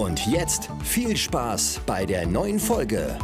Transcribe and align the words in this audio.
Und 0.00 0.26
jetzt 0.26 0.70
viel 0.82 1.14
Spaß 1.14 1.82
bei 1.84 2.06
der 2.06 2.26
neuen 2.26 2.58
Folge. 2.58 3.18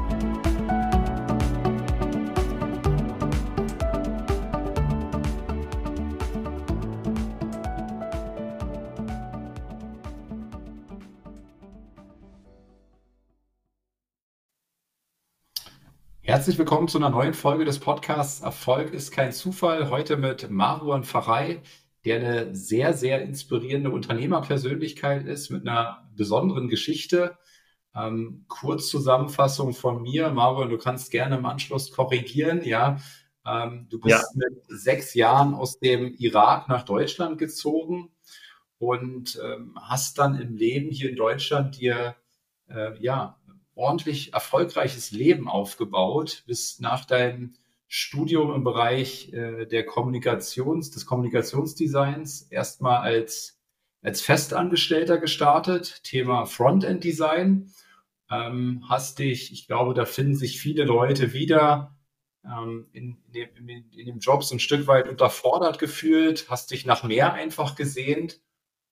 Herzlich 16.20 16.58
willkommen 16.58 16.88
zu 16.88 16.98
einer 16.98 17.08
neuen 17.08 17.32
Folge 17.32 17.64
des 17.64 17.78
Podcasts 17.78 18.42
Erfolg 18.42 18.92
ist 18.92 19.12
kein 19.12 19.32
Zufall. 19.32 19.88
Heute 19.88 20.18
mit 20.18 20.50
Maruan 20.50 21.04
Farai, 21.04 21.62
der 22.06 22.16
eine 22.16 22.55
sehr, 22.55 22.92
sehr 22.95 23.20
inspirierende 23.20 23.91
Unternehmerpersönlichkeit 23.91 25.27
ist 25.27 25.51
mit 25.51 25.66
einer 25.66 26.09
besonderen 26.15 26.69
Geschichte. 26.69 27.37
Ähm, 27.96 28.45
Kurzzusammenfassung 28.46 29.74
von 29.74 30.02
mir. 30.02 30.30
Maruan, 30.30 30.71
du 30.71 30.79
kannst 30.79 31.10
gerne 31.10 31.37
im 31.37 31.46
Anschluss 31.46 31.90
korrigieren. 31.90 32.63
Ja, 32.63 32.98
ähm, 33.45 33.88
du 33.90 33.98
bist 33.98 34.21
ja. 34.21 34.23
mit 34.35 34.63
sechs 34.68 35.15
Jahren 35.15 35.52
aus 35.52 35.80
dem 35.80 36.15
Irak 36.16 36.68
nach 36.68 36.85
Deutschland 36.85 37.38
gezogen 37.38 38.13
und 38.79 39.41
ähm, 39.45 39.76
hast 39.80 40.18
dann 40.18 40.41
im 40.41 40.54
Leben 40.54 40.93
hier 40.93 41.10
in 41.10 41.16
Deutschland 41.16 41.80
dir 41.80 42.15
äh, 42.68 42.96
ja 43.02 43.37
ordentlich 43.74 44.32
erfolgreiches 44.32 45.10
Leben 45.10 45.48
aufgebaut, 45.48 46.45
bis 46.46 46.79
nach 46.79 47.04
deinem 47.04 47.54
Studium 47.88 48.52
im 48.54 48.65
Bereich 48.65 49.32
äh, 49.32 49.66
der 49.66 49.87
Kommunikations, 49.87 50.90
des 50.90 51.06
Kommunikationsdesigns 51.06 52.42
erstmal 52.42 52.98
als, 52.98 53.60
als 54.02 54.20
Festangestellter 54.20 55.18
gestartet, 55.18 56.02
Thema 56.02 56.46
Frontend 56.46 57.04
Design. 57.04 57.73
Ähm, 58.30 58.84
hast 58.88 59.20
dich, 59.20 59.52
ich 59.52 59.66
glaube, 59.66 59.95
da 59.95 60.04
finden 60.04 60.34
sich 60.34 60.60
viele 60.60 60.84
Leute 60.84 61.32
wieder 61.32 61.96
ähm, 62.45 62.88
in, 62.92 63.18
in, 63.26 63.32
dem, 63.32 63.68
in, 63.68 64.06
dem 64.06 64.19
Job 64.19 64.42
so 64.44 64.54
ein 64.54 64.60
Stück 64.60 64.87
weit 64.87 65.09
unterfordert 65.09 65.78
gefühlt, 65.78 66.47
hast 66.48 66.70
dich 66.70 66.87
nach 66.87 67.04
mehr 67.04 67.34
einfach 67.34 67.76
gesehnt 67.76 68.41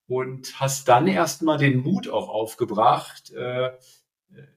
und 0.06 0.60
hast 0.60 0.88
dann 0.88 1.06
erstmal 1.06 1.58
den 1.58 1.78
Mut 1.78 2.08
auch 2.08 2.28
aufgebracht, 2.28 3.32
äh, 3.32 3.72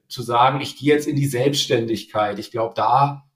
zu 0.08 0.22
sagen, 0.22 0.62
ich 0.62 0.78
gehe 0.78 0.94
jetzt 0.94 1.08
in 1.08 1.16
die 1.16 1.28
Selbstständigkeit. 1.28 2.40
Ich 2.40 2.52
glaube, 2.52 2.74
da, 2.76 3.27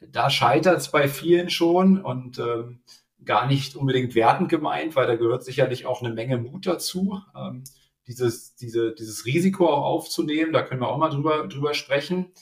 da 0.00 0.30
scheitert 0.30 0.78
es 0.78 0.90
bei 0.90 1.08
vielen 1.08 1.50
schon 1.50 2.00
und 2.00 2.38
ähm, 2.38 2.80
gar 3.24 3.46
nicht 3.46 3.76
unbedingt 3.76 4.14
wertend 4.14 4.48
gemeint, 4.48 4.96
weil 4.96 5.06
da 5.06 5.16
gehört 5.16 5.44
sicherlich 5.44 5.86
auch 5.86 6.02
eine 6.02 6.14
Menge 6.14 6.38
Mut 6.38 6.66
dazu, 6.66 7.20
ähm, 7.36 7.64
dieses, 8.06 8.54
diese, 8.54 8.94
dieses 8.94 9.26
Risiko 9.26 9.68
auch 9.68 9.84
aufzunehmen. 9.84 10.52
Da 10.52 10.62
können 10.62 10.80
wir 10.80 10.88
auch 10.88 10.98
mal 10.98 11.10
drüber, 11.10 11.46
drüber 11.48 11.74
sprechen. 11.74 12.32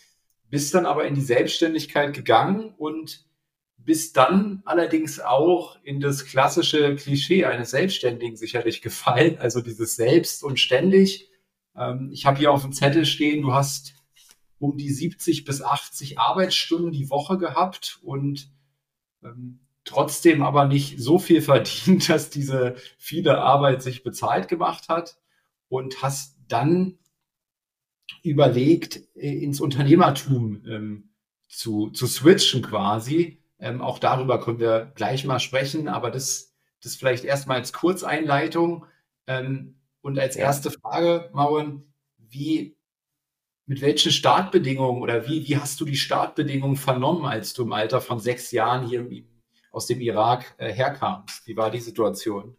Bist 0.48 0.74
dann 0.74 0.86
aber 0.86 1.06
in 1.06 1.14
die 1.14 1.22
Selbstständigkeit 1.22 2.14
gegangen 2.14 2.74
und 2.76 3.24
bist 3.78 4.16
dann 4.16 4.62
allerdings 4.64 5.20
auch 5.20 5.78
in 5.82 6.00
das 6.00 6.24
klassische 6.24 6.94
Klischee 6.96 7.44
eines 7.44 7.70
Selbstständigen 7.70 8.36
sicherlich 8.36 8.82
gefallen, 8.82 9.38
also 9.38 9.60
dieses 9.60 9.96
Selbst 9.96 10.44
und 10.44 10.60
ständig 10.60 11.30
ähm, 11.76 12.10
ich 12.12 12.26
habe 12.26 12.38
hier 12.38 12.52
auf 12.52 12.62
dem 12.62 12.72
Zettel 12.72 13.04
stehen, 13.04 13.42
du 13.42 13.52
hast 13.52 13.94
um 14.58 14.76
die 14.76 14.90
70 14.90 15.44
bis 15.44 15.62
80 15.62 16.18
Arbeitsstunden 16.18 16.92
die 16.92 17.10
Woche 17.10 17.38
gehabt 17.38 18.00
und 18.02 18.50
ähm, 19.22 19.60
trotzdem 19.84 20.42
aber 20.42 20.66
nicht 20.66 20.98
so 20.98 21.18
viel 21.18 21.42
verdient, 21.42 22.08
dass 22.08 22.30
diese 22.30 22.76
viele 22.98 23.38
Arbeit 23.38 23.82
sich 23.82 24.02
bezahlt 24.02 24.48
gemacht 24.48 24.88
hat 24.88 25.18
und 25.68 26.02
hast 26.02 26.36
dann 26.48 26.98
überlegt, 28.22 29.00
äh, 29.16 29.38
ins 29.42 29.60
Unternehmertum 29.60 30.62
ähm, 30.66 31.10
zu, 31.48 31.90
zu 31.90 32.06
switchen 32.06 32.62
quasi. 32.62 33.42
Ähm, 33.58 33.80
auch 33.80 33.98
darüber 33.98 34.40
können 34.40 34.60
wir 34.60 34.92
gleich 34.94 35.24
mal 35.24 35.40
sprechen, 35.40 35.88
aber 35.88 36.10
das, 36.10 36.54
das 36.82 36.94
vielleicht 36.96 37.24
erstmal 37.24 37.58
als 37.58 37.72
Kurzeinleitung. 37.72 38.86
Ähm, 39.26 39.80
und 40.02 40.18
als 40.18 40.36
erste 40.36 40.70
Frage, 40.70 41.30
Mauern, 41.32 41.82
wie, 42.16 42.76
mit 43.66 43.80
welchen 43.80 44.12
Startbedingungen 44.12 45.02
oder 45.02 45.26
wie, 45.26 45.46
wie 45.46 45.56
hast 45.56 45.80
du 45.80 45.84
die 45.84 45.96
Startbedingungen 45.96 46.76
vernommen, 46.76 47.26
als 47.26 47.52
du 47.52 47.64
im 47.64 47.72
Alter 47.72 48.00
von 48.00 48.20
sechs 48.20 48.52
Jahren 48.52 48.86
hier 48.86 49.06
aus 49.72 49.86
dem 49.86 50.00
Irak 50.00 50.54
äh, 50.58 50.72
herkamst? 50.72 51.46
Wie 51.46 51.56
war 51.56 51.70
die 51.70 51.80
Situation? 51.80 52.56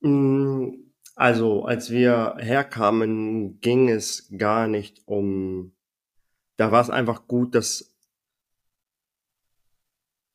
Mm, 0.00 0.68
also, 1.16 1.64
als 1.64 1.90
wir 1.90 2.36
herkamen, 2.38 3.58
ging 3.60 3.88
es 3.88 4.30
gar 4.36 4.68
nicht 4.68 5.02
um, 5.06 5.72
da 6.56 6.70
war 6.70 6.82
es 6.82 6.90
einfach 6.90 7.26
gut, 7.26 7.54
dass 7.54 7.94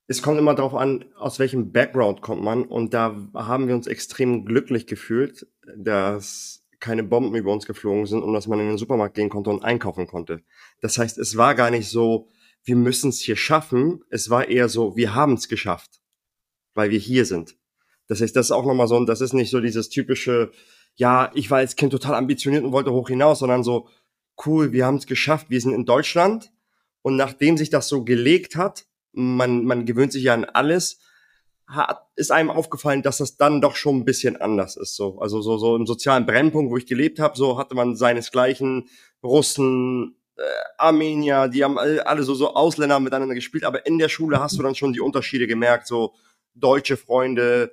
es 0.08 0.22
kommt 0.22 0.38
immer 0.38 0.54
darauf 0.54 0.76
an, 0.76 1.06
aus 1.16 1.40
welchem 1.40 1.72
Background 1.72 2.22
kommt 2.22 2.44
man. 2.44 2.64
Und 2.64 2.94
da 2.94 3.16
haben 3.34 3.68
wir 3.68 3.76
uns 3.76 3.88
extrem 3.88 4.46
glücklich 4.46 4.86
gefühlt, 4.86 5.48
dass 5.78 6.63
keine 6.84 7.04
Bomben 7.04 7.34
über 7.34 7.52
uns 7.54 7.66
geflogen 7.66 8.06
sind 8.06 8.24
und 8.24 8.34
dass 8.34 8.48
man 8.48 8.60
in 8.60 8.68
den 8.68 8.78
Supermarkt 8.78 9.16
gehen 9.16 9.30
konnte 9.30 9.50
und 9.50 9.64
einkaufen 9.64 10.06
konnte. 10.06 10.42
Das 10.82 10.98
heißt, 10.98 11.18
es 11.18 11.38
war 11.38 11.56
gar 11.56 11.72
nicht 11.72 11.88
so, 11.90 12.28
wir 12.66 12.76
müssen 12.76 13.10
es 13.10 13.22
hier 13.22 13.38
schaffen. 13.38 14.04
Es 14.10 14.30
war 14.30 14.50
eher 14.50 14.68
so, 14.68 14.98
wir 14.98 15.16
haben 15.16 15.34
es 15.34 15.48
geschafft, 15.48 16.02
weil 16.74 16.90
wir 16.90 17.00
hier 17.00 17.26
sind. 17.26 17.56
Das 18.08 18.20
heißt, 18.20 18.36
das 18.36 18.48
ist 18.48 18.52
auch 18.52 18.66
nochmal 18.66 18.90
so, 18.90 19.04
das 19.06 19.22
ist 19.22 19.32
nicht 19.32 19.50
so 19.50 19.62
dieses 19.62 19.88
typische, 19.88 20.52
ja, 20.96 21.32
ich 21.34 21.50
war 21.50 21.60
als 21.60 21.78
Kind 21.78 21.94
total 21.94 22.16
ambitioniert 22.16 22.66
und 22.66 22.74
wollte 22.74 22.92
hoch 22.92 23.08
hinaus, 23.08 23.40
sondern 23.40 23.64
so, 23.64 23.88
cool, 24.46 24.74
wir 24.74 24.86
haben 24.86 24.98
es 24.98 25.08
geschafft, 25.08 25.50
wir 25.50 25.62
sind 25.62 25.74
in 25.74 25.86
Deutschland. 25.86 26.52
Und 27.02 27.16
nachdem 27.16 27.56
sich 27.56 27.70
das 27.70 27.88
so 27.88 28.04
gelegt 28.04 28.58
hat, 28.58 28.88
man, 29.14 29.64
man 29.64 29.86
gewöhnt 29.86 30.12
sich 30.12 30.24
ja 30.24 30.34
an 30.34 30.44
alles, 30.44 31.00
hat, 31.68 32.08
ist 32.16 32.32
einem 32.32 32.50
aufgefallen, 32.50 33.02
dass 33.02 33.18
das 33.18 33.38
dann 33.38 33.62
doch 33.62 33.76
schon 33.76 33.98
ein 33.98 34.06
bisschen 34.06 34.40
anders 34.40 34.76
ist. 34.76 34.96
So. 34.96 35.20
Also 35.20 35.42
so, 35.42 35.58
so 35.58 35.76
im 35.76 35.86
sozialen 35.86 36.26
Brennpunkt, 36.26 36.72
wo 36.72 36.78
ich 36.78 36.86
gelebt 36.86 37.20
habe, 37.20 37.38
so 37.38 37.58
hatte 37.58 37.76
man 37.76 37.96
seinesgleichen 37.96 38.90
Russen, 39.24 40.18
äh, 40.36 40.42
Armenier, 40.78 41.48
die 41.48 41.64
haben 41.64 41.78
alle, 41.78 42.06
alle 42.06 42.24
so, 42.24 42.34
so 42.34 42.54
Ausländer 42.54 43.00
miteinander 43.00 43.36
gespielt, 43.36 43.64
aber 43.64 43.86
in 43.86 43.98
der 43.98 44.10
Schule 44.10 44.40
hast 44.40 44.58
du 44.58 44.64
dann 44.64 44.76
schon 44.76 44.94
die 44.94 45.02
Unterschiede 45.02 45.48
gemerkt, 45.48 45.88
so 45.88 46.14
deutsche 46.56 46.98
Freunde, 46.98 47.72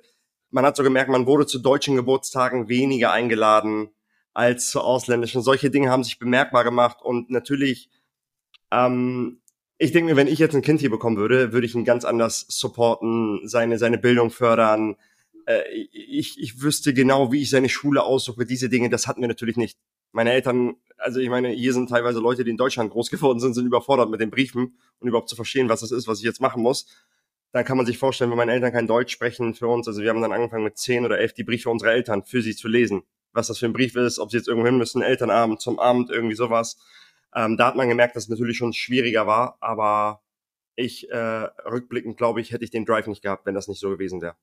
man 0.49 0.65
hat 0.65 0.75
so 0.75 0.83
gemerkt, 0.83 1.09
man 1.09 1.25
wurde 1.25 1.45
zu 1.45 1.59
deutschen 1.59 1.95
Geburtstagen 1.95 2.69
weniger 2.69 3.11
eingeladen 3.11 3.89
als 4.33 4.69
zu 4.69 4.81
ausländischen. 4.81 5.41
Solche 5.41 5.69
Dinge 5.69 5.89
haben 5.89 6.03
sich 6.03 6.19
bemerkbar 6.19 6.63
gemacht 6.63 7.01
und 7.01 7.29
natürlich 7.29 7.89
ähm, 8.71 9.40
ich 9.81 9.91
denke 9.91 10.11
mir, 10.11 10.15
wenn 10.15 10.27
ich 10.27 10.37
jetzt 10.37 10.53
ein 10.53 10.61
Kind 10.61 10.79
hier 10.79 10.91
bekommen 10.91 11.17
würde, 11.17 11.53
würde 11.53 11.65
ich 11.65 11.73
ihn 11.73 11.85
ganz 11.85 12.05
anders 12.05 12.45
supporten, 12.47 13.47
seine, 13.47 13.79
seine 13.79 13.97
Bildung 13.97 14.29
fördern. 14.29 14.95
Äh, 15.47 15.63
ich, 15.91 16.39
ich 16.39 16.61
wüsste 16.61 16.93
genau, 16.93 17.31
wie 17.31 17.41
ich 17.41 17.49
seine 17.49 17.67
Schule 17.67 18.03
aussuche. 18.03 18.45
Diese 18.45 18.69
Dinge, 18.69 18.89
das 18.89 19.07
hatten 19.07 19.21
wir 19.21 19.27
natürlich 19.27 19.57
nicht. 19.57 19.79
Meine 20.11 20.33
Eltern, 20.33 20.75
also 20.97 21.19
ich 21.19 21.29
meine, 21.29 21.49
hier 21.49 21.73
sind 21.73 21.89
teilweise 21.89 22.19
Leute, 22.19 22.43
die 22.43 22.51
in 22.51 22.57
Deutschland 22.57 22.91
groß 22.91 23.09
geworden 23.09 23.39
sind, 23.39 23.55
sind 23.55 23.65
überfordert 23.65 24.11
mit 24.11 24.21
den 24.21 24.29
Briefen 24.29 24.77
und 24.99 25.07
überhaupt 25.07 25.29
zu 25.29 25.35
verstehen, 25.35 25.67
was 25.67 25.79
das 25.79 25.89
ist, 25.89 26.07
was 26.07 26.19
ich 26.19 26.25
jetzt 26.25 26.41
machen 26.41 26.61
muss. 26.61 26.85
Dann 27.51 27.65
kann 27.65 27.75
man 27.75 27.87
sich 27.87 27.97
vorstellen, 27.97 28.29
wenn 28.29 28.37
meine 28.37 28.51
Eltern 28.51 28.71
kein 28.71 28.85
Deutsch 28.85 29.11
sprechen 29.11 29.55
für 29.55 29.67
uns, 29.67 29.87
also 29.87 30.03
wir 30.03 30.11
haben 30.11 30.21
dann 30.21 30.31
angefangen 30.31 30.63
mit 30.63 30.77
zehn 30.77 31.05
oder 31.05 31.17
elf 31.17 31.33
die 31.33 31.43
Briefe 31.43 31.71
unserer 31.71 31.93
Eltern 31.93 32.23
für 32.23 32.43
sie 32.43 32.55
zu 32.55 32.67
lesen. 32.67 33.01
Was 33.33 33.47
das 33.47 33.57
für 33.57 33.65
ein 33.65 33.73
Brief 33.73 33.95
ist, 33.95 34.19
ob 34.19 34.29
sie 34.29 34.37
jetzt 34.37 34.47
irgendwo 34.47 34.67
hin 34.67 34.77
müssen, 34.77 35.01
Elternabend, 35.01 35.59
zum 35.59 35.79
Abend, 35.79 36.11
irgendwie 36.11 36.35
sowas 36.35 36.77
ähm, 37.35 37.57
da 37.57 37.67
hat 37.67 37.75
man 37.75 37.89
gemerkt, 37.89 38.15
dass 38.15 38.23
es 38.23 38.29
natürlich 38.29 38.57
schon 38.57 38.73
schwieriger 38.73 39.27
war, 39.27 39.57
aber 39.61 40.21
ich 40.75 41.09
äh, 41.09 41.15
rückblickend 41.65 42.17
glaube 42.17 42.41
ich, 42.41 42.51
hätte 42.51 42.63
ich 42.63 42.71
den 42.71 42.85
Drive 42.85 43.07
nicht 43.07 43.21
gehabt, 43.21 43.45
wenn 43.45 43.55
das 43.55 43.67
nicht 43.67 43.79
so 43.79 43.89
gewesen 43.89 44.21
wäre. 44.21 44.35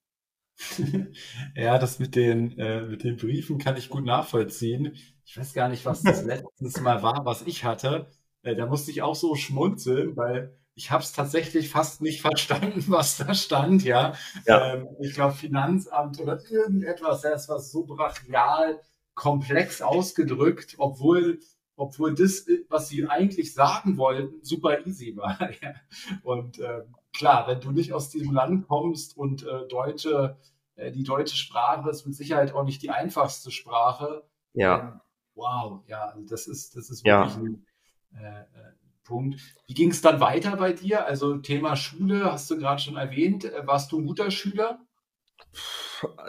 ja, 1.55 1.79
das 1.79 1.99
mit 1.99 2.17
den, 2.17 2.59
äh, 2.59 2.83
mit 2.83 3.05
den 3.05 3.17
Briefen 3.17 3.59
kann 3.59 3.77
ich 3.77 3.89
gut 3.89 4.05
nachvollziehen. 4.05 4.97
Ich 5.25 5.39
weiß 5.39 5.55
gar 5.55 5.69
nicht, 5.69 5.85
was 5.85 6.03
das 6.03 6.25
letztes 6.25 6.81
Mal 6.81 7.03
war, 7.03 7.25
was 7.25 7.43
ich 7.43 7.65
hatte. 7.65 8.09
Äh, 8.43 8.57
da 8.57 8.67
musste 8.67 8.91
ich 8.91 9.03
auch 9.03 9.15
so 9.15 9.35
schmunzeln, 9.35 10.17
weil 10.17 10.57
ich 10.75 10.91
habe 10.91 11.03
es 11.03 11.13
tatsächlich 11.13 11.69
fast 11.69 12.01
nicht 12.01 12.21
verstanden, 12.23 12.85
was 12.89 13.19
da 13.19 13.35
stand. 13.35 13.85
Ja, 13.85 14.15
ja. 14.47 14.75
Ähm, 14.75 14.89
ich 15.01 15.15
glaube 15.15 15.35
Finanzamt 15.35 16.21
oder 16.21 16.41
irgendetwas, 16.51 17.23
das 17.23 17.49
war 17.49 17.61
so 17.61 17.85
brachial 17.85 18.81
komplex 19.15 19.83
ausgedrückt, 19.83 20.77
obwohl 20.79 21.41
obwohl 21.79 22.15
das, 22.15 22.47
was 22.69 22.89
sie 22.89 23.07
eigentlich 23.07 23.55
sagen 23.55 23.97
wollten, 23.97 24.43
super 24.43 24.87
easy 24.87 25.17
war. 25.17 25.39
und 26.23 26.59
äh, 26.59 26.83
klar, 27.17 27.47
wenn 27.49 27.61
du 27.61 27.71
nicht 27.71 27.93
aus 27.93 28.11
diesem 28.11 28.33
Land 28.35 28.69
kommst 28.69 29.17
und 29.17 29.45
äh, 29.47 29.67
deutsche, 29.69 30.37
äh, 30.77 30.93
die 30.93 31.05
deutsche 31.05 31.37
Sprache 31.37 31.89
ist 31.89 32.05
mit 32.07 32.15
Sicherheit 32.15 32.53
auch 32.53 32.65
nicht 32.65 32.83
die 32.83 32.91
einfachste 32.91 33.51
Sprache. 33.51 34.25
Ja. 34.53 35.01
Wow, 35.35 35.83
ja, 35.87 36.07
also 36.07 36.27
das 36.27 36.47
ist, 36.49 36.77
das 36.77 36.91
ist 36.91 37.07
Ja. 37.07 37.21
wirklich 37.27 37.37
ein 37.37 37.67
äh, 38.21 38.41
äh, 38.41 38.45
Punkt. 39.05 39.41
Wie 39.67 39.75
ging 39.75 39.91
es 39.91 40.01
dann 40.03 40.21
weiter 40.21 40.57
bei 40.57 40.73
dir? 40.73 41.07
Also 41.07 41.37
Thema 41.39 41.77
Schule 41.77 42.25
hast 42.33 42.51
du 42.51 42.59
gerade 42.59 42.83
schon 42.83 42.97
erwähnt. 42.97 43.45
Äh, 43.45 43.67
Warst 43.67 43.93
du 43.93 43.99
ein 44.01 44.07
guter 44.07 44.31
Schüler? 44.31 44.81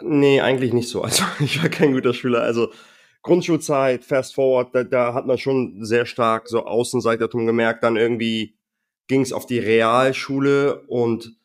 Nee, 0.02 0.40
eigentlich 0.40 0.72
nicht 0.72 0.88
so. 0.88 1.02
Also 1.02 1.24
ich 1.40 1.62
war 1.62 1.68
kein 1.68 1.92
guter 1.92 2.14
Schüler. 2.14 2.42
Also 2.42 2.72
Grundschulzeit, 3.22 4.04
Fast 4.04 4.34
Forward, 4.34 4.74
da, 4.74 4.84
da 4.84 5.14
hat 5.14 5.26
man 5.26 5.38
schon 5.38 5.84
sehr 5.84 6.06
stark 6.06 6.48
so 6.48 6.64
Außenseitertum 6.64 7.46
gemerkt. 7.46 7.84
Dann 7.84 7.96
irgendwie 7.96 8.54
ging 9.08 9.20
es 9.20 9.32
auf 9.32 9.46
die 9.46 9.58
Realschule 9.58 10.82
und 10.86 11.36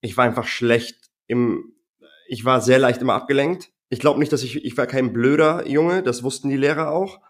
ich 0.00 0.16
war 0.16 0.24
einfach 0.24 0.46
schlecht 0.46 1.10
im, 1.26 1.74
ich 2.28 2.44
war 2.44 2.60
sehr 2.60 2.78
leicht 2.78 3.02
immer 3.02 3.14
abgelenkt. 3.14 3.70
Ich 3.90 4.00
glaube 4.00 4.20
nicht, 4.20 4.32
dass 4.32 4.42
ich, 4.42 4.64
ich 4.64 4.76
war 4.76 4.86
kein 4.86 5.12
blöder 5.12 5.66
Junge, 5.66 6.02
das 6.02 6.22
wussten 6.22 6.48
die 6.48 6.56
Lehrer 6.56 6.90
auch. 6.90 7.20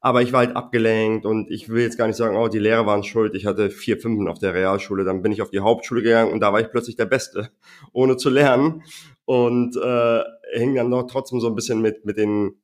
Aber 0.00 0.20
ich 0.20 0.34
war 0.34 0.40
halt 0.40 0.54
abgelenkt 0.54 1.24
und 1.24 1.50
ich 1.50 1.70
will 1.70 1.82
jetzt 1.82 1.96
gar 1.96 2.06
nicht 2.06 2.16
sagen, 2.16 2.36
oh, 2.36 2.48
die 2.48 2.58
Lehrer 2.58 2.84
waren 2.84 3.04
schuld. 3.04 3.34
Ich 3.34 3.46
hatte 3.46 3.70
vier 3.70 3.98
Fünfen 3.98 4.28
auf 4.28 4.38
der 4.38 4.52
Realschule. 4.52 5.02
Dann 5.02 5.22
bin 5.22 5.32
ich 5.32 5.40
auf 5.40 5.48
die 5.48 5.60
Hauptschule 5.60 6.02
gegangen 6.02 6.30
und 6.30 6.40
da 6.40 6.52
war 6.52 6.60
ich 6.60 6.70
plötzlich 6.70 6.96
der 6.96 7.06
Beste, 7.06 7.50
ohne 7.92 8.18
zu 8.18 8.28
lernen. 8.28 8.82
Und 9.24 9.76
äh, 9.76 10.22
hing 10.52 10.74
dann 10.74 10.90
noch 10.90 11.04
trotzdem 11.04 11.40
so 11.40 11.48
ein 11.48 11.54
bisschen 11.54 11.80
mit, 11.80 12.04
mit 12.04 12.18
den, 12.18 12.54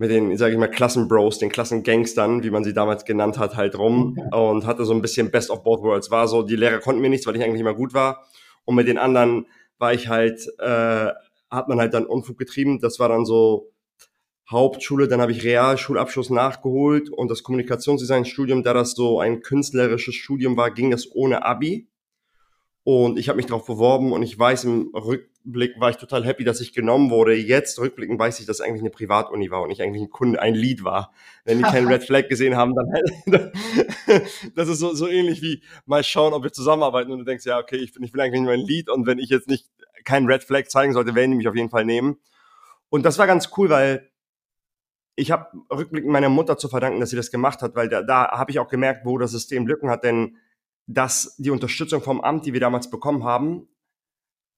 mit 0.00 0.10
den, 0.10 0.34
sage 0.38 0.54
ich 0.54 0.58
mal, 0.58 0.66
Klassenbros, 0.66 1.38
den 1.38 1.50
Klassengangstern, 1.50 2.42
wie 2.42 2.48
man 2.48 2.64
sie 2.64 2.72
damals 2.72 3.04
genannt 3.04 3.36
hat, 3.36 3.56
halt 3.56 3.76
rum 3.76 4.18
und 4.32 4.64
hatte 4.64 4.86
so 4.86 4.94
ein 4.94 5.02
bisschen 5.02 5.30
Best 5.30 5.50
of 5.50 5.62
Both 5.62 5.82
Worlds. 5.82 6.10
War 6.10 6.26
so, 6.26 6.42
die 6.42 6.56
Lehrer 6.56 6.78
konnten 6.78 7.02
mir 7.02 7.10
nichts, 7.10 7.26
weil 7.26 7.36
ich 7.36 7.42
eigentlich 7.42 7.60
immer 7.60 7.74
gut 7.74 7.92
war. 7.92 8.24
Und 8.64 8.76
mit 8.76 8.88
den 8.88 8.96
anderen 8.96 9.46
war 9.76 9.92
ich 9.92 10.08
halt, 10.08 10.40
äh, 10.58 11.10
hat 11.50 11.68
man 11.68 11.78
halt 11.78 11.92
dann 11.92 12.06
Unfug 12.06 12.38
getrieben. 12.38 12.80
Das 12.80 12.98
war 12.98 13.10
dann 13.10 13.26
so 13.26 13.74
Hauptschule, 14.50 15.06
dann 15.06 15.20
habe 15.20 15.32
ich 15.32 15.44
Realschulabschluss 15.44 16.30
nachgeholt 16.30 17.10
und 17.10 17.30
das 17.30 17.42
Kommunikationsdesign-Studium, 17.42 18.62
da 18.62 18.72
das 18.72 18.92
so 18.92 19.20
ein 19.20 19.42
künstlerisches 19.42 20.14
Studium 20.14 20.56
war, 20.56 20.70
ging 20.70 20.90
das 20.90 21.14
ohne 21.14 21.44
Abi. 21.44 21.89
Und 22.82 23.18
ich 23.18 23.28
habe 23.28 23.36
mich 23.36 23.46
darauf 23.46 23.66
beworben 23.66 24.12
und 24.12 24.22
ich 24.22 24.38
weiß, 24.38 24.64
im 24.64 24.90
Rückblick 24.94 25.78
war 25.78 25.90
ich 25.90 25.96
total 25.96 26.24
happy, 26.24 26.44
dass 26.44 26.62
ich 26.62 26.72
genommen 26.72 27.10
wurde. 27.10 27.34
Jetzt 27.34 27.78
rückblickend 27.78 28.18
weiß 28.18 28.40
ich, 28.40 28.46
dass 28.46 28.60
es 28.60 28.60
eigentlich 28.62 28.80
eine 28.80 28.90
Privatuni 28.90 29.50
war 29.50 29.62
und 29.62 29.70
ich 29.70 29.82
eigentlich 29.82 30.02
ein 30.02 30.10
Kunde, 30.10 30.40
ein 30.40 30.54
Lied 30.54 30.82
war. 30.82 31.12
Wenn 31.44 31.58
die 31.58 31.64
keinen 31.64 31.88
Red 31.92 32.04
Flag 32.04 32.28
gesehen 32.28 32.56
haben, 32.56 32.74
dann 32.74 32.90
halt, 32.90 33.52
das 34.56 34.68
ist 34.68 34.78
so, 34.78 34.94
so 34.94 35.08
ähnlich 35.08 35.42
wie 35.42 35.62
mal 35.84 36.02
schauen, 36.02 36.32
ob 36.32 36.42
wir 36.42 36.52
zusammenarbeiten 36.52 37.12
und 37.12 37.18
du 37.18 37.24
denkst, 37.24 37.44
ja, 37.44 37.58
okay, 37.58 37.76
ich, 37.76 37.92
bin, 37.92 38.02
ich 38.02 38.14
will 38.14 38.20
eigentlich 38.22 38.40
nur 38.40 38.52
ein 38.52 38.60
Lied 38.60 38.88
und 38.88 39.06
wenn 39.06 39.18
ich 39.18 39.28
jetzt 39.28 39.48
nicht 39.48 39.68
keinen 40.04 40.26
Red 40.26 40.42
Flag 40.42 40.68
zeigen 40.68 40.94
sollte, 40.94 41.14
werden 41.14 41.32
die 41.32 41.36
mich 41.36 41.48
auf 41.48 41.56
jeden 41.56 41.70
Fall 41.70 41.84
nehmen. 41.84 42.16
Und 42.88 43.04
das 43.04 43.18
war 43.18 43.26
ganz 43.26 43.50
cool, 43.58 43.68
weil 43.68 44.10
ich 45.16 45.30
habe 45.30 45.48
rückblickend 45.70 46.10
meiner 46.10 46.30
Mutter 46.30 46.56
zu 46.56 46.68
verdanken, 46.68 46.98
dass 46.98 47.10
sie 47.10 47.16
das 47.16 47.30
gemacht 47.30 47.60
hat, 47.60 47.74
weil 47.76 47.90
da, 47.90 48.02
da 48.02 48.30
habe 48.30 48.50
ich 48.50 48.58
auch 48.58 48.68
gemerkt, 48.68 49.04
wo 49.04 49.18
das 49.18 49.32
System 49.32 49.66
Lücken 49.66 49.90
hat, 49.90 50.02
denn 50.02 50.38
dass 50.92 51.36
die 51.38 51.50
Unterstützung 51.50 52.02
vom 52.02 52.20
Amt, 52.20 52.46
die 52.46 52.52
wir 52.52 52.60
damals 52.60 52.90
bekommen 52.90 53.22
haben, 53.22 53.68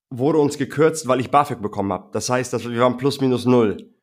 wurde 0.09 0.39
uns 0.39 0.57
gekürzt, 0.57 1.07
weil 1.07 1.21
ich 1.21 1.31
BAföG 1.31 1.61
bekommen 1.61 1.93
habe. 1.93 2.09
Das 2.13 2.31
heißt, 2.31 2.53
dass 2.53 2.69
wir 2.69 2.81
waren 2.81 2.97
plus 2.97 3.21
minus 3.21 3.45
null. 3.45 3.95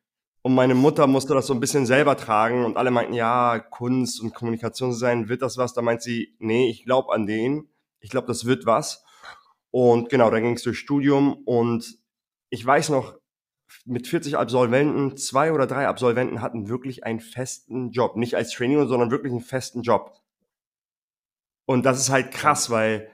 Und 0.42 0.54
meine 0.54 0.74
Mutter 0.74 1.06
musste 1.06 1.34
das 1.34 1.48
so 1.48 1.54
ein 1.54 1.60
bisschen 1.60 1.86
selber 1.86 2.16
tragen 2.16 2.64
und 2.64 2.76
alle 2.76 2.90
meinten, 2.90 3.14
ja, 3.14 3.58
Kunst 3.58 4.20
und 4.20 4.32
Kommunikationsdesign, 4.32 5.28
wird 5.28 5.42
das 5.42 5.58
was? 5.58 5.74
Da 5.74 5.82
meint 5.82 6.02
sie, 6.02 6.36
nee, 6.38 6.70
ich 6.70 6.84
glaube 6.84 7.12
an 7.12 7.26
den. 7.26 7.68
Ich 8.00 8.10
glaube, 8.10 8.28
das 8.28 8.46
wird 8.46 8.64
was. 8.64 9.04
Und 9.70 10.08
genau, 10.08 10.30
dann 10.30 10.42
ging 10.42 10.54
es 10.54 10.62
durch 10.62 10.78
Studium 10.78 11.34
und 11.44 11.98
ich 12.48 12.64
weiß 12.64 12.88
noch, 12.90 13.18
mit 13.84 14.06
40 14.06 14.36
Absolventen, 14.36 15.16
zwei 15.16 15.52
oder 15.52 15.66
drei 15.66 15.86
Absolventen 15.86 16.40
hatten 16.40 16.68
wirklich 16.68 17.04
einen 17.04 17.20
festen 17.20 17.90
Job. 17.90 18.16
Nicht 18.16 18.36
als 18.36 18.52
Trainee, 18.52 18.86
sondern 18.86 19.10
wirklich 19.10 19.32
einen 19.32 19.42
festen 19.42 19.82
Job. 19.82 20.20
Und 21.70 21.86
das 21.86 22.00
ist 22.00 22.10
halt 22.10 22.32
krass, 22.32 22.68
weil 22.70 23.08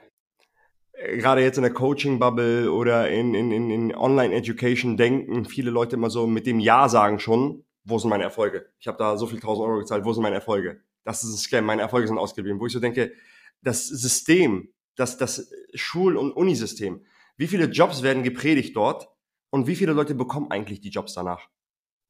äh, 0.92 1.18
gerade 1.18 1.42
jetzt 1.42 1.58
in 1.58 1.62
der 1.62 1.74
Coaching-Bubble 1.74 2.72
oder 2.72 3.10
in, 3.10 3.34
in, 3.34 3.52
in, 3.52 3.70
in 3.70 3.94
Online-Education 3.94 4.96
denken 4.96 5.44
viele 5.44 5.70
Leute 5.70 5.96
immer 5.96 6.08
so 6.08 6.26
mit 6.26 6.46
dem 6.46 6.58
Ja 6.58 6.88
sagen 6.88 7.18
schon, 7.18 7.66
wo 7.84 7.98
sind 7.98 8.08
meine 8.08 8.24
Erfolge? 8.24 8.70
Ich 8.78 8.88
habe 8.88 8.96
da 8.96 9.18
so 9.18 9.26
viel 9.26 9.40
tausend 9.40 9.68
Euro 9.68 9.80
gezahlt, 9.80 10.06
wo 10.06 10.14
sind 10.14 10.22
meine 10.22 10.36
Erfolge? 10.36 10.80
Das 11.04 11.22
ist 11.22 11.34
ein 11.34 11.36
Scam, 11.36 11.66
meine 11.66 11.82
Erfolge 11.82 12.08
sind 12.08 12.16
ausgeblieben. 12.16 12.58
Wo 12.58 12.64
ich 12.64 12.72
so 12.72 12.80
denke, 12.80 13.12
das 13.60 13.88
System, 13.88 14.72
das, 14.94 15.18
das 15.18 15.52
Schul- 15.74 16.16
und 16.16 16.32
Unisystem, 16.32 17.04
wie 17.36 17.48
viele 17.48 17.66
Jobs 17.66 18.02
werden 18.02 18.22
gepredigt 18.22 18.74
dort 18.74 19.10
und 19.50 19.66
wie 19.66 19.76
viele 19.76 19.92
Leute 19.92 20.14
bekommen 20.14 20.50
eigentlich 20.50 20.80
die 20.80 20.88
Jobs 20.88 21.12
danach? 21.12 21.50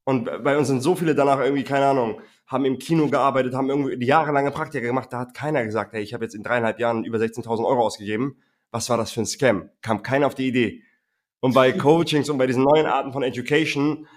Und 0.07 0.41
bei 0.41 0.57
uns 0.57 0.69
sind 0.69 0.79
so 0.79 0.95
viele 0.95 1.15
danach 1.15 1.41
irgendwie, 1.41 1.65
keine 1.65 1.87
Ahnung, 1.87 2.21
haben 2.45 2.63
im 2.63 2.79
Kino 2.79 3.09
gearbeitet, 3.09 3.53
haben 3.53 3.69
irgendwie 3.69 4.05
jahrelange 4.05 4.51
Praktika 4.51 4.85
gemacht. 4.85 5.11
Da 5.11 5.19
hat 5.19 5.33
keiner 5.33 5.65
gesagt, 5.65 5.91
hey, 5.91 6.01
ich 6.01 6.13
habe 6.13 6.23
jetzt 6.23 6.33
in 6.33 6.43
dreieinhalb 6.43 6.79
Jahren 6.79 7.03
über 7.03 7.17
16.000 7.17 7.65
Euro 7.65 7.81
ausgegeben. 7.81 8.37
Was 8.71 8.89
war 8.89 8.95
das 8.95 9.11
für 9.11 9.19
ein 9.19 9.25
Scam? 9.25 9.69
Kam 9.81 10.03
keiner 10.03 10.27
auf 10.27 10.33
die 10.33 10.47
Idee. 10.47 10.81
Und 11.41 11.53
bei 11.53 11.73
Coachings 11.77 12.29
und 12.29 12.37
bei 12.37 12.47
diesen 12.47 12.63
neuen 12.63 12.85
Arten 12.85 13.11
von 13.11 13.21
Education 13.21 14.07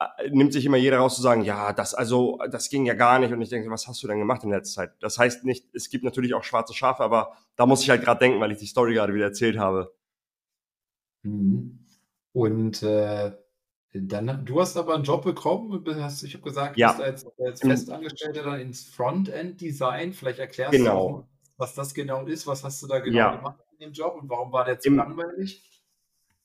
äh, 0.00 0.30
nimmt 0.30 0.54
sich 0.54 0.64
immer 0.64 0.78
jeder 0.78 0.96
raus 0.96 1.16
zu 1.16 1.20
sagen, 1.20 1.42
ja, 1.42 1.74
das 1.74 1.92
also, 1.92 2.38
das 2.50 2.70
ging 2.70 2.86
ja 2.86 2.94
gar 2.94 3.18
nicht. 3.18 3.34
Und 3.34 3.42
ich 3.42 3.50
denke, 3.50 3.68
was 3.68 3.86
hast 3.86 4.02
du 4.02 4.06
denn 4.06 4.20
gemacht 4.20 4.44
in 4.44 4.50
letzter 4.50 4.84
Zeit? 4.84 4.92
Das 5.00 5.18
heißt 5.18 5.44
nicht, 5.44 5.66
es 5.74 5.90
gibt 5.90 6.04
natürlich 6.04 6.32
auch 6.32 6.44
schwarze 6.44 6.72
Schafe, 6.72 7.04
aber 7.04 7.36
da 7.56 7.66
muss 7.66 7.82
ich 7.82 7.90
halt 7.90 8.02
gerade 8.02 8.18
denken, 8.20 8.40
weil 8.40 8.52
ich 8.52 8.60
die 8.60 8.66
Story 8.66 8.94
gerade 8.94 9.12
wieder 9.12 9.26
erzählt 9.26 9.58
habe. 9.58 9.94
Mhm. 11.22 11.80
Und 12.32 12.82
äh, 12.82 13.32
dann, 13.94 14.44
du 14.44 14.60
hast 14.60 14.76
aber 14.76 14.94
einen 14.96 15.04
Job 15.04 15.22
bekommen, 15.24 15.84
hast, 16.00 16.22
ich 16.24 16.34
habe 16.34 16.42
gesagt, 16.42 16.76
du 16.76 16.80
Ja. 16.80 16.92
bist 16.92 17.00
als, 17.02 17.26
als 17.38 17.60
Im- 17.62 17.70
Festangestellter 17.70 18.42
dann 18.42 18.60
ins 18.60 18.84
Frontend-Design. 18.88 20.12
Vielleicht 20.12 20.40
erklärst 20.40 20.72
Genau. 20.72 21.08
du 21.08 21.16
auch, 21.18 21.24
was 21.56 21.74
das 21.74 21.94
genau 21.94 22.26
ist, 22.26 22.46
was 22.46 22.64
hast 22.64 22.82
du 22.82 22.88
da 22.88 22.98
genau 22.98 23.16
Ja. 23.16 23.36
gemacht 23.36 23.58
in 23.78 23.86
dem 23.86 23.92
Job 23.92 24.16
und 24.20 24.28
warum 24.28 24.52
war 24.52 24.64
der 24.64 24.80
zu 24.80 24.88
Im- 24.88 24.96
langweilig? 24.96 25.70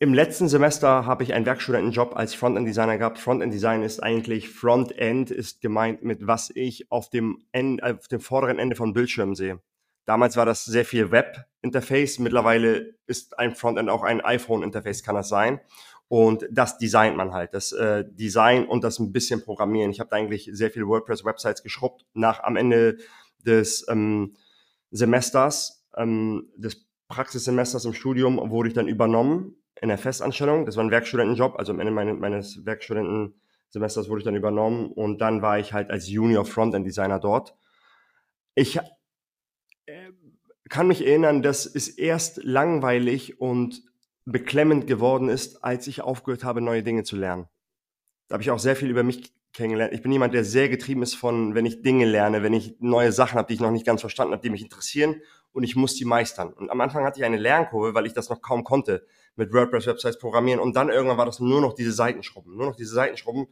Im 0.01 0.13
letzten 0.13 0.47
Semester 0.47 1.05
habe 1.05 1.23
ich 1.23 1.33
einen 1.33 1.45
Werkstudentenjob 1.45 2.15
als 2.15 2.33
Frontend-Designer 2.33 2.97
gehabt. 2.97 3.17
Frontend-Design 3.19 3.83
ist 3.83 4.01
eigentlich, 4.01 4.47
Frontend 4.49 5.29
ist 5.29 5.59
gemeint 5.59 6.03
mit 6.03 6.25
was 6.25 6.51
ich 6.55 6.89
auf 6.91 7.09
dem, 7.09 7.43
End, 7.51 7.83
auf 7.83 8.07
dem 8.07 8.21
vorderen 8.21 8.59
Ende 8.59 8.77
von 8.77 8.93
Bildschirmen 8.93 9.35
sehe. 9.35 9.59
Damals 10.05 10.37
war 10.37 10.45
das 10.45 10.63
sehr 10.63 10.85
viel 10.85 11.11
Web-Interface. 11.11 12.19
Mittlerweile 12.19 12.95
ist 13.07 13.37
ein 13.39 13.55
Frontend 13.55 13.89
auch 13.89 14.03
ein 14.03 14.21
iPhone-Interface, 14.21 15.03
kann 15.03 15.15
das 15.15 15.27
sein. 15.29 15.59
Und 16.09 16.47
das 16.51 16.79
designt 16.79 17.15
man 17.15 17.33
halt. 17.33 17.53
Das 17.53 17.71
äh, 17.71 18.03
Design 18.09 18.65
und 18.65 18.83
das 18.83 18.97
ein 18.97 19.13
bisschen 19.13 19.43
Programmieren. 19.43 19.91
Ich 19.91 19.99
habe 19.99 20.09
da 20.09 20.15
eigentlich 20.15 20.49
sehr 20.51 20.71
viele 20.71 20.87
WordPress-Websites 20.87 21.61
geschrubbt. 21.61 22.03
Nach 22.13 22.43
am 22.43 22.55
Ende 22.55 22.97
des 23.45 23.87
ähm, 23.87 24.35
Semesters, 24.89 25.87
ähm, 25.95 26.49
des 26.55 26.87
Praxissemesters 27.09 27.85
im 27.85 27.93
Studium, 27.93 28.49
wurde 28.49 28.69
ich 28.69 28.73
dann 28.73 28.87
übernommen 28.87 29.55
in 29.81 29.89
der 29.89 29.99
Festanstellung. 29.99 30.65
Das 30.65 30.77
war 30.77 30.83
ein 30.83 30.89
Werkstudentenjob. 30.89 31.57
Also 31.59 31.73
am 31.73 31.79
Ende 31.79 31.91
meine, 31.91 32.15
meines 32.15 32.65
Werkstudentensemesters 32.65 34.09
wurde 34.09 34.19
ich 34.19 34.25
dann 34.25 34.35
übernommen 34.35 34.91
und 34.91 35.19
dann 35.19 35.43
war 35.43 35.59
ich 35.59 35.73
halt 35.73 35.91
als 35.91 36.09
Junior 36.09 36.43
Frontend 36.43 36.87
Designer 36.87 37.19
dort. 37.19 37.55
Ich 38.55 38.79
äh, 39.85 40.11
kann 40.69 40.87
mich 40.87 41.05
erinnern, 41.05 41.43
dass 41.43 41.67
es 41.67 41.87
erst 41.87 42.43
langweilig 42.43 43.39
und 43.39 43.83
beklemmend 44.31 44.87
geworden 44.87 45.29
ist, 45.29 45.63
als 45.63 45.87
ich 45.87 46.01
aufgehört 46.01 46.43
habe, 46.43 46.61
neue 46.61 46.83
Dinge 46.83 47.03
zu 47.03 47.15
lernen. 47.15 47.47
Da 48.27 48.33
habe 48.33 48.43
ich 48.43 48.51
auch 48.51 48.59
sehr 48.59 48.75
viel 48.75 48.89
über 48.89 49.03
mich 49.03 49.33
kennengelernt. 49.53 49.93
Ich 49.93 50.01
bin 50.01 50.11
jemand, 50.11 50.33
der 50.33 50.43
sehr 50.43 50.69
getrieben 50.69 51.01
ist 51.01 51.15
von, 51.15 51.55
wenn 51.55 51.65
ich 51.65 51.81
Dinge 51.81 52.05
lerne, 52.05 52.43
wenn 52.43 52.53
ich 52.53 52.75
neue 52.79 53.11
Sachen 53.11 53.37
habe, 53.37 53.47
die 53.47 53.55
ich 53.55 53.59
noch 53.59 53.71
nicht 53.71 53.85
ganz 53.85 54.01
verstanden 54.01 54.33
habe, 54.33 54.43
die 54.43 54.51
mich 54.51 54.61
interessieren 54.61 55.21
und 55.51 55.63
ich 55.63 55.75
muss 55.75 55.95
die 55.95 56.05
meistern. 56.05 56.53
Und 56.53 56.69
am 56.69 56.79
Anfang 56.81 57.03
hatte 57.03 57.19
ich 57.19 57.25
eine 57.25 57.37
Lernkurve, 57.37 57.95
weil 57.95 58.05
ich 58.05 58.13
das 58.13 58.29
noch 58.29 58.41
kaum 58.41 58.63
konnte, 58.63 59.05
mit 59.35 59.51
WordPress-Websites 59.51 60.19
programmieren 60.19 60.59
und 60.59 60.75
dann 60.75 60.89
irgendwann 60.89 61.17
war 61.17 61.25
das 61.25 61.39
nur 61.39 61.61
noch 61.61 61.73
diese 61.73 61.91
Seitenschrubben, 61.91 62.55
nur 62.55 62.67
noch 62.67 62.75
diese 62.75 62.93
Seitenschrubben. 62.93 63.47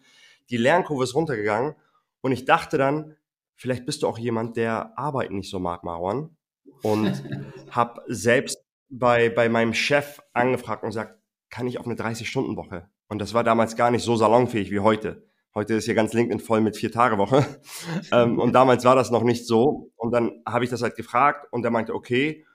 Die 0.49 0.57
Lernkurve 0.57 1.03
ist 1.03 1.15
runtergegangen 1.15 1.75
und 2.21 2.31
ich 2.31 2.45
dachte 2.45 2.77
dann, 2.77 3.15
vielleicht 3.55 3.85
bist 3.85 4.03
du 4.03 4.07
auch 4.07 4.19
jemand, 4.19 4.57
der 4.57 4.97
Arbeit 4.97 5.31
nicht 5.31 5.49
so 5.49 5.59
mag, 5.59 5.83
Marwan. 5.83 6.35
Und 6.83 7.23
habe 7.71 8.03
selbst 8.07 8.66
bei, 8.89 9.29
bei 9.29 9.49
meinem 9.49 9.73
Chef 9.73 10.21
angefragt 10.33 10.83
und 10.83 10.89
gesagt, 10.89 11.19
kann 11.49 11.67
ich 11.67 11.79
auf 11.79 11.85
eine 11.85 11.95
30-Stunden-Woche? 11.95 12.89
Und 13.07 13.19
das 13.19 13.33
war 13.33 13.43
damals 13.43 13.75
gar 13.75 13.91
nicht 13.91 14.03
so 14.03 14.15
salonfähig 14.15 14.71
wie 14.71 14.79
heute. 14.79 15.27
Heute 15.55 15.73
ist 15.75 15.85
hier 15.85 15.95
ganz 15.95 16.13
LinkedIn 16.13 16.39
voll 16.39 16.61
mit 16.61 16.77
Vier-Tage-Woche. 16.77 17.45
ähm, 18.11 18.39
und 18.39 18.53
damals 18.53 18.85
war 18.85 18.95
das 18.95 19.11
noch 19.11 19.23
nicht 19.23 19.47
so. 19.47 19.91
Und 19.95 20.11
dann 20.11 20.41
habe 20.45 20.63
ich 20.63 20.69
das 20.69 20.81
halt 20.81 20.95
gefragt 20.95 21.47
und 21.51 21.63
er 21.65 21.71
meinte, 21.71 21.95
okay. 21.95 22.45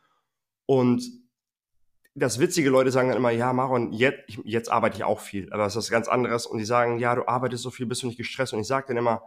Und 0.67 1.03
das 2.15 2.39
witzige 2.39 2.71
Leute 2.71 2.91
sagen 2.91 3.09
dann 3.09 3.17
immer, 3.17 3.31
ja, 3.31 3.53
Maron, 3.53 3.93
jetzt, 3.93 4.39
jetzt 4.45 4.71
arbeite 4.71 4.97
ich 4.97 5.05
auch 5.05 5.21
viel, 5.21 5.51
aber 5.53 5.65
das 5.65 5.73
ist 5.73 5.85
was 5.85 5.91
ganz 5.91 6.09
anderes. 6.09 6.47
Und 6.47 6.59
die 6.59 6.65
sagen, 6.65 6.99
ja, 6.99 7.15
du 7.15 7.27
arbeitest 7.27 7.63
so 7.63 7.71
viel, 7.71 7.87
bist 7.87 8.03
du 8.03 8.07
nicht 8.07 8.19
gestresst? 8.19 8.53
Und 8.53 8.61
ich 8.61 8.67
sage 8.67 8.87
dann 8.89 8.99
immer, 8.99 9.23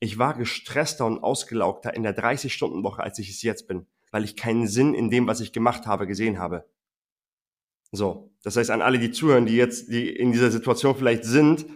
ich 0.00 0.18
war 0.18 0.34
gestresster 0.34 1.04
und 1.04 1.22
ausgelaugter 1.22 1.94
in 1.94 2.04
der 2.04 2.16
30-Stunden-Woche, 2.16 3.02
als 3.02 3.18
ich 3.18 3.30
es 3.30 3.42
jetzt 3.42 3.66
bin, 3.66 3.86
weil 4.10 4.24
ich 4.24 4.36
keinen 4.36 4.66
Sinn 4.66 4.94
in 4.94 5.10
dem, 5.10 5.26
was 5.26 5.40
ich 5.40 5.52
gemacht 5.52 5.86
habe, 5.86 6.06
gesehen 6.06 6.38
habe. 6.38 6.64
So, 7.90 8.30
das 8.42 8.56
heißt 8.56 8.70
an 8.70 8.82
alle, 8.82 8.98
die 8.98 9.10
zuhören, 9.10 9.46
die 9.46 9.56
jetzt 9.56 9.90
die 9.90 10.10
in 10.10 10.32
dieser 10.32 10.50
Situation 10.50 10.94
vielleicht 10.94 11.24
sind, 11.24 11.66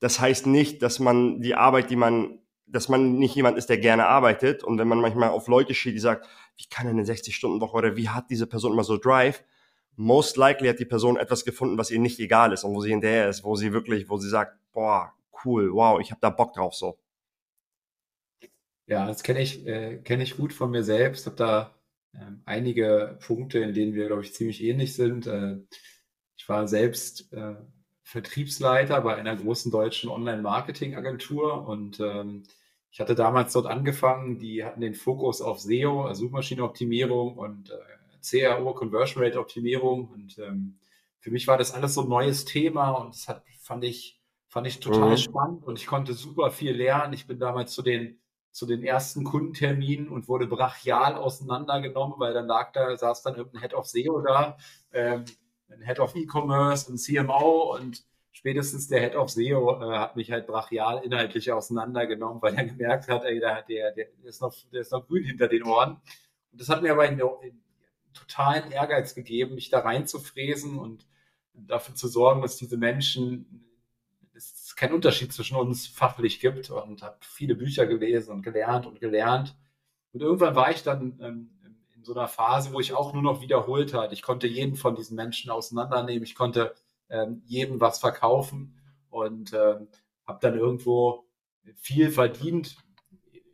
das 0.00 0.20
heißt 0.20 0.46
nicht, 0.46 0.82
dass 0.82 0.98
man 0.98 1.40
die 1.40 1.54
Arbeit, 1.54 1.90
die 1.90 1.96
man, 1.96 2.38
dass 2.66 2.88
man 2.88 3.18
nicht 3.18 3.34
jemand 3.34 3.58
ist, 3.58 3.68
der 3.68 3.78
gerne 3.78 4.06
arbeitet. 4.06 4.62
Und 4.62 4.78
wenn 4.78 4.88
man 4.88 5.00
manchmal 5.00 5.30
auf 5.30 5.48
Leute 5.48 5.74
steht, 5.74 5.94
die 5.94 6.00
sagt, 6.00 6.26
wie 6.56 6.66
kann 6.70 6.86
eine 6.86 7.02
60-Stunden-Woche 7.02 7.76
oder 7.76 7.96
wie 7.96 8.08
hat 8.08 8.30
diese 8.30 8.46
Person 8.46 8.72
immer 8.72 8.84
so 8.84 8.96
Drive? 8.96 9.44
Most 9.96 10.36
likely 10.36 10.68
hat 10.68 10.78
die 10.78 10.84
Person 10.84 11.16
etwas 11.16 11.44
gefunden, 11.44 11.76
was 11.76 11.90
ihr 11.90 11.98
nicht 11.98 12.20
egal 12.20 12.52
ist 12.52 12.62
und 12.62 12.74
wo 12.74 12.80
sie 12.80 12.90
hinterher 12.90 13.28
ist, 13.28 13.42
wo 13.42 13.56
sie 13.56 13.72
wirklich, 13.72 14.08
wo 14.08 14.16
sie 14.18 14.28
sagt, 14.28 14.56
boah, 14.72 15.12
cool, 15.44 15.72
wow, 15.72 16.00
ich 16.00 16.12
habe 16.12 16.20
da 16.20 16.30
Bock 16.30 16.52
drauf 16.52 16.74
so. 16.74 16.98
Ja, 18.86 19.06
das 19.06 19.22
kenne 19.22 19.42
ich, 19.42 19.66
äh, 19.66 19.98
kenne 19.98 20.22
ich 20.22 20.36
gut 20.36 20.52
von 20.52 20.70
mir 20.70 20.84
selbst. 20.84 21.26
Habe 21.26 21.36
da 21.36 21.74
ähm, 22.20 22.42
einige 22.44 23.18
Punkte, 23.24 23.60
in 23.60 23.74
denen 23.74 23.94
wir, 23.94 24.06
glaube 24.06 24.22
ich, 24.22 24.34
ziemlich 24.34 24.62
ähnlich 24.62 24.94
sind. 24.94 25.26
Äh, 25.26 25.58
ich 26.36 26.48
war 26.48 26.66
selbst 26.68 27.32
äh, 27.32 27.54
Vertriebsleiter 28.02 29.00
bei 29.02 29.16
einer 29.16 29.36
großen 29.36 29.70
deutschen 29.70 30.08
Online-Marketing-Agentur 30.10 31.68
und 31.68 32.00
ähm, 32.00 32.44
ich 32.90 33.00
hatte 33.00 33.14
damals 33.14 33.52
dort 33.52 33.66
angefangen, 33.66 34.38
die 34.38 34.64
hatten 34.64 34.80
den 34.80 34.94
Fokus 34.94 35.42
auf 35.42 35.60
SEO, 35.60 36.04
also 36.04 36.22
Suchmaschinenoptimierung 36.22 37.36
und 37.36 37.70
äh, 37.70 37.76
CRO, 38.22 38.72
Conversion 38.72 39.22
Rate 39.22 39.38
Optimierung 39.38 40.08
und 40.08 40.38
ähm, 40.38 40.78
für 41.20 41.30
mich 41.30 41.46
war 41.46 41.58
das 41.58 41.74
alles 41.74 41.94
so 41.94 42.02
ein 42.02 42.08
neues 42.08 42.44
Thema 42.44 42.92
und 42.92 43.14
das 43.14 43.28
hat, 43.28 43.44
fand 43.60 43.84
ich, 43.84 44.20
fand 44.48 44.66
ich 44.66 44.80
total 44.80 45.10
mhm. 45.10 45.16
spannend 45.18 45.64
und 45.64 45.78
ich 45.78 45.86
konnte 45.86 46.14
super 46.14 46.50
viel 46.50 46.72
lernen. 46.72 47.12
Ich 47.12 47.26
bin 47.26 47.38
damals 47.38 47.72
zu 47.72 47.82
den 47.82 48.20
zu 48.58 48.66
den 48.66 48.82
ersten 48.82 49.22
Kundenterminen 49.22 50.08
und 50.08 50.26
wurde 50.26 50.48
brachial 50.48 51.14
auseinandergenommen, 51.14 52.18
weil 52.18 52.34
dann 52.34 52.48
lag 52.48 52.72
da, 52.72 52.96
saß 52.96 53.22
dann 53.22 53.36
irgendein 53.36 53.62
Head 53.62 53.74
of 53.74 53.86
SEO 53.86 54.20
da, 54.20 54.56
ähm, 54.92 55.24
ein 55.68 55.82
Head 55.82 56.00
of 56.00 56.16
E-Commerce 56.16 56.90
und 56.90 56.98
CMO 56.98 57.76
und 57.76 58.04
spätestens 58.32 58.88
der 58.88 59.00
Head 59.00 59.14
of 59.14 59.30
SEO 59.30 59.80
äh, 59.80 59.98
hat 59.98 60.16
mich 60.16 60.32
halt 60.32 60.48
brachial 60.48 61.02
inhaltlich 61.04 61.52
auseinandergenommen, 61.52 62.42
weil 62.42 62.56
er 62.56 62.64
gemerkt 62.64 63.08
hat, 63.08 63.24
ey, 63.24 63.38
der, 63.38 63.62
der, 63.62 63.92
der, 63.92 64.06
ist 64.24 64.42
noch, 64.42 64.54
der 64.72 64.80
ist 64.80 64.90
noch 64.90 65.06
grün 65.06 65.22
hinter 65.22 65.46
den 65.46 65.62
Ohren. 65.62 66.00
Und 66.50 66.60
das 66.60 66.68
hat 66.68 66.82
mir 66.82 66.92
aber 66.92 67.02
einen, 67.02 67.22
einen 67.22 67.62
totalen 68.12 68.72
Ehrgeiz 68.72 69.14
gegeben, 69.14 69.54
mich 69.54 69.70
da 69.70 69.80
reinzufräsen 69.80 70.78
und 70.78 71.06
dafür 71.54 71.94
zu 71.94 72.08
sorgen, 72.08 72.42
dass 72.42 72.56
diese 72.56 72.76
Menschen 72.76 73.67
keinen 74.78 74.94
Unterschied 74.94 75.32
zwischen 75.32 75.56
uns 75.56 75.88
fachlich 75.88 76.38
gibt 76.38 76.70
und 76.70 77.02
habe 77.02 77.16
viele 77.20 77.56
Bücher 77.56 77.86
gelesen 77.86 78.32
und 78.32 78.42
gelernt 78.42 78.86
und 78.86 79.00
gelernt. 79.00 79.56
Und 80.12 80.22
irgendwann 80.22 80.54
war 80.54 80.70
ich 80.70 80.84
dann 80.84 81.18
ähm, 81.20 81.50
in 81.96 82.04
so 82.04 82.14
einer 82.14 82.28
Phase, 82.28 82.72
wo 82.72 82.78
ich 82.78 82.94
auch 82.94 83.12
nur 83.12 83.22
noch 83.22 83.40
wiederholt 83.40 83.92
hat. 83.92 84.12
Ich 84.12 84.22
konnte 84.22 84.46
jeden 84.46 84.76
von 84.76 84.94
diesen 84.94 85.16
Menschen 85.16 85.50
auseinandernehmen. 85.50 86.22
Ich 86.22 86.36
konnte 86.36 86.74
ähm, 87.10 87.42
jedem 87.44 87.80
was 87.80 87.98
verkaufen 87.98 88.78
und 89.10 89.52
ähm, 89.52 89.88
habe 90.24 90.38
dann 90.40 90.56
irgendwo 90.56 91.24
viel 91.74 92.12
verdient, 92.12 92.76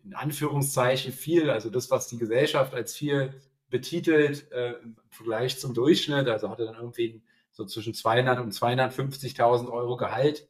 in 0.04 0.14
Anführungszeichen 0.14 1.11
viel, 1.11 1.49
also 1.49 1.71
das, 1.71 1.90
was 1.90 2.07
die 2.07 2.19
Gesellschaft 2.19 2.75
als 2.75 2.95
viel 2.95 3.33
betitelt 3.71 4.52
äh, 4.52 4.73
im 4.73 4.97
Vergleich 5.09 5.59
zum 5.59 5.73
Durchschnitt, 5.73 6.28
also 6.28 6.50
hatte 6.50 6.66
dann 6.66 6.76
irgendwie 6.76 7.23
so 7.50 7.64
zwischen 7.64 7.95
200 7.95 8.40
und 8.40 8.52
250.000 8.52 9.71
Euro 9.71 9.97
Gehalt 9.97 10.47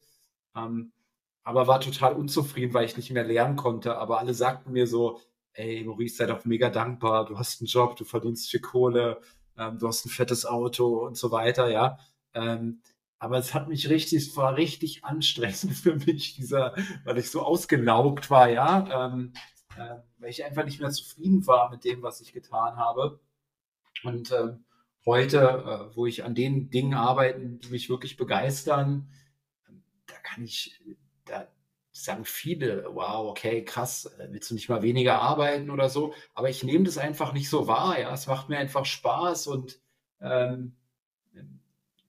ähm, 0.56 0.92
aber 1.42 1.66
war 1.66 1.80
total 1.80 2.14
unzufrieden, 2.14 2.74
weil 2.74 2.86
ich 2.86 2.96
nicht 2.96 3.10
mehr 3.10 3.24
lernen 3.24 3.56
konnte. 3.56 3.98
Aber 3.98 4.18
alle 4.18 4.34
sagten 4.34 4.72
mir 4.72 4.86
so, 4.86 5.20
ey, 5.52 5.84
Maurice, 5.84 6.16
sei 6.16 6.26
doch 6.26 6.44
mega 6.44 6.70
dankbar, 6.70 7.26
du 7.26 7.38
hast 7.38 7.60
einen 7.60 7.68
Job, 7.68 7.96
du 7.96 8.04
verdienst 8.04 8.50
viel 8.50 8.60
Kohle, 8.60 9.20
ähm, 9.56 9.78
du 9.78 9.86
hast 9.86 10.04
ein 10.06 10.10
fettes 10.10 10.46
Auto 10.46 11.06
und 11.06 11.16
so 11.16 11.30
weiter, 11.30 11.70
ja. 11.70 11.98
Ähm, 12.34 12.80
aber 13.18 13.38
es 13.38 13.54
hat 13.54 13.68
mich 13.68 13.88
richtig, 13.88 14.18
es 14.18 14.36
war 14.36 14.56
richtig 14.56 15.04
anstrengend 15.04 15.74
für 15.82 15.96
mich, 15.96 16.34
dieser, 16.36 16.74
weil 17.04 17.18
ich 17.18 17.30
so 17.30 17.42
ausgelaugt 17.42 18.30
war, 18.30 18.48
ja, 18.48 19.06
ähm, 19.06 19.32
äh, 19.76 19.96
weil 20.18 20.30
ich 20.30 20.44
einfach 20.44 20.64
nicht 20.64 20.80
mehr 20.80 20.90
zufrieden 20.90 21.46
war 21.46 21.70
mit 21.70 21.84
dem, 21.84 22.02
was 22.02 22.20
ich 22.20 22.32
getan 22.32 22.76
habe. 22.76 23.20
Und 24.02 24.32
ähm, 24.32 24.64
heute, 25.06 25.90
äh, 25.92 25.96
wo 25.96 26.06
ich 26.06 26.24
an 26.24 26.34
den 26.34 26.70
Dingen 26.70 26.94
arbeite, 26.94 27.40
die 27.40 27.70
mich 27.70 27.88
wirklich 27.88 28.16
begeistern, 28.16 29.08
kann 30.24 30.42
ich, 30.42 30.80
da 31.24 31.46
sagen 31.92 32.24
viele, 32.24 32.86
wow, 32.92 33.28
okay, 33.30 33.64
krass, 33.64 34.06
äh, 34.18 34.26
willst 34.30 34.50
du 34.50 34.54
nicht 34.54 34.68
mal 34.68 34.82
weniger 34.82 35.20
arbeiten 35.20 35.70
oder 35.70 35.88
so? 35.88 36.12
Aber 36.34 36.50
ich 36.50 36.64
nehme 36.64 36.84
das 36.84 36.98
einfach 36.98 37.32
nicht 37.32 37.48
so 37.48 37.68
wahr, 37.68 37.98
ja. 38.00 38.12
Es 38.12 38.26
macht 38.26 38.48
mir 38.48 38.58
einfach 38.58 38.84
Spaß 38.84 39.46
und 39.46 39.80
ähm, 40.20 40.74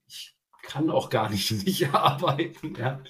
ich 0.08 0.36
kann 0.64 0.90
auch 0.90 1.12
gar 1.12 1.30
nicht 1.30 1.52
nicht 1.66 1.94
arbeiten, 1.94 2.74
ja. 2.76 3.04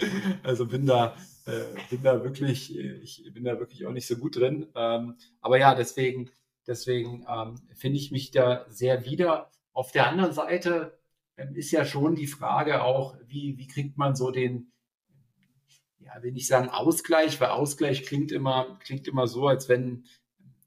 Also 0.43 0.65
bin 0.65 0.85
da, 0.85 1.15
äh, 1.45 1.63
bin 1.89 2.03
da 2.03 2.21
wirklich, 2.23 2.77
ich 2.77 3.23
bin 3.33 3.45
da 3.45 3.57
wirklich 3.57 3.85
auch 3.85 3.93
nicht 3.93 4.07
so 4.07 4.17
gut 4.17 4.35
drin. 4.35 4.67
Ähm, 4.75 5.15
aber 5.39 5.57
ja, 5.57 5.75
deswegen, 5.75 6.29
deswegen 6.67 7.25
ähm, 7.29 7.61
finde 7.73 7.99
ich 7.99 8.11
mich 8.11 8.31
da 8.31 8.65
sehr 8.67 9.05
wieder. 9.05 9.49
Auf 9.71 9.93
der 9.93 10.07
anderen 10.07 10.33
Seite 10.33 10.99
ähm, 11.37 11.55
ist 11.55 11.71
ja 11.71 11.85
schon 11.85 12.15
die 12.15 12.27
Frage 12.27 12.83
auch, 12.83 13.15
wie, 13.27 13.57
wie 13.57 13.67
kriegt 13.67 13.97
man 13.97 14.13
so 14.13 14.31
den, 14.31 14.73
ja, 16.05 16.21
will 16.21 16.31
nicht 16.31 16.47
sagen 16.47 16.69
Ausgleich, 16.69 17.39
weil 17.41 17.49
Ausgleich 17.49 18.05
klingt 18.05 18.31
immer, 18.31 18.77
klingt 18.83 19.07
immer 19.07 19.27
so, 19.27 19.47
als 19.47 19.69
wenn, 19.69 20.05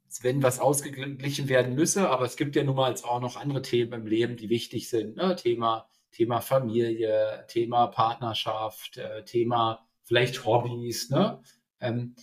als 0.07 0.25
wenn 0.25 0.43
was 0.43 0.59
ausgeglichen 0.59 1.49
werden 1.49 1.75
müsse, 1.75 2.11
aber 2.11 2.25
es 2.25 2.37
gibt 2.37 2.57
ja 2.57 2.65
nun 2.65 2.77
mal 2.77 2.95
auch 3.05 3.21
noch 3.21 3.37
andere 3.37 3.63
Themen 3.63 3.93
im 3.93 4.07
Leben, 4.07 4.37
die 4.37 4.49
wichtig 4.49 4.89
sind. 4.89 5.17
Ne? 5.17 5.37
Thema, 5.37 5.89
Thema 6.11 6.41
Familie, 6.41 7.45
Thema 7.49 7.87
Partnerschaft, 7.87 8.97
äh, 8.97 9.25
Thema 9.25 9.87
vielleicht 10.03 10.45
Hobbys. 10.45 11.11
Ne? 11.11 11.41
Ähm, 11.81 12.17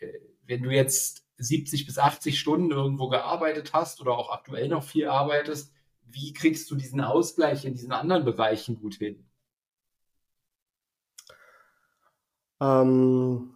äh, 0.00 0.12
wenn 0.46 0.62
du 0.62 0.70
jetzt 0.70 1.26
70 1.36 1.84
bis 1.84 1.98
80 1.98 2.38
Stunden 2.38 2.70
irgendwo 2.70 3.08
gearbeitet 3.08 3.72
hast 3.72 4.00
oder 4.00 4.16
auch 4.16 4.30
aktuell 4.30 4.68
noch 4.68 4.84
viel 4.84 5.08
arbeitest, 5.08 5.72
wie 6.06 6.32
kriegst 6.32 6.70
du 6.70 6.76
diesen 6.76 7.00
Ausgleich 7.00 7.64
in 7.64 7.74
diesen 7.74 7.92
anderen 7.92 8.24
Bereichen 8.24 8.76
gut 8.76 8.94
hin? 8.94 9.26
Ähm, 12.60 13.54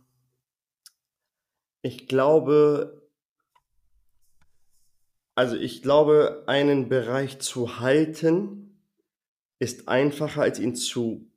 ich 1.82 2.08
glaube, 2.08 3.10
also 5.34 5.56
ich 5.56 5.82
glaube, 5.82 6.42
einen 6.46 6.88
Bereich 6.88 7.38
zu 7.38 7.78
halten 7.78 8.82
ist 9.60 9.88
einfacher 9.88 10.42
als 10.42 10.58
ihn 10.58 10.74
zu, 10.74 11.30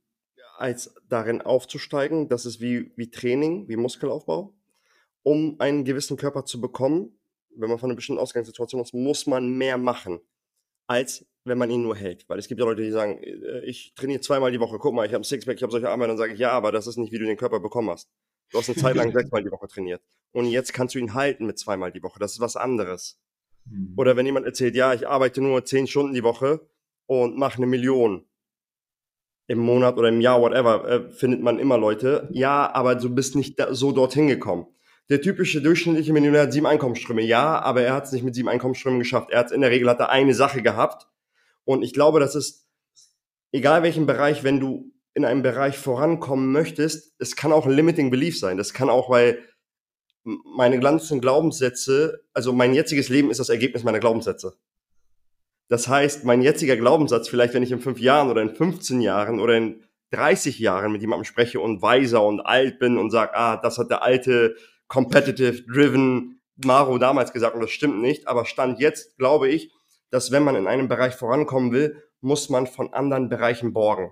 als 0.58 0.96
darin 1.08 1.42
aufzusteigen. 1.42 2.28
Das 2.28 2.46
ist 2.46 2.62
wie, 2.62 2.92
wie 2.96 3.12
Training, 3.12 3.68
wie 3.68 3.76
Muskelaufbau. 3.76 4.54
Um 5.24 5.60
einen 5.60 5.86
gewissen 5.86 6.18
Körper 6.18 6.46
zu 6.46 6.60
bekommen, 6.60 7.16
wenn 7.56 7.70
man 7.70 7.78
von 7.78 7.90
einer 7.90 7.96
bestimmten 7.96 8.22
Ausgangssituation 8.22 8.82
ist, 8.82 8.94
muss 8.94 9.28
man 9.28 9.50
mehr 9.58 9.78
machen, 9.78 10.20
als 10.92 11.26
wenn 11.46 11.58
man 11.58 11.72
ihn 11.72 11.82
nur 11.82 11.96
hält. 11.96 12.28
Weil 12.30 12.38
es 12.38 12.48
gibt 12.48 12.60
ja 12.60 12.66
Leute, 12.66 12.84
die 12.84 12.92
sagen, 12.92 13.18
äh, 13.24 13.66
ich 13.66 13.94
trainiere 13.96 14.22
zweimal 14.22 14.52
die 14.52 14.60
Woche, 14.60 14.78
guck 14.78 14.94
mal, 14.94 15.06
ich 15.06 15.14
habe 15.14 15.22
ein 15.22 15.24
Sixpack, 15.24 15.56
ich 15.56 15.64
habe 15.64 15.72
solche 15.72 15.90
Arme, 15.90 16.08
dann 16.08 16.18
sage 16.18 16.34
ich, 16.34 16.40
ja, 16.40 16.52
aber 16.52 16.72
das 16.72 16.86
ist 16.86 16.98
nicht, 16.98 17.12
wie 17.12 17.20
du 17.20 17.26
den 17.26 17.38
Körper 17.38 17.60
bekommen 17.60 17.90
hast. 17.90 18.10
Du 18.52 18.58
hast 18.58 18.70
eine 18.70 18.78
Zeit 18.78 18.96
lang 18.96 19.12
sechsmal 19.14 19.44
die 19.44 19.52
Woche 19.52 19.68
trainiert. 19.68 20.02
Und 20.34 20.46
jetzt 20.46 20.74
kannst 20.74 20.96
du 20.96 21.00
ihn 21.00 21.14
halten 21.14 21.46
mit 21.46 21.58
zweimal 21.58 21.92
die 21.92 22.04
Woche. 22.04 22.20
Das 22.20 22.34
ist 22.34 22.42
was 22.42 22.56
anderes. 22.56 23.20
Mhm. 23.66 23.94
Oder 23.98 24.16
wenn 24.18 24.26
jemand 24.26 24.46
erzählt, 24.46 24.76
ja, 24.76 24.94
ich 24.94 25.08
arbeite 25.08 25.42
nur 25.42 25.66
zehn 25.66 25.88
Stunden 25.88 26.14
die 26.14 26.24
Woche 26.24 26.68
und 27.06 27.38
mache 27.38 27.58
eine 27.58 27.66
Million 27.66 28.26
im 29.48 29.60
Monat 29.60 29.98
oder 29.98 30.10
im 30.10 30.22
Jahr, 30.22 30.42
whatever, 30.42 30.88
äh, 30.88 31.10
findet 31.10 31.42
man 31.42 31.60
immer 31.60 31.78
Leute. 31.78 32.30
Ja, 32.32 32.74
aber 32.74 32.96
du 32.96 33.14
bist 33.14 33.36
nicht 33.36 33.60
da, 33.60 33.74
so 33.74 33.92
dorthin 33.92 34.28
gekommen. 34.28 34.68
Der 35.12 35.22
typische 35.22 35.62
durchschnittliche 35.62 36.14
Millionär 36.14 36.44
hat 36.44 36.54
sieben 36.54 36.66
Einkommensströme. 36.66 37.22
Ja, 37.22 37.60
aber 37.60 37.82
er 37.82 37.94
hat 37.94 38.06
es 38.06 38.14
nicht 38.14 38.24
mit 38.24 38.34
sieben 38.34 38.48
Einkommensströmen 38.48 38.98
geschafft. 38.98 39.30
Er 39.30 39.40
hat 39.40 39.52
in 39.52 39.60
der 39.60 39.70
Regel 39.70 39.90
hat 39.90 40.00
er 40.00 40.10
eine 40.10 40.34
Sache 40.34 40.62
gehabt 40.62 41.06
und 41.66 41.84
ich 41.84 41.94
glaube, 41.94 42.22
das 42.22 42.34
ist, 42.34 42.66
egal 43.52 43.84
welchen 43.84 44.06
Bereich, 44.06 44.46
wenn 44.46 44.62
du 44.62 44.94
in 45.14 45.26
einem 45.26 45.42
Bereich 45.42 45.78
vorankommen 45.78 46.54
möchtest, 46.54 47.14
es 47.20 47.36
kann 47.36 47.52
auch 47.52 47.66
ein 47.66 47.74
limiting 47.74 48.10
belief 48.10 48.40
sein. 48.40 48.56
Das 48.56 48.74
kann 48.74 48.90
auch, 48.90 49.10
weil 49.10 49.40
meine 50.24 50.80
ganzen 50.80 51.20
Glaubenssätze, 51.20 52.24
also 52.34 52.54
mein 52.54 52.74
jetziges 52.74 53.10
Leben 53.10 53.32
ist 53.32 53.42
das 53.42 53.50
Ergebnis 53.50 53.84
meiner 53.84 54.00
Glaubenssätze. 54.00 54.56
Das 55.68 55.90
heißt, 55.90 56.24
mein 56.24 56.42
jetziger 56.42 56.78
Glaubenssatz, 56.78 57.28
vielleicht 57.28 57.54
wenn 57.54 57.64
ich 57.64 57.72
in 57.74 57.82
fünf 57.82 58.00
Jahren 58.00 58.30
oder 58.30 58.42
in 58.42 58.56
15 58.56 59.02
Jahren 59.02 59.42
oder 59.42 59.58
in 59.58 59.84
30 60.12 60.60
Jahren 60.60 60.92
mit 60.92 61.02
jemandem 61.02 61.26
spreche 61.26 61.60
und 61.60 61.82
weiser 61.82 62.24
und 62.24 62.40
alt 62.42 62.80
bin 62.80 62.98
und 62.98 63.12
sage, 63.12 63.36
ah, 63.36 63.58
das 63.58 63.78
hat 63.78 63.90
der 63.90 64.04
alte, 64.04 64.56
competitive, 64.92 65.64
driven 65.64 66.42
Maro 66.58 66.98
damals 66.98 67.32
gesagt 67.32 67.56
und 67.56 67.62
das 67.62 67.72
stimmt 67.72 68.02
nicht, 68.02 68.28
aber 68.28 68.46
Stand 68.46 68.78
jetzt 68.80 69.18
glaube 69.18 69.48
ich, 69.48 69.72
dass 70.10 70.32
wenn 70.32 70.44
man 70.44 70.58
in 70.58 70.68
einem 70.68 70.90
Bereich 70.90 71.16
vorankommen 71.16 71.72
will, 71.72 72.04
muss 72.20 72.50
man 72.50 72.68
von 72.68 72.94
anderen 72.94 73.30
Bereichen 73.30 73.72
borgen. 73.72 74.12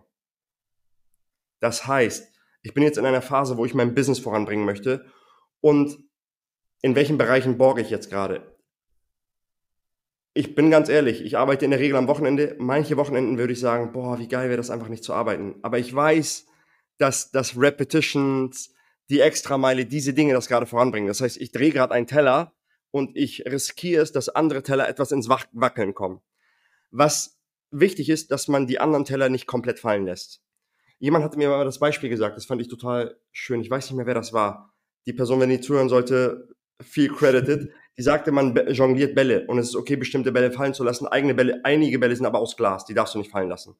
Das 1.59 1.85
heißt, 1.85 2.31
ich 2.61 2.73
bin 2.73 2.83
jetzt 2.83 2.97
in 2.97 3.05
einer 3.05 3.21
Phase, 3.21 3.57
wo 3.57 3.65
ich 3.65 3.73
mein 3.73 3.93
Business 3.93 4.19
voranbringen 4.19 4.63
möchte 4.63 5.05
und 5.59 5.99
in 6.81 6.95
welchen 6.95 7.17
Bereichen 7.17 7.57
borge 7.57 7.81
ich 7.81 7.89
jetzt 7.89 8.09
gerade? 8.09 8.55
Ich 10.33 10.55
bin 10.55 10.71
ganz 10.71 10.87
ehrlich, 10.87 11.21
ich 11.21 11.37
arbeite 11.37 11.65
in 11.65 11.71
der 11.71 11.81
Regel 11.81 11.97
am 11.97 12.07
Wochenende. 12.07 12.55
Manche 12.57 12.95
Wochenenden 12.95 13.37
würde 13.37 13.51
ich 13.51 13.59
sagen, 13.59 13.91
boah, 13.91 14.17
wie 14.17 14.29
geil 14.29 14.47
wäre 14.47 14.55
das 14.55 14.69
einfach 14.69 14.87
nicht 14.87 15.03
zu 15.03 15.13
arbeiten. 15.13 15.55
Aber 15.61 15.77
ich 15.77 15.93
weiß, 15.93 16.45
dass 16.97 17.31
das 17.31 17.59
Repetitions, 17.59 18.73
die 19.09 19.19
Extrameile, 19.19 19.85
diese 19.85 20.13
Dinge 20.13 20.33
das 20.33 20.47
gerade 20.47 20.65
voranbringen. 20.65 21.07
Das 21.07 21.21
heißt, 21.21 21.37
ich 21.37 21.51
drehe 21.51 21.71
gerade 21.71 21.93
einen 21.93 22.07
Teller 22.07 22.53
und 22.91 23.15
ich 23.15 23.43
riskiere 23.45 24.03
es, 24.03 24.11
dass 24.11 24.29
andere 24.29 24.63
Teller 24.63 24.87
etwas 24.87 25.11
ins 25.11 25.29
Wackeln 25.29 25.93
kommen. 25.93 26.21
Was 26.91 27.39
wichtig 27.71 28.09
ist, 28.09 28.31
dass 28.31 28.47
man 28.47 28.67
die 28.67 28.79
anderen 28.79 29.05
Teller 29.05 29.29
nicht 29.29 29.47
komplett 29.47 29.79
fallen 29.79 30.05
lässt. 30.05 30.41
Jemand 30.99 31.23
hatte 31.23 31.37
mir 31.37 31.49
mal 31.49 31.65
das 31.65 31.79
Beispiel 31.79 32.09
gesagt, 32.09 32.35
das 32.35 32.45
fand 32.45 32.61
ich 32.61 32.67
total 32.67 33.17
schön. 33.31 33.61
Ich 33.61 33.69
weiß 33.69 33.89
nicht 33.89 33.97
mehr, 33.97 34.05
wer 34.05 34.15
das 34.15 34.33
war. 34.33 34.73
Die 35.05 35.13
Person, 35.13 35.39
wenn 35.39 35.49
die 35.49 35.61
zuhören 35.61 35.89
sollte, 35.89 36.49
viel 36.81 37.09
credited. 37.13 37.71
Die 37.97 38.03
sagte, 38.03 38.31
man 38.31 38.55
jongliert 38.69 39.15
Bälle 39.15 39.45
und 39.47 39.59
es 39.59 39.69
ist 39.69 39.75
okay, 39.75 39.95
bestimmte 39.95 40.31
Bälle 40.31 40.51
fallen 40.51 40.73
zu 40.73 40.83
lassen. 40.83 41.07
Eigene 41.07 41.35
Bälle, 41.35 41.61
einige 41.63 41.99
Bälle 41.99 42.15
sind 42.15 42.25
aber 42.25 42.39
aus 42.39 42.57
Glas, 42.57 42.85
die 42.85 42.93
darfst 42.93 43.15
du 43.15 43.19
nicht 43.19 43.31
fallen 43.31 43.49
lassen. 43.49 43.75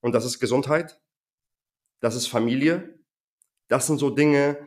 Und 0.00 0.14
das 0.14 0.24
ist 0.24 0.40
Gesundheit, 0.40 1.00
das 2.00 2.14
ist 2.14 2.26
Familie, 2.26 2.99
das 3.70 3.86
sind 3.86 3.98
so 3.98 4.10
Dinge, 4.10 4.58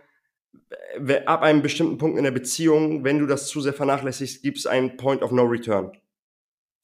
ab 1.26 1.42
einem 1.42 1.62
bestimmten 1.62 1.98
Punkt 1.98 2.18
in 2.18 2.24
der 2.24 2.32
Beziehung, 2.32 3.04
wenn 3.04 3.20
du 3.20 3.28
das 3.28 3.48
zu 3.48 3.62
sehr 3.62 3.74
vernachlässigst, 3.74 4.42
gibt 4.42 4.58
es 4.58 4.66
einen 4.66 4.98
Point 4.98 5.22
of 5.22 5.32
No 5.32 5.44
Return. 5.44 5.92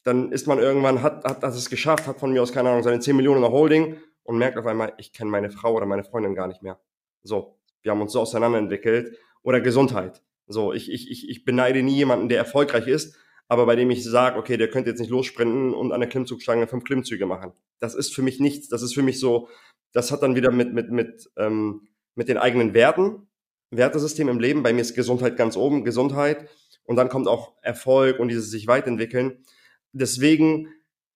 Dann 0.04 0.32
ist 0.32 0.48
man 0.48 0.60
irgendwann, 0.60 1.02
hat, 1.02 1.24
hat, 1.24 1.44
hat 1.44 1.54
es 1.54 1.70
geschafft, 1.70 2.08
hat 2.08 2.20
von 2.20 2.32
mir 2.32 2.42
aus, 2.42 2.52
keine 2.52 2.70
Ahnung, 2.70 2.84
seine 2.84 3.00
10 3.00 3.16
Millionen 3.16 3.44
in 3.44 3.52
Holding 3.52 3.98
und 4.24 4.38
merkt 4.38 4.58
auf 4.58 4.66
einmal, 4.66 4.94
ich 4.98 5.14
kenne 5.14 5.32
meine 5.32 5.50
Frau 5.50 5.74
oder 5.74 5.86
meine 5.86 6.04
Freundin 6.04 6.36
gar 6.36 6.48
nicht 6.48 6.62
mehr. 6.62 6.80
So, 7.24 7.58
wir 7.82 7.92
haben 7.92 8.02
uns 8.02 8.14
so 8.14 8.22
auseinanderentwickelt. 8.22 9.18
Oder 9.42 9.62
Gesundheit. 9.62 10.22
So, 10.48 10.74
ich, 10.74 10.92
ich, 10.92 11.10
ich, 11.10 11.30
ich 11.30 11.46
beneide 11.46 11.82
nie 11.84 11.96
jemanden, 11.96 12.28
der 12.28 12.38
erfolgreich 12.38 12.88
ist, 12.88 13.16
aber 13.48 13.66
bei 13.66 13.76
dem 13.76 13.90
ich 13.90 14.04
sage, 14.04 14.38
okay, 14.38 14.58
der 14.58 14.70
könnte 14.70 14.90
jetzt 14.90 15.00
nicht 15.00 15.10
lossprinten 15.10 15.74
und 15.74 15.92
an 15.92 16.02
der 16.02 16.10
Klimmzugstange 16.10 16.68
fünf 16.68 16.84
Klimmzüge 16.84 17.26
machen. 17.26 17.54
Das 17.80 17.96
ist 17.96 18.14
für 18.14 18.22
mich 18.22 18.40
nichts. 18.40 18.68
Das 18.68 18.82
ist 18.82 18.94
für 18.94 19.04
mich 19.04 19.20
so, 19.20 19.48
das 19.94 20.12
hat 20.12 20.22
dann 20.22 20.36
wieder 20.36 20.52
mit, 20.52 20.74
mit, 20.74 20.92
mit, 20.92 21.30
ähm, 21.38 21.88
mit 22.16 22.30
den 22.30 22.38
eigenen 22.38 22.74
Werten, 22.74 23.28
Wertesystem 23.72 24.30
im 24.30 24.39
Leben. 24.39 24.63
Bei 24.63 24.74
mir 24.74 24.82
ist 24.82 24.96
Gesundheit 24.96 25.38
ganz 25.38 25.56
oben, 25.56 25.84
Gesundheit. 25.84 26.50
Und 26.84 26.96
dann 26.96 27.10
kommt 27.10 27.28
auch 27.28 27.54
Erfolg 27.62 28.20
und 28.20 28.30
dieses 28.30 28.50
sich 28.50 28.68
weiterentwickeln. 28.68 29.44
Deswegen 29.92 30.70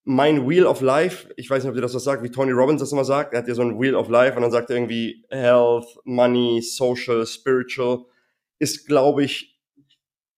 mein 0.03 0.47
Wheel 0.47 0.65
of 0.65 0.81
Life, 0.81 1.33
ich 1.37 1.49
weiß 1.49 1.63
nicht, 1.63 1.69
ob 1.69 1.75
dir 1.75 1.81
das 1.81 1.93
was 1.93 2.03
sagt, 2.03 2.23
wie 2.23 2.29
Tony 2.29 2.51
Robbins 2.51 2.81
das 2.81 2.91
immer 2.91 3.05
sagt, 3.05 3.33
er 3.33 3.39
hat 3.39 3.47
ja 3.47 3.55
so 3.55 3.61
ein 3.61 3.79
Wheel 3.79 3.95
of 3.95 4.09
Life 4.09 4.35
und 4.35 4.41
dann 4.41 4.51
sagt 4.51 4.69
er 4.69 4.75
irgendwie 4.75 5.25
Health, 5.29 5.85
Money, 6.03 6.61
Social, 6.61 7.25
Spiritual 7.25 8.05
ist, 8.59 8.85
glaube 8.85 9.23
ich, 9.23 9.59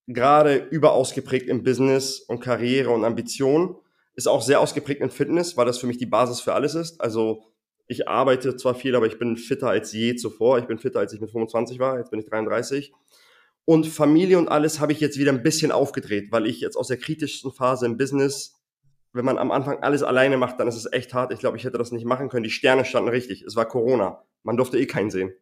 gerade 0.08 0.68
überaus 0.70 1.14
geprägt 1.14 1.48
im 1.48 1.64
Business 1.64 2.20
und 2.20 2.40
Karriere 2.40 2.92
und 2.92 3.04
Ambition. 3.04 3.78
Ist 4.14 4.28
auch 4.28 4.42
sehr 4.42 4.62
ausgeprägt 4.62 5.02
in 5.02 5.10
Fitness, 5.10 5.58
weil 5.58 5.66
das 5.66 5.80
für 5.80 5.88
mich 5.88 5.98
die 5.98 6.06
Basis 6.06 6.40
für 6.40 6.54
alles 6.54 6.76
ist. 6.76 7.02
Also 7.02 7.44
ich 7.88 8.08
arbeite 8.08 8.56
zwar 8.56 8.76
viel, 8.76 8.96
aber 8.96 9.06
ich 9.06 9.20
bin 9.20 9.38
fitter 9.38 9.70
als 9.70 9.92
je 9.92 10.16
zuvor. 10.16 10.60
Ich 10.60 10.66
bin 10.66 10.80
fitter, 10.80 11.00
als 11.00 11.14
ich 11.14 11.22
mit 11.22 11.30
25 11.30 11.80
war. 11.80 11.98
Jetzt 11.98 12.12
bin 12.12 12.20
ich 12.20 12.26
33. 12.26 12.94
Und 13.66 13.88
Familie 13.88 14.38
und 14.38 14.48
alles 14.48 14.80
habe 14.80 14.92
ich 14.92 15.00
jetzt 15.00 15.18
wieder 15.18 15.32
ein 15.32 15.44
bisschen 15.44 15.72
aufgedreht, 15.72 16.32
weil 16.32 16.46
ich 16.46 16.62
jetzt 16.62 16.76
aus 16.76 16.88
der 16.88 16.98
kritischsten 16.98 17.52
Phase 17.52 17.86
im 17.86 17.98
Business, 17.98 18.62
wenn 19.12 19.26
man 19.26 19.38
am 19.38 19.52
Anfang 19.52 19.82
alles 19.82 20.04
alleine 20.04 20.38
macht, 20.38 20.60
dann 20.60 20.68
ist 20.68 20.76
es 20.76 20.92
echt 20.92 21.14
hart. 21.14 21.32
Ich 21.32 21.40
glaube, 21.40 21.58
ich 21.58 21.64
hätte 21.64 21.78
das 21.78 21.92
nicht 21.92 22.06
machen 22.06 22.30
können. 22.30 22.44
Die 22.44 22.50
Sterne 22.50 22.86
standen 22.86 23.10
richtig. 23.10 23.44
Es 23.44 23.56
war 23.56 23.66
Corona. 23.66 24.24
Man 24.44 24.58
durfte 24.58 24.78
eh 24.78 24.86
keinen 24.86 25.10
sehen. 25.10 25.34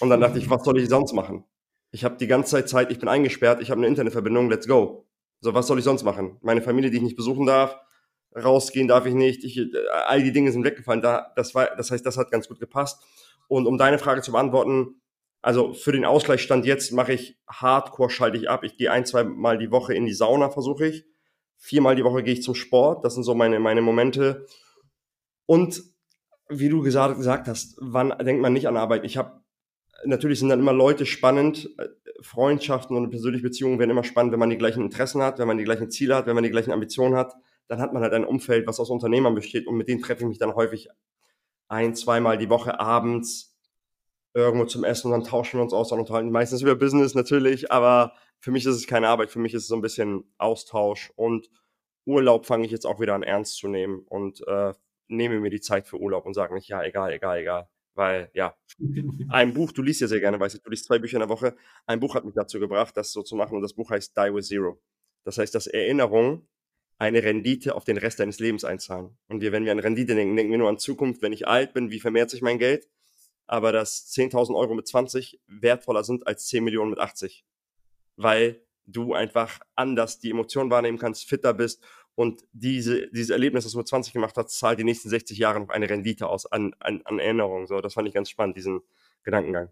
Und 0.00 0.10
dann 0.10 0.20
dachte 0.20 0.38
ich, 0.38 0.50
was 0.50 0.64
soll 0.64 0.78
ich 0.78 0.88
sonst 0.88 1.12
machen? 1.12 1.44
Ich 1.90 2.04
habe 2.04 2.16
die 2.16 2.26
ganze 2.26 2.50
Zeit 2.50 2.68
Zeit, 2.68 2.90
ich 2.90 2.98
bin 2.98 3.08
eingesperrt, 3.08 3.62
ich 3.62 3.70
habe 3.70 3.78
eine 3.78 3.86
Internetverbindung, 3.86 4.50
let's 4.50 4.66
go. 4.66 5.06
So, 5.40 5.54
was 5.54 5.66
soll 5.66 5.78
ich 5.78 5.84
sonst 5.84 6.02
machen? 6.02 6.38
Meine 6.42 6.62
Familie, 6.62 6.90
die 6.90 6.96
ich 6.96 7.02
nicht 7.02 7.16
besuchen 7.16 7.46
darf, 7.46 7.78
rausgehen 8.36 8.88
darf 8.88 9.06
ich 9.06 9.14
nicht, 9.14 9.44
ich, 9.44 9.60
all 10.06 10.22
die 10.22 10.32
Dinge 10.32 10.52
sind 10.52 10.64
weggefallen. 10.64 11.02
Da, 11.02 11.32
das, 11.36 11.54
war, 11.54 11.74
das 11.76 11.90
heißt, 11.90 12.04
das 12.04 12.16
hat 12.16 12.30
ganz 12.30 12.48
gut 12.48 12.60
gepasst. 12.60 13.02
Und 13.48 13.66
um 13.66 13.78
deine 13.78 13.98
Frage 13.98 14.22
zu 14.22 14.32
beantworten, 14.32 15.00
also 15.42 15.74
für 15.74 15.92
den 15.92 16.04
Ausgleichsstand 16.04 16.64
jetzt 16.64 16.92
mache 16.92 17.12
ich 17.12 17.38
Hardcore, 17.46 18.10
schalte 18.10 18.38
ich 18.38 18.48
ab. 18.48 18.64
Ich 18.64 18.76
gehe 18.76 18.90
ein, 18.90 19.04
zwei 19.04 19.24
Mal 19.24 19.58
die 19.58 19.70
Woche 19.70 19.94
in 19.94 20.06
die 20.06 20.14
Sauna, 20.14 20.50
versuche 20.50 20.86
ich. 20.86 21.04
Viermal 21.56 21.96
die 21.96 22.04
Woche 22.04 22.22
gehe 22.22 22.34
ich 22.34 22.42
zum 22.42 22.54
Sport. 22.54 23.04
Das 23.04 23.14
sind 23.14 23.24
so 23.24 23.34
meine, 23.34 23.60
meine 23.60 23.82
Momente. 23.82 24.46
Und 25.46 25.82
wie 26.48 26.68
du 26.68 26.82
gesagt, 26.82 27.16
gesagt 27.16 27.46
hast, 27.46 27.76
wann 27.78 28.10
denkt 28.24 28.42
man 28.42 28.52
nicht 28.52 28.68
an 28.68 28.76
Arbeit? 28.76 29.04
Ich 29.04 29.16
habe 29.16 29.44
natürlich 30.06 30.38
sind 30.38 30.48
dann 30.48 30.60
immer 30.60 30.72
Leute 30.72 31.06
spannend. 31.06 31.70
Äh, 31.78 31.88
Freundschaften 32.20 32.96
und 32.96 33.10
persönliche 33.10 33.42
Beziehungen 33.42 33.78
werden 33.78 33.90
immer 33.90 34.04
spannend, 34.04 34.32
wenn 34.32 34.40
man 34.40 34.50
die 34.50 34.58
gleichen 34.58 34.82
Interessen 34.82 35.22
hat, 35.22 35.38
wenn 35.38 35.46
man 35.46 35.58
die 35.58 35.64
gleichen 35.64 35.90
Ziele 35.90 36.16
hat, 36.16 36.26
wenn 36.26 36.34
man 36.34 36.44
die 36.44 36.50
gleichen 36.50 36.72
Ambitionen 36.72 37.16
hat. 37.16 37.34
Dann 37.68 37.80
hat 37.80 37.92
man 37.92 38.02
halt 38.02 38.12
ein 38.12 38.24
Umfeld, 38.24 38.66
was 38.66 38.80
aus 38.80 38.90
Unternehmern 38.90 39.34
besteht 39.34 39.66
und 39.66 39.76
mit 39.76 39.88
denen 39.88 40.02
treffe 40.02 40.22
ich 40.22 40.28
mich 40.28 40.38
dann 40.38 40.54
häufig 40.54 40.88
ein, 41.68 41.94
zweimal 41.94 42.38
die 42.38 42.50
Woche 42.50 42.78
abends 42.78 43.56
irgendwo 44.34 44.66
zum 44.66 44.84
Essen 44.84 45.12
und 45.12 45.12
dann 45.12 45.28
tauschen 45.28 45.58
wir 45.58 45.62
uns 45.62 45.72
aus, 45.72 45.88
dann 45.88 46.00
unterhalten 46.00 46.30
meistens 46.30 46.60
über 46.60 46.74
Business 46.74 47.14
natürlich, 47.14 47.70
aber 47.70 48.12
für 48.40 48.50
mich 48.50 48.66
ist 48.66 48.74
es 48.74 48.86
keine 48.86 49.08
Arbeit, 49.08 49.30
für 49.30 49.38
mich 49.38 49.54
ist 49.54 49.62
es 49.62 49.68
so 49.68 49.76
ein 49.76 49.80
bisschen 49.80 50.24
Austausch 50.38 51.12
und 51.16 51.48
Urlaub 52.04 52.44
fange 52.44 52.66
ich 52.66 52.72
jetzt 52.72 52.84
auch 52.84 53.00
wieder 53.00 53.14
an 53.14 53.22
ernst 53.22 53.56
zu 53.56 53.68
nehmen 53.68 54.04
und 54.08 54.46
äh, 54.46 54.74
nehme 55.08 55.40
mir 55.40 55.50
die 55.50 55.60
Zeit 55.60 55.86
für 55.86 55.98
Urlaub 55.98 56.26
und 56.26 56.34
sage 56.34 56.54
nicht, 56.54 56.68
ja, 56.68 56.82
egal, 56.82 57.12
egal, 57.12 57.38
egal. 57.38 57.68
Weil, 57.94 58.30
ja, 58.34 58.54
ein 59.28 59.54
Buch, 59.54 59.72
du 59.72 59.82
liest 59.82 60.00
ja 60.00 60.08
sehr 60.08 60.20
gerne, 60.20 60.38
weißt 60.40 60.56
du, 60.56 60.58
du 60.58 60.70
liest 60.70 60.86
zwei 60.86 60.98
Bücher 60.98 61.16
in 61.16 61.20
der 61.20 61.28
Woche. 61.28 61.56
Ein 61.86 62.00
Buch 62.00 62.14
hat 62.14 62.24
mich 62.24 62.34
dazu 62.34 62.58
gebracht, 62.58 62.96
das 62.96 63.12
so 63.12 63.22
zu 63.22 63.36
machen 63.36 63.56
und 63.56 63.62
das 63.62 63.74
Buch 63.74 63.90
heißt 63.90 64.16
Die 64.16 64.34
with 64.34 64.48
Zero. 64.48 64.80
Das 65.24 65.38
heißt, 65.38 65.54
dass 65.54 65.66
Erinnerungen 65.66 66.46
eine 67.04 67.22
Rendite 67.22 67.74
auf 67.74 67.84
den 67.84 67.98
Rest 67.98 68.18
deines 68.18 68.40
Lebens 68.40 68.64
einzahlen. 68.64 69.10
Und 69.28 69.40
wir, 69.40 69.52
wenn 69.52 69.64
wir 69.64 69.72
an 69.72 69.78
Rendite 69.78 70.14
denken, 70.14 70.36
denken 70.36 70.50
wir 70.50 70.58
nur 70.58 70.68
an 70.68 70.78
Zukunft. 70.78 71.22
Wenn 71.22 71.32
ich 71.32 71.46
alt 71.46 71.74
bin, 71.74 71.90
wie 71.90 72.00
vermehrt 72.00 72.30
sich 72.30 72.42
mein 72.42 72.58
Geld? 72.58 72.88
Aber 73.46 73.72
dass 73.72 74.10
10.000 74.12 74.56
Euro 74.56 74.74
mit 74.74 74.88
20 74.88 75.40
wertvoller 75.46 76.02
sind 76.02 76.26
als 76.26 76.46
10 76.46 76.64
Millionen 76.64 76.90
mit 76.90 76.98
80. 76.98 77.44
Weil 78.16 78.62
du 78.86 79.12
einfach 79.12 79.60
anders 79.74 80.18
die 80.18 80.30
Emotionen 80.30 80.70
wahrnehmen 80.70 80.98
kannst, 80.98 81.28
fitter 81.28 81.52
bist 81.52 81.82
und 82.14 82.44
diese, 82.52 83.08
dieses 83.08 83.30
Erlebnis, 83.30 83.64
das 83.64 83.72
du 83.72 83.78
mit 83.78 83.88
20 83.88 84.12
gemacht 84.12 84.36
hast, 84.36 84.58
zahlt 84.58 84.78
die 84.78 84.84
nächsten 84.84 85.08
60 85.08 85.36
Jahre 85.36 85.60
noch 85.60 85.70
eine 85.70 85.90
Rendite 85.90 86.28
aus 86.28 86.46
an, 86.46 86.74
an, 86.78 87.02
an 87.04 87.18
Erinnerungen. 87.18 87.66
So, 87.66 87.80
das 87.80 87.94
fand 87.94 88.08
ich 88.08 88.14
ganz 88.14 88.30
spannend, 88.30 88.56
diesen 88.56 88.80
Gedankengang. 89.24 89.70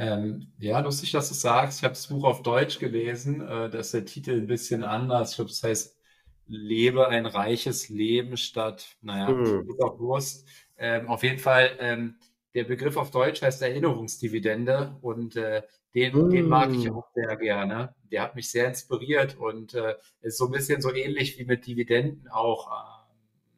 Ähm, 0.00 0.46
ja, 0.58 0.80
lustig, 0.80 1.12
dass 1.12 1.28
du 1.28 1.34
sagst. 1.34 1.80
Ich 1.80 1.84
habe 1.84 1.92
das 1.92 2.06
Buch 2.06 2.24
auf 2.24 2.42
Deutsch 2.42 2.78
gelesen. 2.78 3.42
Äh, 3.42 3.68
da 3.68 3.80
ist 3.80 3.92
der 3.92 4.06
Titel 4.06 4.30
ein 4.30 4.46
bisschen 4.46 4.82
anders. 4.82 5.32
Ich 5.32 5.36
glaube, 5.36 5.50
das 5.50 5.62
heißt 5.62 5.98
Lebe 6.46 7.08
ein 7.08 7.26
reiches 7.26 7.90
Leben 7.90 8.38
statt, 8.38 8.96
naja, 9.02 9.28
hm. 9.28 9.68
auch 9.82 9.98
Wurst. 9.98 10.48
Ähm, 10.78 11.06
auf 11.06 11.22
jeden 11.22 11.38
Fall, 11.38 11.76
ähm, 11.80 12.16
der 12.54 12.64
Begriff 12.64 12.96
auf 12.96 13.10
Deutsch 13.10 13.42
heißt 13.42 13.60
Erinnerungsdividende 13.60 14.96
und 15.02 15.36
äh, 15.36 15.62
den, 15.94 16.16
mm. 16.16 16.30
den 16.30 16.48
mag 16.48 16.72
ich 16.72 16.90
mm. 16.90 16.96
auch 16.96 17.06
sehr 17.14 17.36
gerne. 17.36 17.94
Der 18.10 18.22
hat 18.22 18.34
mich 18.34 18.50
sehr 18.50 18.66
inspiriert 18.68 19.36
und 19.36 19.74
äh, 19.74 19.96
ist 20.22 20.38
so 20.38 20.46
ein 20.46 20.50
bisschen 20.50 20.80
so 20.80 20.92
ähnlich 20.92 21.38
wie 21.38 21.44
mit 21.44 21.66
Dividenden 21.66 22.26
auch. 22.28 22.72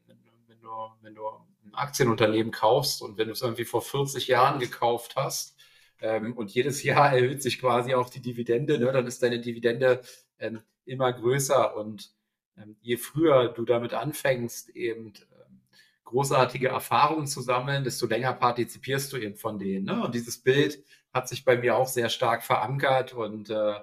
Äh, 0.09 0.12
wenn, 0.48 0.61
du, 0.61 0.68
wenn 1.00 1.14
du 1.14 1.22
ein 1.64 1.74
Aktienunternehmen 1.74 2.52
kaufst 2.52 3.00
und 3.00 3.16
wenn 3.16 3.28
du 3.28 3.33
es 3.33 3.42
irgendwie 3.42 3.64
vor 3.64 3.81
40 3.81 4.26
Jahren 4.26 4.59
gekauft 4.59 5.14
hast 5.16 5.57
ähm, 6.03 6.37
und 6.37 6.51
jedes 6.53 6.83
Jahr 6.85 7.12
erhöht 7.15 7.43
sich 7.43 7.61
quasi 7.61 7.95
auch 7.95 8.11
die 8.11 8.21
Dividende, 8.21 8.79
ne, 8.79 8.93
dann 8.93 9.07
ist 9.07 9.23
deine 9.23 9.41
Dividende 9.41 10.03
ähm, 10.38 10.61
immer 10.85 11.12
größer 11.12 11.77
und 11.77 12.12
ähm, 12.57 12.77
je 12.81 12.97
früher 12.97 13.49
du 13.49 13.65
damit 13.65 13.95
anfängst, 13.95 14.71
eben 14.71 15.07
ähm, 15.07 15.61
großartige 16.05 16.69
Erfahrungen 16.69 17.27
zu 17.27 17.41
sammeln, 17.41 17.85
desto 17.85 18.07
länger 18.07 18.35
partizipierst 18.35 19.12
du 19.12 19.17
eben 19.17 19.37
von 19.37 19.59
denen. 19.59 19.87
Ne? 19.87 20.03
Und 20.05 20.15
dieses 20.15 20.38
Bild 20.38 20.85
hat 21.12 21.29
sich 21.29 21.45
bei 21.45 21.57
mir 21.57 21.77
auch 21.77 21.88
sehr 21.88 22.09
stark 22.09 22.43
verankert 22.43 23.15
und 23.15 23.51
äh, 23.51 23.75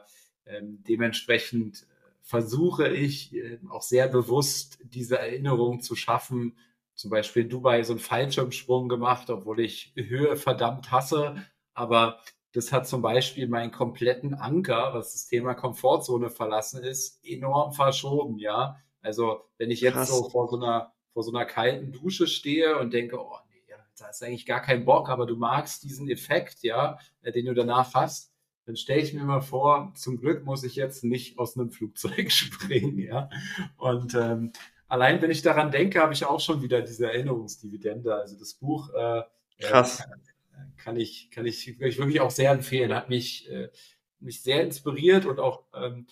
ähm, 0.46 0.84
dementsprechend 0.88 1.88
versuche 2.22 2.90
ich 2.90 3.34
äh, 3.36 3.60
auch 3.70 3.82
sehr 3.82 4.08
bewusst 4.08 4.80
diese 4.84 5.18
Erinnerung 5.18 5.82
zu 5.82 5.96
schaffen. 5.96 6.58
Zum 6.94 7.10
Beispiel 7.10 7.44
in 7.44 7.50
Dubai 7.50 7.82
so 7.84 7.94
einen 7.94 8.00
Fallschirmsprung 8.00 8.90
gemacht, 8.90 9.30
obwohl 9.30 9.62
ich 9.62 9.94
Höhe 9.96 10.36
verdammt 10.36 10.92
hasse. 10.92 11.44
Aber 11.80 12.20
das 12.54 12.72
hat 12.72 12.88
zum 12.88 13.02
Beispiel 13.02 13.48
meinen 13.48 13.72
kompletten 13.72 14.34
Anker, 14.34 14.94
was 14.94 15.14
das 15.14 15.28
Thema 15.28 15.54
Komfortzone 15.54 16.30
verlassen 16.30 16.84
ist, 16.84 17.20
enorm 17.24 17.74
verschoben, 17.74 18.40
ja. 18.40 18.78
Also 19.02 19.46
wenn 19.58 19.72
ich 19.72 19.82
jetzt 19.82 19.94
Krass. 19.94 20.10
so 20.10 20.30
vor 20.30 20.50
so 20.50 20.58
einer 20.58 20.94
vor 21.14 21.24
so 21.24 21.32
einer 21.34 21.46
kalten 21.46 21.92
Dusche 21.92 22.28
stehe 22.28 22.78
und 22.78 22.94
denke, 22.94 23.20
oh 23.20 23.36
da 24.00 24.08
hast 24.08 24.24
eigentlich 24.24 24.46
gar 24.46 24.62
keinen 24.62 24.86
Bock, 24.86 25.10
aber 25.10 25.26
du 25.26 25.36
magst 25.36 25.84
diesen 25.84 26.10
Effekt, 26.10 26.64
ja, 26.64 26.98
äh, 27.22 27.32
den 27.32 27.46
du 27.46 27.54
danach 27.54 27.94
hast, 27.94 28.32
dann 28.66 28.76
stelle 28.76 29.02
ich 29.02 29.14
mir 29.14 29.24
mal 29.24 29.42
vor, 29.42 29.92
zum 29.96 30.18
Glück 30.18 30.46
muss 30.46 30.64
ich 30.64 30.76
jetzt 30.76 31.04
nicht 31.04 31.40
aus 31.40 31.58
einem 31.58 31.72
Flugzeug 31.72 32.32
springen, 32.32 33.00
ja. 33.00 33.30
Und, 33.78 34.14
ähm, 34.16 34.52
allein 34.88 35.22
wenn 35.22 35.32
ich 35.32 35.42
daran 35.42 35.72
denke, 35.72 36.00
habe 36.00 36.14
ich 36.14 36.26
auch 36.26 36.40
schon 36.40 36.62
wieder 36.62 36.82
diese 36.82 37.08
Erinnerungsdividende. 37.08 38.16
Also 38.16 38.38
das 38.38 38.54
Buch 38.54 38.90
äh, 38.94 39.24
Krass. 39.60 40.04
Kann 40.78 40.98
ich, 40.98 41.30
kann 41.32 41.46
ich 41.46 41.80
wirklich 41.80 42.22
auch 42.22 42.32
sehr 42.32 42.52
empfehlen. 42.52 42.94
Hat 42.94 43.10
mich, 43.10 43.50
äh, 43.50 43.70
mich 44.20 44.42
sehr 44.42 44.64
inspiriert 44.64 45.26
und 45.26 45.40
auch 45.40 45.64
ähm, 45.74 46.08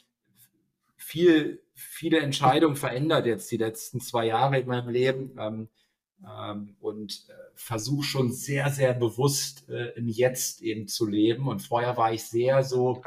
viel, 0.96 1.64
viele 1.74 2.20
Entscheidungen 2.20 2.76
verändert 2.76 3.26
jetzt 3.26 3.52
die 3.52 3.58
letzten 3.58 4.00
zwei 4.00 4.28
Jahre 4.28 4.60
in 4.60 4.68
meinem 4.68 4.90
Leben. 4.90 5.36
Ähm, 5.40 5.70
ähm, 6.26 6.76
und 6.80 7.26
äh, 7.30 7.34
versuche 7.56 8.04
schon 8.04 8.32
sehr, 8.32 8.70
sehr 8.72 8.94
bewusst 8.94 9.70
äh, 9.70 9.90
im 9.98 10.08
Jetzt 10.08 10.62
eben 10.62 10.88
zu 10.88 11.06
leben. 11.06 11.48
Und 11.48 11.60
vorher 11.60 11.98
war 11.98 12.14
ich 12.14 12.24
sehr 12.24 12.64
so 12.64 13.02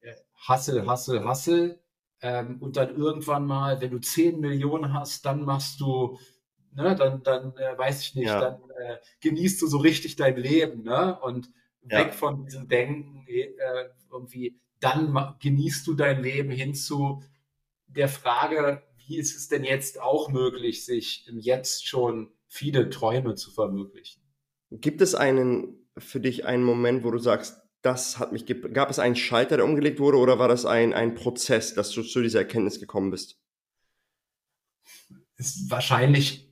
äh, 0.00 0.12
Hassel, 0.36 0.86
Hassel, 0.86 1.24
Hassel. 1.24 1.80
Ähm, 2.20 2.58
und 2.60 2.76
dann 2.76 2.94
irgendwann 2.96 3.46
mal, 3.46 3.80
wenn 3.80 3.90
du 3.90 3.98
10 3.98 4.40
Millionen 4.40 4.94
hast, 4.94 5.24
dann 5.24 5.44
machst 5.44 5.80
du, 5.80 6.18
ne, 6.74 6.94
dann, 6.96 7.22
dann 7.22 7.56
äh, 7.56 7.76
weiß 7.76 8.02
ich 8.02 8.14
nicht, 8.14 8.26
ja. 8.26 8.40
dann 8.40 8.60
äh, 8.70 8.96
genießt 9.20 9.60
du 9.62 9.66
so 9.66 9.78
richtig 9.78 10.16
dein 10.16 10.36
Leben, 10.36 10.82
ne? 10.82 11.18
Und 11.20 11.50
ja. 11.88 11.98
weg 11.98 12.14
von 12.14 12.44
diesem 12.44 12.68
Denken, 12.68 13.24
äh, 13.26 13.46
irgendwie, 14.10 14.60
dann 14.80 15.36
genießt 15.40 15.86
du 15.86 15.94
dein 15.94 16.22
Leben 16.22 16.50
hin 16.50 16.74
zu 16.74 17.22
der 17.86 18.08
Frage, 18.08 18.82
wie 19.06 19.18
ist 19.18 19.36
es 19.36 19.48
denn 19.48 19.64
jetzt 19.64 20.00
auch 20.00 20.28
möglich, 20.28 20.84
sich 20.84 21.26
im 21.28 21.38
Jetzt 21.38 21.86
schon 21.86 22.32
viele 22.46 22.90
Träume 22.90 23.34
zu 23.34 23.50
verwirklichen. 23.50 24.22
Gibt 24.70 25.00
es 25.00 25.14
einen 25.14 25.82
für 25.98 26.20
dich 26.20 26.46
einen 26.46 26.64
Moment, 26.64 27.04
wo 27.04 27.10
du 27.10 27.18
sagst, 27.18 27.60
das 27.82 28.18
hat 28.18 28.32
mich, 28.32 28.46
gab 28.72 28.90
es 28.90 28.98
einen 28.98 29.16
Schalter, 29.16 29.56
der 29.56 29.66
umgelegt 29.66 29.98
wurde, 29.98 30.18
oder 30.18 30.38
war 30.38 30.48
das 30.48 30.64
ein, 30.64 30.94
ein 30.94 31.14
Prozess, 31.14 31.74
dass 31.74 31.90
du 31.90 32.02
zu 32.02 32.22
dieser 32.22 32.40
Erkenntnis 32.40 32.78
gekommen 32.78 33.10
bist? 33.10 33.40
Ist 35.36 35.70
wahrscheinlich 35.70 36.51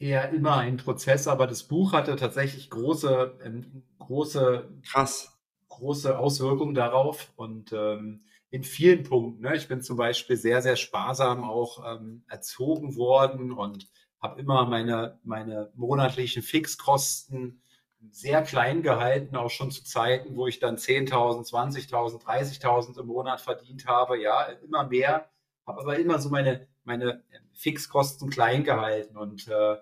eher 0.00 0.30
immer 0.30 0.56
ein 0.56 0.78
Prozess, 0.78 1.28
aber 1.28 1.46
das 1.46 1.62
Buch 1.62 1.92
hatte 1.92 2.16
tatsächlich 2.16 2.70
große, 2.70 3.38
ähm, 3.44 3.84
große, 3.98 4.68
krass, 4.82 5.38
große 5.68 6.18
Auswirkungen 6.18 6.74
darauf 6.74 7.32
und 7.36 7.72
ähm, 7.72 8.24
in 8.50 8.64
vielen 8.64 9.04
Punkten. 9.04 9.42
Ne? 9.42 9.54
Ich 9.56 9.68
bin 9.68 9.82
zum 9.82 9.96
Beispiel 9.96 10.36
sehr, 10.36 10.62
sehr 10.62 10.76
sparsam 10.76 11.44
auch 11.44 11.84
ähm, 11.86 12.24
erzogen 12.28 12.96
worden 12.96 13.52
und 13.52 13.86
habe 14.20 14.40
immer 14.40 14.66
meine, 14.66 15.20
meine 15.22 15.70
monatlichen 15.76 16.42
Fixkosten 16.42 17.62
sehr 18.10 18.42
klein 18.42 18.82
gehalten, 18.82 19.36
auch 19.36 19.50
schon 19.50 19.70
zu 19.70 19.84
Zeiten, 19.84 20.34
wo 20.34 20.46
ich 20.46 20.58
dann 20.58 20.76
10.000, 20.76 21.50
20.000, 21.50 22.24
30.000 22.24 22.98
im 22.98 23.06
Monat 23.06 23.42
verdient 23.42 23.86
habe. 23.86 24.20
Ja, 24.20 24.44
immer 24.44 24.88
mehr, 24.88 25.30
habe 25.66 25.82
aber 25.82 25.98
immer 25.98 26.18
so 26.18 26.30
meine, 26.30 26.66
meine 26.84 27.22
Fixkosten 27.52 28.30
klein 28.30 28.64
gehalten. 28.64 29.16
Und 29.16 29.48
äh, 29.48 29.76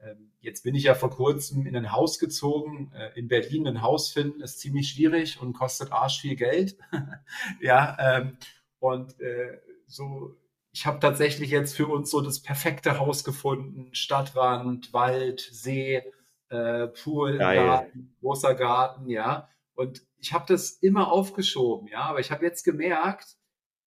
ähm, 0.00 0.32
jetzt 0.40 0.62
bin 0.62 0.74
ich 0.74 0.84
ja 0.84 0.94
vor 0.94 1.10
kurzem 1.10 1.66
in 1.66 1.76
ein 1.76 1.92
Haus 1.92 2.18
gezogen. 2.18 2.92
Äh, 2.94 3.18
in 3.18 3.28
Berlin 3.28 3.66
ein 3.66 3.82
Haus 3.82 4.10
finden 4.10 4.40
ist 4.40 4.60
ziemlich 4.60 4.90
schwierig 4.90 5.40
und 5.40 5.52
kostet 5.52 5.92
arsch 5.92 6.20
viel 6.20 6.36
Geld. 6.36 6.76
ja, 7.60 7.96
ähm, 8.00 8.36
und 8.78 9.18
äh, 9.20 9.60
so 9.86 10.36
ich 10.76 10.84
habe 10.84 11.00
tatsächlich 11.00 11.48
jetzt 11.50 11.74
für 11.74 11.86
uns 11.86 12.10
so 12.10 12.20
das 12.20 12.40
perfekte 12.40 12.98
Haus 12.98 13.24
gefunden. 13.24 13.88
Stadtrand, 13.94 14.92
Wald, 14.92 15.40
See, 15.40 16.02
äh, 16.50 16.86
Pool, 16.88 17.38
Garten, 17.38 18.14
großer 18.20 18.54
Garten, 18.54 19.08
ja. 19.08 19.48
Und 19.74 20.02
ich 20.18 20.34
habe 20.34 20.44
das 20.46 20.72
immer 20.72 21.10
aufgeschoben, 21.10 21.88
ja. 21.88 22.00
Aber 22.00 22.20
ich 22.20 22.30
habe 22.30 22.44
jetzt 22.44 22.62
gemerkt, 22.62 23.38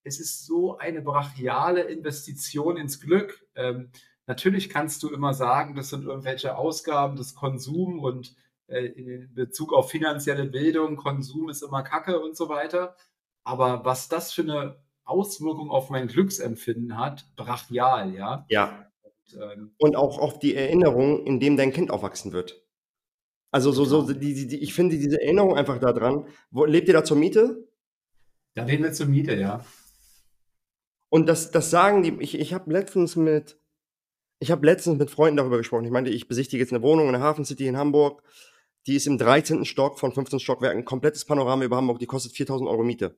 es 0.03 0.19
ist 0.19 0.45
so 0.45 0.77
eine 0.77 1.01
brachiale 1.01 1.81
Investition 1.81 2.77
ins 2.77 2.99
Glück. 2.99 3.45
Ähm, 3.55 3.91
natürlich 4.27 4.69
kannst 4.69 5.03
du 5.03 5.09
immer 5.09 5.33
sagen, 5.33 5.75
das 5.75 5.89
sind 5.89 6.05
irgendwelche 6.05 6.57
Ausgaben 6.57 7.15
des 7.15 7.35
Konsums 7.35 8.03
und 8.03 8.35
äh, 8.67 8.85
in 8.85 9.33
Bezug 9.33 9.73
auf 9.73 9.89
finanzielle 9.89 10.45
Bildung, 10.45 10.95
Konsum 10.95 11.49
ist 11.49 11.63
immer 11.63 11.83
Kacke 11.83 12.19
und 12.19 12.37
so 12.37 12.49
weiter. 12.49 12.95
Aber 13.43 13.83
was 13.85 14.09
das 14.09 14.31
für 14.31 14.43
eine 14.43 14.77
Auswirkung 15.03 15.71
auf 15.71 15.89
mein 15.89 16.07
Glücksempfinden 16.07 16.97
hat, 16.97 17.25
brachial, 17.35 18.13
ja. 18.13 18.45
Ja. 18.49 18.85
Und, 19.01 19.41
ähm, 19.41 19.71
und 19.77 19.95
auch 19.95 20.19
auf 20.19 20.39
die 20.39 20.55
Erinnerung, 20.55 21.25
in 21.25 21.39
dem 21.39 21.57
dein 21.57 21.73
Kind 21.73 21.91
aufwachsen 21.91 22.31
wird. 22.31 22.61
Also 23.51 23.71
so, 23.71 23.85
so 23.85 24.13
die, 24.13 24.33
die, 24.33 24.47
die, 24.47 24.59
ich 24.59 24.73
finde 24.73 24.97
diese 24.97 25.19
Erinnerung 25.19 25.55
einfach 25.55 25.79
daran. 25.79 26.27
Wo, 26.51 26.65
lebt 26.65 26.87
ihr 26.87 26.93
da 26.93 27.03
zur 27.03 27.17
Miete? 27.17 27.67
Da 28.53 28.63
leben 28.63 28.83
wir 28.83 28.93
zur 28.93 29.07
Miete, 29.07 29.35
ja. 29.35 29.65
Und 31.09 31.27
das, 31.27 31.51
das 31.51 31.69
sagen 31.69 32.03
die, 32.03 32.15
ich, 32.19 32.39
ich 32.39 32.53
habe 32.53 32.71
letztens 32.71 33.15
mit, 33.15 33.59
ich 34.39 34.51
habe 34.51 34.65
letztens 34.65 34.97
mit 34.99 35.09
Freunden 35.09 35.37
darüber 35.37 35.57
gesprochen. 35.57 35.85
Ich 35.85 35.91
meinte, 35.91 36.11
ich 36.11 36.27
besichtige 36.27 36.61
jetzt 36.61 36.71
eine 36.71 36.83
Wohnung 36.83 37.07
in 37.07 37.13
der 37.13 37.21
Hafen 37.21 37.45
City 37.45 37.67
in 37.67 37.77
Hamburg. 37.77 38.23
Die 38.87 38.95
ist 38.95 39.07
im 39.07 39.17
13. 39.17 39.65
Stock 39.65 39.99
von 39.99 40.13
15 40.13 40.39
Stockwerken, 40.39 40.85
komplettes 40.85 41.25
Panorama 41.25 41.65
über 41.65 41.77
Hamburg, 41.77 41.99
die 41.99 42.05
kostet 42.05 42.33
4000 42.33 42.69
Euro 42.69 42.83
Miete. 42.83 43.17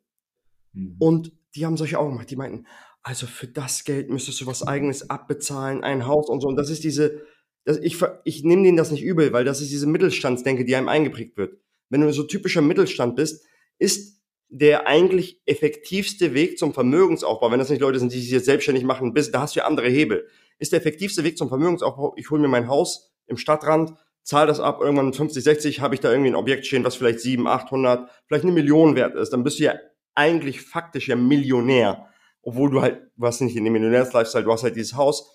Mhm. 0.73 0.95
Und 0.99 1.31
die 1.55 1.65
haben 1.65 1.77
solche 1.77 1.99
Augen 1.99 2.13
gemacht. 2.13 2.31
Die 2.31 2.35
meinten, 2.35 2.65
also 3.03 3.27
für 3.27 3.47
das 3.47 3.83
Geld 3.83 4.09
müsstest 4.09 4.41
du 4.41 4.47
was 4.47 4.65
eigenes 4.65 5.09
abbezahlen, 5.09 5.83
ein 5.83 6.07
Haus 6.07 6.29
und 6.29 6.41
so. 6.41 6.47
Und 6.47 6.55
das 6.55 6.69
ist 6.69 6.83
diese, 6.83 7.21
das, 7.65 7.77
ich, 7.77 7.97
ich 8.23 8.43
nehme 8.43 8.63
denen 8.63 8.77
das 8.77 8.91
nicht 8.91 9.03
übel, 9.03 9.33
weil 9.33 9.45
das 9.45 9.61
ist 9.61 9.71
diese 9.71 9.87
Mittelstandsdenke, 9.87 10.65
die 10.65 10.75
einem 10.75 10.89
eingeprägt 10.89 11.37
wird. 11.37 11.59
Wenn 11.89 12.01
du 12.01 12.13
so 12.13 12.23
typischer 12.23 12.61
Mittelstand 12.61 13.15
bist, 13.15 13.45
ist 13.77 14.20
der 14.53 14.85
eigentlich 14.85 15.41
effektivste 15.45 16.33
Weg 16.33 16.59
zum 16.59 16.73
Vermögensaufbau, 16.73 17.51
wenn 17.51 17.59
das 17.59 17.69
nicht 17.69 17.79
Leute 17.79 17.99
sind, 17.99 18.11
die 18.11 18.19
sich 18.19 18.31
jetzt 18.31 18.45
selbstständig 18.45 18.83
machen, 18.83 19.13
bis, 19.13 19.31
da 19.31 19.41
hast 19.41 19.55
du 19.55 19.61
ja 19.61 19.65
andere 19.65 19.87
Hebel, 19.87 20.27
ist 20.59 20.73
der 20.73 20.79
effektivste 20.79 21.23
Weg 21.23 21.37
zum 21.37 21.47
Vermögensaufbau, 21.47 22.13
ich 22.17 22.29
hole 22.29 22.41
mir 22.41 22.49
mein 22.49 22.67
Haus 22.67 23.13
im 23.27 23.37
Stadtrand, 23.37 23.93
zahle 24.23 24.47
das 24.47 24.59
ab, 24.59 24.81
irgendwann 24.81 25.13
50, 25.13 25.41
60 25.41 25.79
habe 25.79 25.95
ich 25.95 26.01
da 26.01 26.11
irgendwie 26.11 26.31
ein 26.31 26.35
Objekt 26.35 26.65
stehen, 26.65 26.83
was 26.83 26.95
vielleicht 26.95 27.21
7, 27.21 27.47
800, 27.47 28.09
vielleicht 28.27 28.43
eine 28.43 28.51
Million 28.51 28.95
wert 28.97 29.15
ist, 29.15 29.31
dann 29.31 29.45
bist 29.45 29.57
du 29.57 29.63
ja 29.63 29.75
eigentlich 30.15 30.61
faktisch 30.61 31.07
ja 31.07 31.15
Millionär, 31.15 32.09
obwohl 32.41 32.69
du 32.69 32.81
halt, 32.81 32.99
hast 33.21 33.39
nicht 33.39 33.55
in 33.55 33.63
dem 33.63 33.71
Millionärs-Lifestyle, 33.71 34.43
du 34.43 34.51
hast 34.51 34.63
halt 34.63 34.75
dieses 34.75 34.95
Haus. 34.95 35.31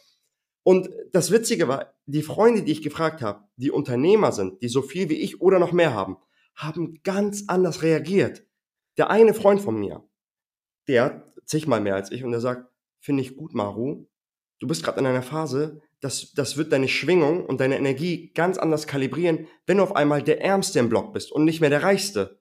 Und 0.62 0.90
das 1.12 1.30
Witzige 1.30 1.68
war, 1.68 1.94
die 2.04 2.22
Freunde, 2.22 2.62
die 2.62 2.72
ich 2.72 2.82
gefragt 2.82 3.22
habe, 3.22 3.44
die 3.56 3.70
Unternehmer 3.70 4.32
sind, 4.32 4.60
die 4.62 4.68
so 4.68 4.82
viel 4.82 5.08
wie 5.08 5.14
ich 5.14 5.40
oder 5.40 5.58
noch 5.58 5.72
mehr 5.72 5.94
haben, 5.94 6.18
haben 6.54 7.00
ganz 7.02 7.44
anders 7.46 7.82
reagiert. 7.82 8.45
Der 8.98 9.10
eine 9.10 9.34
Freund 9.34 9.60
von 9.60 9.78
mir, 9.78 10.02
der 10.88 11.24
zigmal 11.44 11.80
mehr 11.80 11.94
als 11.94 12.10
ich 12.10 12.24
und 12.24 12.30
der 12.30 12.40
sagt, 12.40 12.70
finde 13.00 13.22
ich 13.22 13.36
gut, 13.36 13.54
Maru, 13.54 14.06
du 14.60 14.66
bist 14.66 14.82
gerade 14.84 15.00
in 15.00 15.06
einer 15.06 15.22
Phase, 15.22 15.80
das, 16.00 16.32
das 16.32 16.56
wird 16.56 16.72
deine 16.72 16.88
Schwingung 16.88 17.46
und 17.46 17.60
deine 17.60 17.76
Energie 17.76 18.32
ganz 18.34 18.58
anders 18.58 18.86
kalibrieren, 18.86 19.46
wenn 19.66 19.78
du 19.78 19.82
auf 19.82 19.96
einmal 19.96 20.22
der 20.22 20.40
Ärmste 20.42 20.78
im 20.78 20.88
Block 20.88 21.12
bist 21.12 21.32
und 21.32 21.44
nicht 21.44 21.60
mehr 21.60 21.70
der 21.70 21.82
Reichste. 21.82 22.40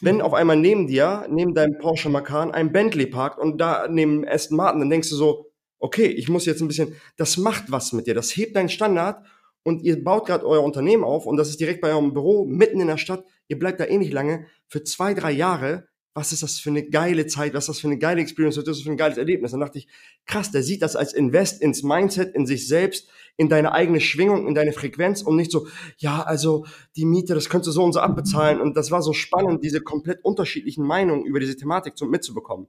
Wenn 0.00 0.20
auf 0.20 0.34
einmal 0.34 0.56
neben 0.56 0.86
dir, 0.86 1.26
neben 1.30 1.54
deinem 1.54 1.78
Porsche 1.78 2.10
Macan, 2.10 2.50
ein 2.50 2.72
Bentley 2.72 3.06
parkt 3.06 3.38
und 3.38 3.58
da 3.58 3.88
neben 3.88 4.26
Aston 4.28 4.56
Martin, 4.56 4.80
dann 4.80 4.90
denkst 4.90 5.08
du 5.08 5.16
so, 5.16 5.50
okay, 5.78 6.06
ich 6.06 6.28
muss 6.28 6.46
jetzt 6.46 6.60
ein 6.60 6.68
bisschen, 6.68 6.94
das 7.16 7.36
macht 7.38 7.70
was 7.70 7.92
mit 7.92 8.06
dir, 8.06 8.14
das 8.14 8.36
hebt 8.36 8.56
deinen 8.56 8.68
Standard 8.68 9.24
und 9.62 9.82
ihr 9.82 10.02
baut 10.02 10.26
gerade 10.26 10.46
euer 10.46 10.62
Unternehmen 10.62 11.04
auf 11.04 11.26
und 11.26 11.36
das 11.36 11.48
ist 11.48 11.60
direkt 11.60 11.80
bei 11.80 11.90
eurem 11.90 12.12
Büro 12.12 12.44
mitten 12.44 12.80
in 12.80 12.88
der 12.88 12.98
Stadt, 12.98 13.24
ihr 13.48 13.58
bleibt 13.58 13.80
da 13.80 13.84
eh 13.84 13.98
nicht 13.98 14.12
lange, 14.12 14.46
für 14.68 14.82
zwei, 14.84 15.14
drei 15.14 15.32
Jahre 15.32 15.88
was 16.16 16.32
ist 16.32 16.42
das 16.42 16.58
für 16.58 16.70
eine 16.70 16.88
geile 16.88 17.26
Zeit, 17.26 17.52
was 17.52 17.64
ist 17.64 17.68
das 17.68 17.80
für 17.80 17.88
eine 17.88 17.98
geile 17.98 18.22
Experience, 18.22 18.56
was 18.56 18.62
ist 18.62 18.68
das 18.68 18.80
für 18.80 18.90
ein 18.90 18.96
geiles 18.96 19.18
Erlebnis. 19.18 19.50
Dann 19.50 19.60
dachte 19.60 19.76
ich, 19.76 19.86
krass, 20.24 20.50
der 20.50 20.62
sieht 20.62 20.80
das 20.80 20.96
als 20.96 21.12
Invest 21.12 21.60
ins 21.60 21.82
Mindset, 21.82 22.34
in 22.34 22.46
sich 22.46 22.66
selbst, 22.66 23.10
in 23.36 23.50
deine 23.50 23.72
eigene 23.72 24.00
Schwingung, 24.00 24.48
in 24.48 24.54
deine 24.54 24.72
Frequenz 24.72 25.20
und 25.20 25.36
nicht 25.36 25.50
so, 25.50 25.68
ja, 25.98 26.22
also 26.22 26.64
die 26.96 27.04
Miete, 27.04 27.34
das 27.34 27.50
könntest 27.50 27.68
du 27.68 27.72
so 27.72 27.84
und 27.84 27.92
so 27.92 28.00
abbezahlen. 28.00 28.62
Und 28.62 28.78
das 28.78 28.90
war 28.90 29.02
so 29.02 29.12
spannend, 29.12 29.62
diese 29.62 29.82
komplett 29.82 30.24
unterschiedlichen 30.24 30.86
Meinungen 30.86 31.26
über 31.26 31.38
diese 31.38 31.54
Thematik 31.54 31.98
zu, 31.98 32.06
mitzubekommen. 32.06 32.66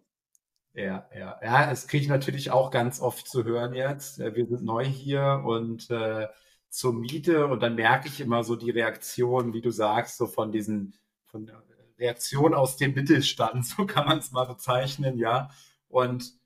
Ja, 0.73 1.07
ja, 1.17 1.39
ja, 1.41 1.69
das 1.69 1.87
kriege 1.87 2.03
ich 2.03 2.09
natürlich 2.09 2.51
auch 2.51 2.69
ganz 2.69 2.99
oft 2.99 3.29
zu 3.29 3.45
hören 3.45 3.73
jetzt. 3.73 4.19
Wir 4.19 4.45
sind 4.45 4.63
neu 4.63 4.83
hier 4.83 5.41
und 5.45 5.89
äh, 5.89 6.27
zur 6.69 6.93
Miete 6.93 7.47
und 7.47 7.61
dann 7.61 7.75
merke 7.75 8.07
ich 8.07 8.19
immer 8.19 8.43
so 8.43 8.55
die 8.55 8.71
Reaktion, 8.71 9.53
wie 9.53 9.61
du 9.61 9.71
sagst, 9.71 10.17
so 10.17 10.27
von 10.27 10.51
diesen, 10.51 10.95
von 11.25 11.49
Reaktion 11.97 12.53
aus 12.53 12.77
dem 12.77 12.93
Mittelstand, 12.93 13.65
so 13.65 13.85
kann 13.85 14.05
man 14.05 14.19
es 14.19 14.31
mal 14.31 14.45
bezeichnen, 14.45 15.17
ja. 15.17 15.49
Und 15.87 16.37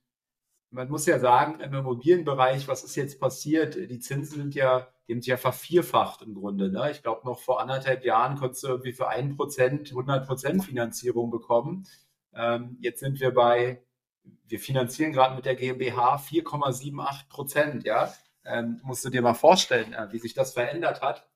man 0.72 0.90
muss 0.90 1.06
ja 1.06 1.20
sagen, 1.20 1.60
im 1.60 1.74
Immobilienbereich, 1.74 2.68
was 2.68 2.84
ist 2.84 2.96
jetzt 2.96 3.20
passiert? 3.20 3.76
Die 3.76 4.00
Zinsen 4.00 4.38
sind 4.38 4.56
ja, 4.56 4.88
die 5.08 5.14
haben 5.14 5.22
sich 5.22 5.30
ja 5.30 5.38
vervierfacht 5.38 6.22
im 6.22 6.34
Grunde. 6.34 6.72
Ne? 6.72 6.92
Ich 6.92 7.04
glaube, 7.04 7.28
noch 7.28 7.40
vor 7.40 7.60
anderthalb 7.60 8.06
Jahren 8.06 8.38
konntest 8.38 8.64
du 8.64 8.68
irgendwie 8.68 8.94
für 8.94 9.10
ein 9.10 9.36
Prozent 9.36 9.90
100 9.90 10.26
Prozent 10.26 10.64
Finanzierung 10.64 11.30
bekommen. 11.30 11.86
Ähm, 12.34 12.78
jetzt 12.80 13.02
sind 13.02 13.20
wir 13.20 13.34
bei, 13.34 13.84
wir 14.48 14.60
finanzieren 14.60 15.12
gerade 15.12 15.36
mit 15.36 15.46
der 15.46 15.56
GmbH 15.56 16.16
4,78 16.16 17.28
Prozent. 17.28 17.84
Ja, 17.84 18.14
ähm, 18.46 18.80
musst 18.84 19.06
du 19.06 19.10
dir 19.10 19.22
mal 19.22 19.34
vorstellen, 19.34 19.94
äh, 19.94 20.08
wie 20.12 20.20
sich 20.20 20.34
das 20.34 20.54
verändert 20.54 21.02
hat. 21.02 21.28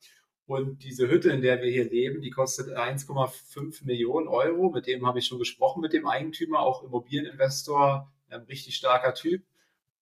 Und 0.48 0.84
diese 0.84 1.08
Hütte, 1.10 1.32
in 1.32 1.42
der 1.42 1.62
wir 1.62 1.72
hier 1.72 1.90
leben, 1.90 2.22
die 2.22 2.30
kostet 2.30 2.70
1,5 2.70 3.84
Millionen 3.84 4.28
Euro. 4.28 4.70
Mit 4.70 4.86
dem 4.86 5.06
habe 5.08 5.20
ich 5.20 5.26
schon 5.26 5.40
gesprochen, 5.40 5.82
mit 5.82 5.94
dem 5.94 6.08
Eigentümer, 6.08 6.60
auch 6.60 6.84
Immobilieninvestor, 6.84 8.12
ein 8.30 8.42
richtig 8.42 8.76
starker 8.76 9.16
Typ. 9.16 9.44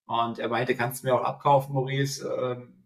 Und 0.05 0.39
er 0.39 0.49
meinte, 0.49 0.75
kannst 0.75 1.03
du 1.03 1.07
mir 1.07 1.15
auch 1.15 1.23
abkaufen, 1.23 1.73
Maurice, 1.73 2.27
ähm, 2.27 2.83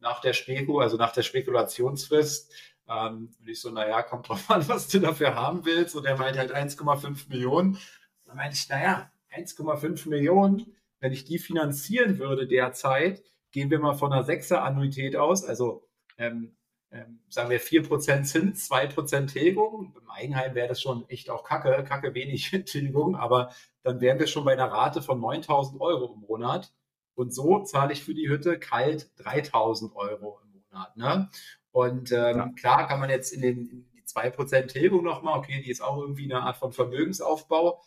nach 0.00 0.20
der 0.20 0.34
Speku, 0.34 0.80
also 0.80 0.98
nach 0.98 1.12
der 1.12 1.22
Spekulationsfrist. 1.22 2.52
Ähm, 2.88 3.34
und 3.40 3.48
ich 3.48 3.60
so, 3.60 3.70
naja, 3.70 4.02
kommt 4.02 4.28
drauf 4.28 4.50
an, 4.50 4.68
was 4.68 4.88
du 4.88 4.98
dafür 4.98 5.34
haben 5.34 5.64
willst. 5.64 5.96
Und 5.96 6.04
er 6.04 6.18
meinte 6.18 6.38
halt 6.38 6.54
1,5 6.54 7.30
Millionen. 7.30 7.74
Und 7.74 7.80
dann 8.26 8.36
meinte 8.36 8.54
ich, 8.54 8.68
naja, 8.68 9.10
1,5 9.34 10.08
Millionen, 10.10 10.76
wenn 11.00 11.12
ich 11.12 11.24
die 11.24 11.38
finanzieren 11.38 12.18
würde 12.18 12.46
derzeit, 12.46 13.22
gehen 13.58 13.70
wir 13.72 13.80
mal 13.80 13.94
von 13.94 14.12
einer 14.12 14.24
6er 14.24 14.58
Annuität 14.58 15.16
aus, 15.16 15.44
also 15.44 15.88
ähm, 16.16 16.56
ähm, 16.92 17.18
sagen 17.28 17.50
wir 17.50 17.60
4% 17.60 18.22
Zins, 18.22 18.70
2% 18.70 19.26
Tilgung. 19.32 19.92
Im 20.00 20.08
Eigenheim 20.08 20.54
wäre 20.54 20.68
das 20.68 20.80
schon 20.80 21.08
echt 21.08 21.28
auch 21.28 21.42
kacke, 21.42 21.82
kacke 21.82 22.14
wenig 22.14 22.50
Tilgung, 22.66 23.16
aber 23.16 23.50
dann 23.82 24.00
wären 24.00 24.20
wir 24.20 24.28
schon 24.28 24.44
bei 24.44 24.52
einer 24.52 24.70
Rate 24.70 25.02
von 25.02 25.20
9000 25.20 25.80
Euro 25.80 26.14
im 26.14 26.20
Monat. 26.20 26.72
Und 27.16 27.34
so 27.34 27.64
zahle 27.64 27.92
ich 27.92 28.04
für 28.04 28.14
die 28.14 28.28
Hütte 28.28 28.60
kalt 28.60 29.10
3000 29.16 29.96
Euro 29.96 30.40
im 30.44 30.62
Monat. 30.62 30.96
Ne? 30.96 31.28
Und 31.72 32.12
ähm, 32.12 32.36
ja. 32.36 32.48
klar 32.56 32.86
kann 32.86 33.00
man 33.00 33.10
jetzt 33.10 33.32
in, 33.32 33.42
den, 33.42 33.68
in 33.68 33.90
die 33.92 34.04
2% 34.04 34.66
Tilgung 34.68 35.02
nochmal, 35.02 35.36
okay, 35.36 35.60
die 35.60 35.70
ist 35.70 35.80
auch 35.80 36.00
irgendwie 36.00 36.32
eine 36.32 36.42
Art 36.42 36.58
von 36.58 36.72
Vermögensaufbau, 36.72 37.82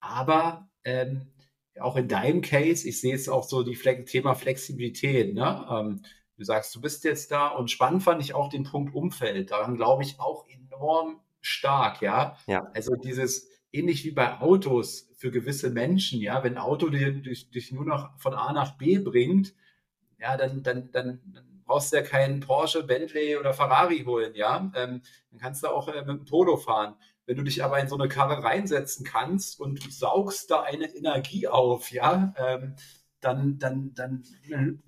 aber 0.00 0.68
ähm, 0.82 1.32
auch 1.80 1.96
in 1.96 2.08
deinem 2.08 2.42
Case, 2.42 2.86
ich 2.88 3.00
sehe 3.00 3.14
es 3.14 3.28
auch 3.28 3.44
so, 3.44 3.62
die 3.62 3.76
Thema 3.76 4.34
Flexibilität. 4.34 5.34
Ne? 5.34 5.66
Ähm, 5.70 6.02
du 6.36 6.44
sagst, 6.44 6.74
du 6.74 6.80
bist 6.80 7.04
jetzt 7.04 7.30
da 7.30 7.48
und 7.48 7.70
spannend 7.70 8.02
fand 8.02 8.22
ich 8.22 8.34
auch 8.34 8.48
den 8.48 8.64
Punkt 8.64 8.94
Umfeld. 8.94 9.50
Daran 9.50 9.76
glaube 9.76 10.02
ich 10.02 10.20
auch 10.20 10.46
enorm 10.48 11.20
stark, 11.40 12.02
ja. 12.02 12.36
ja. 12.46 12.70
Also 12.74 12.94
dieses, 12.94 13.48
ähnlich 13.72 14.04
wie 14.04 14.12
bei 14.12 14.40
Autos 14.40 15.10
für 15.16 15.30
gewisse 15.30 15.70
Menschen, 15.70 16.20
ja, 16.20 16.44
wenn 16.44 16.54
ein 16.54 16.62
Auto 16.62 16.88
dich, 16.88 17.50
dich 17.50 17.72
nur 17.72 17.84
noch 17.84 18.18
von 18.18 18.34
A 18.34 18.52
nach 18.52 18.76
B 18.76 18.98
bringt, 18.98 19.54
ja, 20.18 20.36
dann, 20.36 20.62
dann, 20.62 20.90
dann, 20.92 21.20
dann 21.32 21.62
brauchst 21.64 21.92
du 21.92 21.96
ja 21.96 22.02
keinen 22.02 22.40
Porsche, 22.40 22.84
Bentley 22.84 23.36
oder 23.36 23.54
Ferrari 23.54 24.04
holen, 24.04 24.34
ja. 24.34 24.70
Ähm, 24.76 25.02
dann 25.30 25.40
kannst 25.40 25.62
du 25.62 25.68
auch 25.68 25.88
äh, 25.88 26.00
mit 26.00 26.08
dem 26.08 26.24
Polo 26.24 26.56
fahren. 26.56 26.94
Wenn 27.26 27.36
du 27.36 27.44
dich 27.44 27.62
aber 27.62 27.78
in 27.78 27.88
so 27.88 27.96
eine 27.96 28.08
Karre 28.08 28.42
reinsetzen 28.42 29.04
kannst 29.04 29.60
und 29.60 29.84
du 29.84 29.90
saugst 29.90 30.50
da 30.50 30.62
eine 30.62 30.92
Energie 30.94 31.46
auf, 31.46 31.90
ja, 31.90 32.34
ähm, 32.36 32.74
dann, 33.20 33.58
dann, 33.58 33.94
dann, 33.94 34.24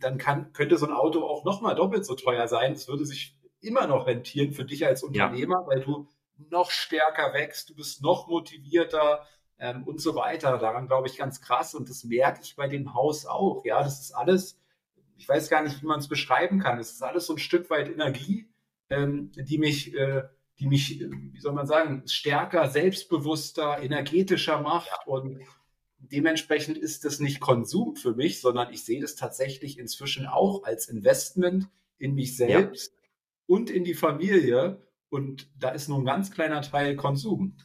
dann 0.00 0.18
kann, 0.18 0.52
könnte 0.52 0.76
so 0.76 0.86
ein 0.86 0.92
Auto 0.92 1.22
auch 1.24 1.44
nochmal 1.44 1.76
doppelt 1.76 2.04
so 2.04 2.16
teuer 2.16 2.48
sein. 2.48 2.72
Es 2.72 2.88
würde 2.88 3.06
sich 3.06 3.38
immer 3.60 3.86
noch 3.86 4.06
rentieren 4.06 4.52
für 4.52 4.64
dich 4.64 4.84
als 4.84 5.02
Unternehmer, 5.04 5.60
ja. 5.62 5.66
weil 5.66 5.80
du 5.80 6.08
noch 6.50 6.70
stärker 6.70 7.32
wächst, 7.32 7.70
du 7.70 7.76
bist 7.76 8.02
noch 8.02 8.26
motivierter 8.28 9.24
ähm, 9.58 9.84
und 9.84 10.00
so 10.00 10.14
weiter. 10.16 10.58
Daran 10.58 10.88
glaube 10.88 11.08
ich 11.08 11.16
ganz 11.16 11.40
krass 11.40 11.74
und 11.74 11.88
das 11.88 12.04
merke 12.04 12.40
ich 12.42 12.56
bei 12.56 12.68
dem 12.68 12.94
Haus 12.94 13.24
auch. 13.24 13.64
Ja, 13.64 13.82
das 13.82 14.00
ist 14.00 14.12
alles, 14.12 14.60
ich 15.16 15.28
weiß 15.28 15.48
gar 15.48 15.62
nicht, 15.62 15.80
wie 15.80 15.86
man 15.86 16.00
es 16.00 16.08
beschreiben 16.08 16.58
kann. 16.58 16.78
Es 16.78 16.92
ist 16.92 17.02
alles 17.02 17.26
so 17.26 17.34
ein 17.34 17.38
Stück 17.38 17.70
weit 17.70 17.88
Energie, 17.88 18.48
ähm, 18.90 19.30
die 19.36 19.58
mich 19.58 19.94
äh, 19.94 20.24
die 20.58 20.66
mich, 20.66 21.00
wie 21.00 21.40
soll 21.40 21.52
man 21.52 21.66
sagen, 21.66 22.02
stärker, 22.06 22.68
selbstbewusster, 22.68 23.82
energetischer 23.82 24.60
macht. 24.60 24.90
Und 25.06 25.40
dementsprechend 25.98 26.78
ist 26.78 27.04
das 27.04 27.20
nicht 27.20 27.40
Konsum 27.40 27.96
für 27.96 28.14
mich, 28.14 28.40
sondern 28.40 28.72
ich 28.72 28.84
sehe 28.84 29.00
das 29.00 29.16
tatsächlich 29.16 29.78
inzwischen 29.78 30.26
auch 30.26 30.64
als 30.64 30.88
Investment 30.88 31.68
in 31.98 32.14
mich 32.14 32.36
selbst 32.36 32.92
ja. 32.92 33.08
und 33.46 33.70
in 33.70 33.84
die 33.84 33.94
Familie. 33.94 34.82
Und 35.08 35.48
da 35.58 35.70
ist 35.70 35.88
nur 35.88 35.98
ein 35.98 36.04
ganz 36.04 36.30
kleiner 36.30 36.62
Teil 36.62 36.96
Konsum. 36.96 37.56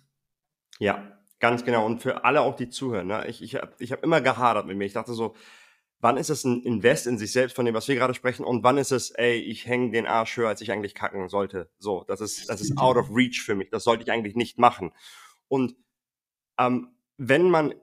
Ja, 0.80 1.20
ganz 1.40 1.64
genau. 1.64 1.86
Und 1.86 2.02
für 2.02 2.24
alle 2.24 2.42
auch, 2.42 2.56
die 2.56 2.70
zuhören. 2.70 3.08
Ne? 3.08 3.26
Ich, 3.28 3.42
ich 3.42 3.56
habe 3.56 3.74
ich 3.80 3.92
hab 3.92 4.04
immer 4.04 4.22
gehadert 4.22 4.66
mit 4.66 4.78
mir. 4.78 4.86
Ich 4.86 4.94
dachte 4.94 5.14
so, 5.14 5.36
wann 6.02 6.18
ist 6.18 6.30
es 6.30 6.44
ein 6.44 6.64
Invest 6.64 7.08
in 7.08 7.18
sich 7.18 7.32
selbst, 7.32 7.56
von 7.56 7.66
dem, 7.66 7.76
was 7.76 7.88
wir 7.88 7.96
gerade 7.96 8.14
sprechen, 8.14 8.46
und 8.46 8.64
wann 8.64 8.78
ist 8.78 8.92
es, 8.92 9.12
ey, 9.12 9.36
ich 9.36 9.68
hänge 9.68 9.92
den 9.92 10.08
Arsch 10.08 10.38
höher, 10.38 10.48
als 10.48 10.62
ich 10.62 10.72
eigentlich 10.72 10.96
kacken 10.96 11.30
sollte. 11.30 11.70
So, 11.78 12.06
das 12.08 12.22
ist, 12.22 12.50
das 12.50 12.62
ist 12.62 12.78
out 12.78 12.98
of 12.98 13.10
reach 13.14 13.42
für 13.42 13.56
mich. 13.56 13.70
Das 13.70 13.84
sollte 13.84 14.04
ich 14.04 14.12
eigentlich 14.12 14.36
nicht 14.36 14.58
machen. 14.58 14.92
Und 15.48 15.76
ähm, 16.58 16.90
wenn 17.18 17.50
man, 17.50 17.74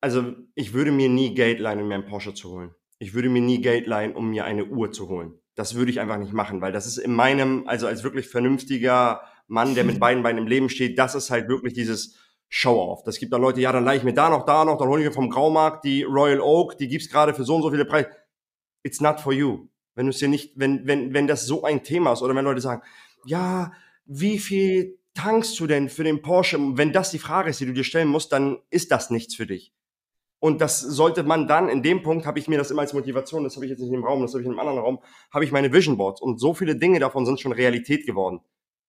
also 0.00 0.34
ich 0.54 0.72
würde 0.72 0.92
mir 0.92 1.08
nie 1.08 1.34
Geld 1.34 1.58
leihen, 1.60 1.80
um 1.80 1.88
mir 1.88 1.94
einen 1.94 2.06
Porsche 2.06 2.34
zu 2.34 2.50
holen. 2.50 2.74
Ich 2.98 3.14
würde 3.14 3.30
mir 3.30 3.42
nie 3.42 3.60
Geld 3.60 3.86
leihen, 3.86 4.14
um 4.14 4.30
mir 4.30 4.44
eine 4.44 4.66
Uhr 4.66 4.92
zu 4.92 5.08
holen. 5.08 5.38
Das 5.54 5.74
würde 5.74 5.90
ich 5.90 6.00
einfach 6.00 6.18
nicht 6.18 6.32
machen, 6.32 6.60
weil 6.60 6.72
das 6.72 6.86
ist 6.86 6.98
in 6.98 7.14
meinem, 7.14 7.66
also 7.66 7.86
als 7.86 8.04
wirklich 8.04 8.28
vernünftiger 8.28 9.22
Mann, 9.48 9.74
der 9.74 9.84
mit 9.84 10.00
beiden 10.00 10.22
Beinen 10.22 10.42
im 10.42 10.46
Leben 10.46 10.68
steht, 10.68 10.98
das 10.98 11.14
ist 11.14 11.30
halt 11.30 11.48
wirklich 11.48 11.72
dieses, 11.72 12.16
Show-off. 12.54 13.02
Das 13.04 13.18
gibt 13.18 13.32
dann 13.32 13.40
Leute, 13.40 13.62
ja, 13.62 13.72
dann 13.72 13.82
leih 13.82 13.96
ich 13.96 14.02
mir 14.02 14.12
da 14.12 14.28
noch, 14.28 14.44
da 14.44 14.66
noch, 14.66 14.76
dann 14.76 14.86
hole 14.86 15.00
ich 15.00 15.08
mir 15.08 15.14
vom 15.14 15.30
Graumarkt 15.30 15.84
die 15.84 16.02
Royal 16.02 16.38
Oak, 16.42 16.76
die 16.76 16.86
gibt's 16.86 17.08
gerade 17.08 17.32
für 17.32 17.44
so 17.44 17.56
und 17.56 17.62
so 17.62 17.70
viele 17.70 17.86
Preise. 17.86 18.10
It's 18.82 19.00
not 19.00 19.20
for 19.20 19.32
you. 19.32 19.68
Wenn 19.94 20.04
du 20.04 20.10
es 20.10 20.18
dir 20.18 20.28
nicht, 20.28 20.52
wenn, 20.56 20.86
wenn, 20.86 21.14
wenn 21.14 21.26
das 21.26 21.46
so 21.46 21.64
ein 21.64 21.82
Thema 21.82 22.12
ist 22.12 22.20
oder 22.20 22.34
wenn 22.34 22.44
Leute 22.44 22.60
sagen, 22.60 22.82
ja, 23.24 23.72
wie 24.04 24.38
viel 24.38 24.98
tankst 25.14 25.58
du 25.60 25.66
denn 25.66 25.88
für 25.88 26.04
den 26.04 26.20
Porsche? 26.20 26.58
Wenn 26.76 26.92
das 26.92 27.10
die 27.10 27.18
Frage 27.18 27.48
ist, 27.48 27.60
die 27.60 27.66
du 27.66 27.72
dir 27.72 27.84
stellen 27.84 28.08
musst, 28.08 28.32
dann 28.32 28.58
ist 28.68 28.90
das 28.90 29.08
nichts 29.08 29.34
für 29.34 29.46
dich. 29.46 29.72
Und 30.38 30.60
das 30.60 30.80
sollte 30.80 31.22
man 31.22 31.48
dann, 31.48 31.70
in 31.70 31.82
dem 31.82 32.02
Punkt 32.02 32.26
habe 32.26 32.38
ich 32.38 32.48
mir 32.48 32.58
das 32.58 32.70
immer 32.70 32.82
als 32.82 32.92
Motivation, 32.92 33.44
das 33.44 33.54
habe 33.54 33.64
ich 33.64 33.70
jetzt 33.70 33.80
nicht 33.80 33.94
dem 33.94 34.04
Raum, 34.04 34.20
das 34.20 34.32
habe 34.32 34.42
ich 34.42 34.46
in 34.46 34.52
einem 34.52 34.60
anderen 34.60 34.80
Raum, 34.80 34.98
habe 35.32 35.46
ich 35.46 35.52
meine 35.52 35.72
Vision 35.72 35.96
Boards. 35.96 36.20
Und 36.20 36.38
so 36.38 36.52
viele 36.52 36.76
Dinge 36.76 36.98
davon 36.98 37.24
sind 37.24 37.40
schon 37.40 37.52
Realität 37.52 38.04
geworden. 38.04 38.40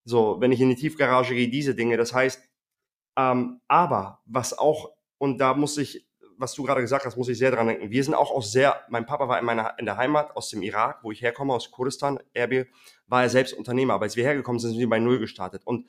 So, 0.04 0.42
wenn 0.42 0.52
ich 0.52 0.60
in 0.60 0.68
die 0.68 0.76
Tiefgarage 0.76 1.34
gehe, 1.34 1.48
diese 1.48 1.76
Dinge, 1.76 1.96
das 1.96 2.14
heißt, 2.14 2.42
ähm, 3.18 3.62
aber 3.68 4.22
was 4.26 4.58
auch, 4.58 4.92
und 5.18 5.38
da 5.38 5.54
muss 5.54 5.78
ich, 5.78 6.08
was 6.38 6.54
du 6.54 6.64
gerade 6.64 6.82
gesagt 6.82 7.06
hast, 7.06 7.16
muss 7.16 7.30
ich 7.30 7.38
sehr 7.38 7.52
dran 7.52 7.68
denken. 7.68 7.92
Wir 7.92 8.04
sind 8.04 8.16
auch 8.16 8.32
aus 8.32 8.52
sehr, 8.52 8.82
mein 8.90 9.06
Papa 9.06 9.28
war 9.28 9.40
in 9.40 9.46
meiner, 9.46 9.78
in 9.80 9.86
der 9.86 9.98
Heimat 9.98 10.36
aus 10.36 10.50
dem 10.50 10.62
Irak, 10.62 11.00
wo 11.04 11.12
ich 11.12 11.22
herkomme, 11.22 11.54
aus 11.54 11.72
Kurdistan, 11.72 12.20
Erbil, 12.34 12.68
war 13.08 13.24
er 13.24 13.30
selbst 13.30 13.54
Unternehmer. 13.54 13.94
Aber 13.94 14.04
als 14.04 14.16
wir 14.16 14.24
hergekommen 14.24 14.60
sind, 14.60 14.72
sind 14.72 14.80
wir 14.80 14.90
bei 14.90 15.00
Null 15.00 15.20
gestartet. 15.20 15.66
Und 15.66 15.88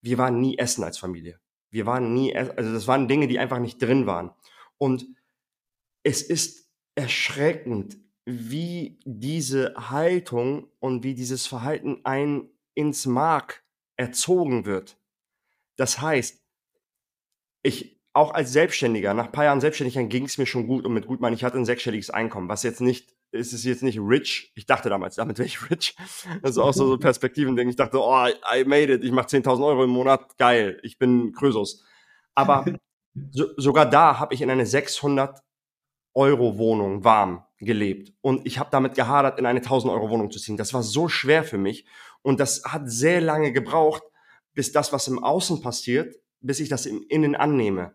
wir 0.00 0.18
waren 0.18 0.40
nie 0.40 0.56
essen 0.56 0.84
als 0.84 0.98
Familie. 0.98 1.40
Wir 1.70 1.84
waren 1.84 2.14
nie, 2.14 2.34
also 2.34 2.72
das 2.72 2.86
waren 2.86 3.08
Dinge, 3.08 3.26
die 3.26 3.38
einfach 3.38 3.58
nicht 3.58 3.82
drin 3.82 4.06
waren. 4.06 4.30
Und 4.78 5.06
es 6.04 6.22
ist 6.22 6.70
erschreckend, 6.94 7.98
wie 8.24 8.98
diese 9.04 9.74
Haltung 9.90 10.68
und 10.78 11.02
wie 11.02 11.14
dieses 11.14 11.46
Verhalten 11.46 12.00
ein 12.04 12.48
ins 12.74 13.06
Mark 13.06 13.64
erzogen 13.96 14.64
wird. 14.66 14.98
Das 15.76 16.00
heißt, 16.00 16.42
ich 17.62 17.96
auch 18.16 18.32
als 18.32 18.50
Selbstständiger, 18.50 19.12
nach 19.12 19.26
ein 19.26 19.32
paar 19.32 19.44
Jahren 19.44 19.60
Selbstständigkeit 19.60 20.08
ging 20.08 20.24
es 20.24 20.38
mir 20.38 20.46
schon 20.46 20.66
gut 20.66 20.86
und 20.86 20.94
mit 20.94 21.06
gut 21.06 21.20
meine 21.20 21.36
ich 21.36 21.44
hatte 21.44 21.58
ein 21.58 21.66
sechsstelliges 21.66 22.08
Einkommen, 22.08 22.48
was 22.48 22.62
jetzt 22.62 22.80
nicht, 22.80 23.14
ist 23.30 23.52
es 23.52 23.62
jetzt 23.64 23.82
nicht 23.82 23.98
rich. 24.00 24.52
Ich 24.54 24.64
dachte 24.64 24.88
damals, 24.88 25.16
damit 25.16 25.36
wäre 25.38 25.46
ich 25.46 25.70
rich. 25.70 25.94
Das 26.40 26.52
ist 26.52 26.58
auch 26.58 26.72
so, 26.72 26.86
so 26.86 26.98
Perspektiven, 26.98 27.58
ich 27.58 27.76
dachte, 27.76 28.00
oh, 28.00 28.26
I 28.26 28.64
made 28.64 28.90
it, 28.90 29.04
ich 29.04 29.12
mache 29.12 29.26
10.000 29.26 29.66
Euro 29.66 29.84
im 29.84 29.90
Monat, 29.90 30.38
geil, 30.38 30.80
ich 30.82 30.98
bin 30.98 31.32
Krösus. 31.34 31.84
Aber 32.34 32.64
so, 33.30 33.48
sogar 33.58 33.84
da 33.84 34.18
habe 34.18 34.32
ich 34.34 34.40
in 34.40 34.50
eine 34.50 34.64
600 34.64 35.42
Euro 36.14 36.56
Wohnung 36.56 37.04
warm 37.04 37.44
gelebt 37.58 38.14
und 38.22 38.46
ich 38.46 38.58
habe 38.58 38.70
damit 38.70 38.94
gehadert, 38.94 39.38
in 39.38 39.44
eine 39.44 39.60
1000 39.60 39.92
Euro 39.92 40.08
Wohnung 40.08 40.30
zu 40.30 40.38
ziehen. 40.38 40.56
Das 40.56 40.72
war 40.72 40.82
so 40.82 41.08
schwer 41.08 41.44
für 41.44 41.58
mich 41.58 41.86
und 42.22 42.40
das 42.40 42.64
hat 42.64 42.88
sehr 42.90 43.20
lange 43.20 43.52
gebraucht, 43.52 44.02
bis 44.56 44.72
das, 44.72 44.92
was 44.92 45.06
im 45.06 45.22
Außen 45.22 45.60
passiert, 45.60 46.16
bis 46.40 46.58
ich 46.58 46.68
das 46.68 46.86
im 46.86 47.04
Innen 47.08 47.36
annehme. 47.36 47.94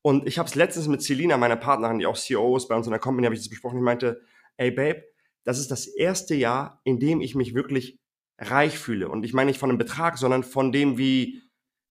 Und 0.00 0.26
ich 0.26 0.38
habe 0.38 0.48
es 0.48 0.54
letztens 0.54 0.86
mit 0.88 1.02
Selina, 1.02 1.36
meiner 1.36 1.56
Partnerin, 1.56 1.98
die 1.98 2.06
auch 2.06 2.16
CEO 2.16 2.56
ist 2.56 2.68
bei 2.68 2.76
uns 2.76 2.86
in 2.86 2.92
der 2.92 3.00
Company, 3.00 3.26
habe 3.26 3.34
ich 3.34 3.40
das 3.42 3.50
besprochen. 3.50 3.78
Ich 3.78 3.84
meinte, 3.84 4.22
ey 4.56 4.70
Babe, 4.70 5.04
das 5.44 5.58
ist 5.58 5.70
das 5.70 5.86
erste 5.86 6.34
Jahr, 6.34 6.80
in 6.84 7.00
dem 7.00 7.20
ich 7.20 7.34
mich 7.34 7.54
wirklich 7.54 7.98
reich 8.38 8.78
fühle. 8.78 9.08
Und 9.08 9.24
ich 9.24 9.34
meine 9.34 9.48
nicht 9.48 9.58
von 9.58 9.70
einem 9.70 9.78
Betrag, 9.78 10.18
sondern 10.18 10.44
von 10.44 10.70
dem, 10.70 10.98
wie, 10.98 11.42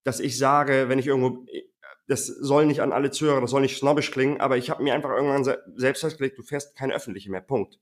dass 0.04 0.22
ich 0.22 0.38
sage, 0.38 0.88
wenn 0.88 1.00
ich 1.00 1.08
irgendwo, 1.08 1.46
das 2.08 2.28
soll 2.28 2.66
nicht 2.66 2.82
an 2.82 2.94
alle 2.94 3.12
Zuhörer, 3.12 3.42
das 3.42 3.52
soll 3.52 3.62
nicht 3.62 3.78
snobbisch 3.78 4.12
klingen, 4.12 4.40
aber 4.40 4.56
ich 4.56 4.70
habe 4.70 4.84
mir 4.84 4.94
einfach 4.94 5.10
irgendwann 5.10 5.44
selbst 5.76 6.00
festgelegt, 6.00 6.38
du 6.38 6.44
fährst 6.44 6.78
keine 6.78 6.94
öffentliche 6.94 7.30
mehr. 7.30 7.42
Punkt. 7.42 7.80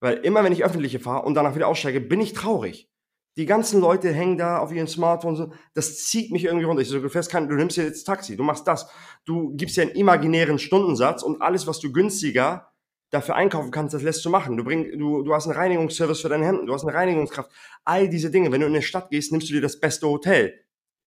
Weil 0.00 0.18
immer, 0.18 0.44
wenn 0.44 0.52
ich 0.52 0.64
öffentliche 0.64 1.00
fahre 1.00 1.24
und 1.24 1.34
danach 1.34 1.56
wieder 1.56 1.66
aussteige, 1.66 2.00
bin 2.00 2.20
ich 2.20 2.32
traurig. 2.32 2.91
Die 3.36 3.46
ganzen 3.46 3.80
Leute 3.80 4.12
hängen 4.12 4.36
da 4.36 4.58
auf 4.58 4.72
ihren 4.72 4.86
Smartphones. 4.86 5.48
Das 5.72 6.04
zieht 6.04 6.30
mich 6.32 6.44
irgendwie 6.44 6.66
runter. 6.66 6.82
Ich 6.82 6.88
so, 6.88 7.00
du 7.00 7.08
fährst 7.08 7.30
kein, 7.30 7.48
du 7.48 7.54
nimmst 7.54 7.78
jetzt 7.78 8.04
Taxi, 8.04 8.36
du 8.36 8.42
machst 8.42 8.66
das. 8.66 8.88
Du 9.24 9.54
gibst 9.56 9.76
dir 9.76 9.82
einen 9.82 9.92
imaginären 9.92 10.58
Stundensatz 10.58 11.22
und 11.22 11.40
alles, 11.40 11.66
was 11.66 11.80
du 11.80 11.92
günstiger 11.92 12.72
dafür 13.12 13.36
einkaufen 13.36 13.70
kannst, 13.70 13.94
das 13.94 14.02
lässt 14.02 14.24
du 14.24 14.30
machen. 14.30 14.56
Du 14.56 14.64
bring, 14.64 14.98
du, 14.98 15.22
du 15.22 15.34
hast 15.34 15.46
einen 15.46 15.56
Reinigungsservice 15.56 16.20
für 16.20 16.30
deine 16.30 16.46
Hemden, 16.46 16.66
du 16.66 16.72
hast 16.74 16.84
eine 16.84 16.94
Reinigungskraft. 16.94 17.50
All 17.84 18.08
diese 18.08 18.30
Dinge. 18.30 18.50
Wenn 18.50 18.62
du 18.62 18.66
in 18.66 18.72
eine 18.72 18.82
Stadt 18.82 19.10
gehst, 19.10 19.32
nimmst 19.32 19.48
du 19.48 19.52
dir 19.52 19.60
das 19.60 19.78
beste 19.78 20.08
Hotel. 20.08 20.60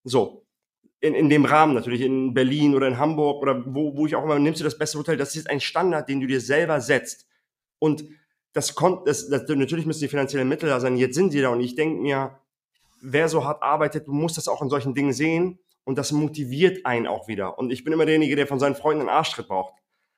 So. 0.04 0.46
In, 1.02 1.14
in 1.14 1.30
dem 1.30 1.46
Rahmen 1.46 1.74
natürlich, 1.74 2.02
in 2.02 2.34
Berlin 2.34 2.74
oder 2.74 2.88
in 2.88 2.98
Hamburg 2.98 3.42
oder 3.42 3.64
wo, 3.68 3.96
wo 3.98 4.06
ich 4.06 4.16
auch 4.16 4.24
immer, 4.24 4.40
nimmst 4.40 4.62
du 4.62 4.64
das 4.64 4.78
beste 4.78 4.98
Hotel. 4.98 5.18
Das 5.18 5.36
ist 5.36 5.50
ein 5.50 5.60
Standard, 5.60 6.08
den 6.08 6.22
du 6.22 6.28
dir 6.28 6.42
selber 6.42 6.80
setzt. 6.80 7.28
Und 7.80 8.06
das 8.56 8.74
kommt, 8.74 9.06
das, 9.06 9.28
das, 9.28 9.44
natürlich 9.50 9.86
müssen 9.86 10.00
die 10.00 10.08
finanziellen 10.08 10.48
Mittel 10.48 10.70
da 10.70 10.80
sein. 10.80 10.96
Jetzt 10.96 11.16
sind 11.16 11.32
sie 11.32 11.42
da 11.42 11.50
und 11.50 11.60
ich 11.60 11.76
denke 11.76 12.02
mir, 12.02 12.40
wer 13.02 13.28
so 13.28 13.44
hart 13.44 13.62
arbeitet, 13.62 14.08
du 14.08 14.14
musst 14.14 14.38
das 14.38 14.48
auch 14.48 14.62
in 14.62 14.70
solchen 14.70 14.94
Dingen 14.94 15.12
sehen 15.12 15.60
und 15.84 15.98
das 15.98 16.14
motiviert 16.14 16.86
einen 16.86 17.06
auch 17.06 17.28
wieder. 17.28 17.60
Und 17.60 17.70
ich 17.72 17.84
bin 17.84 17.92
immer 17.92 18.06
derjenige, 18.06 18.38
der 18.38 18.48
von 18.48 18.58
seinen 18.58 18.76
Freunden 18.76 19.02
einen 19.02 19.10
Arschtritt 19.10 19.50
braucht. 19.50 19.74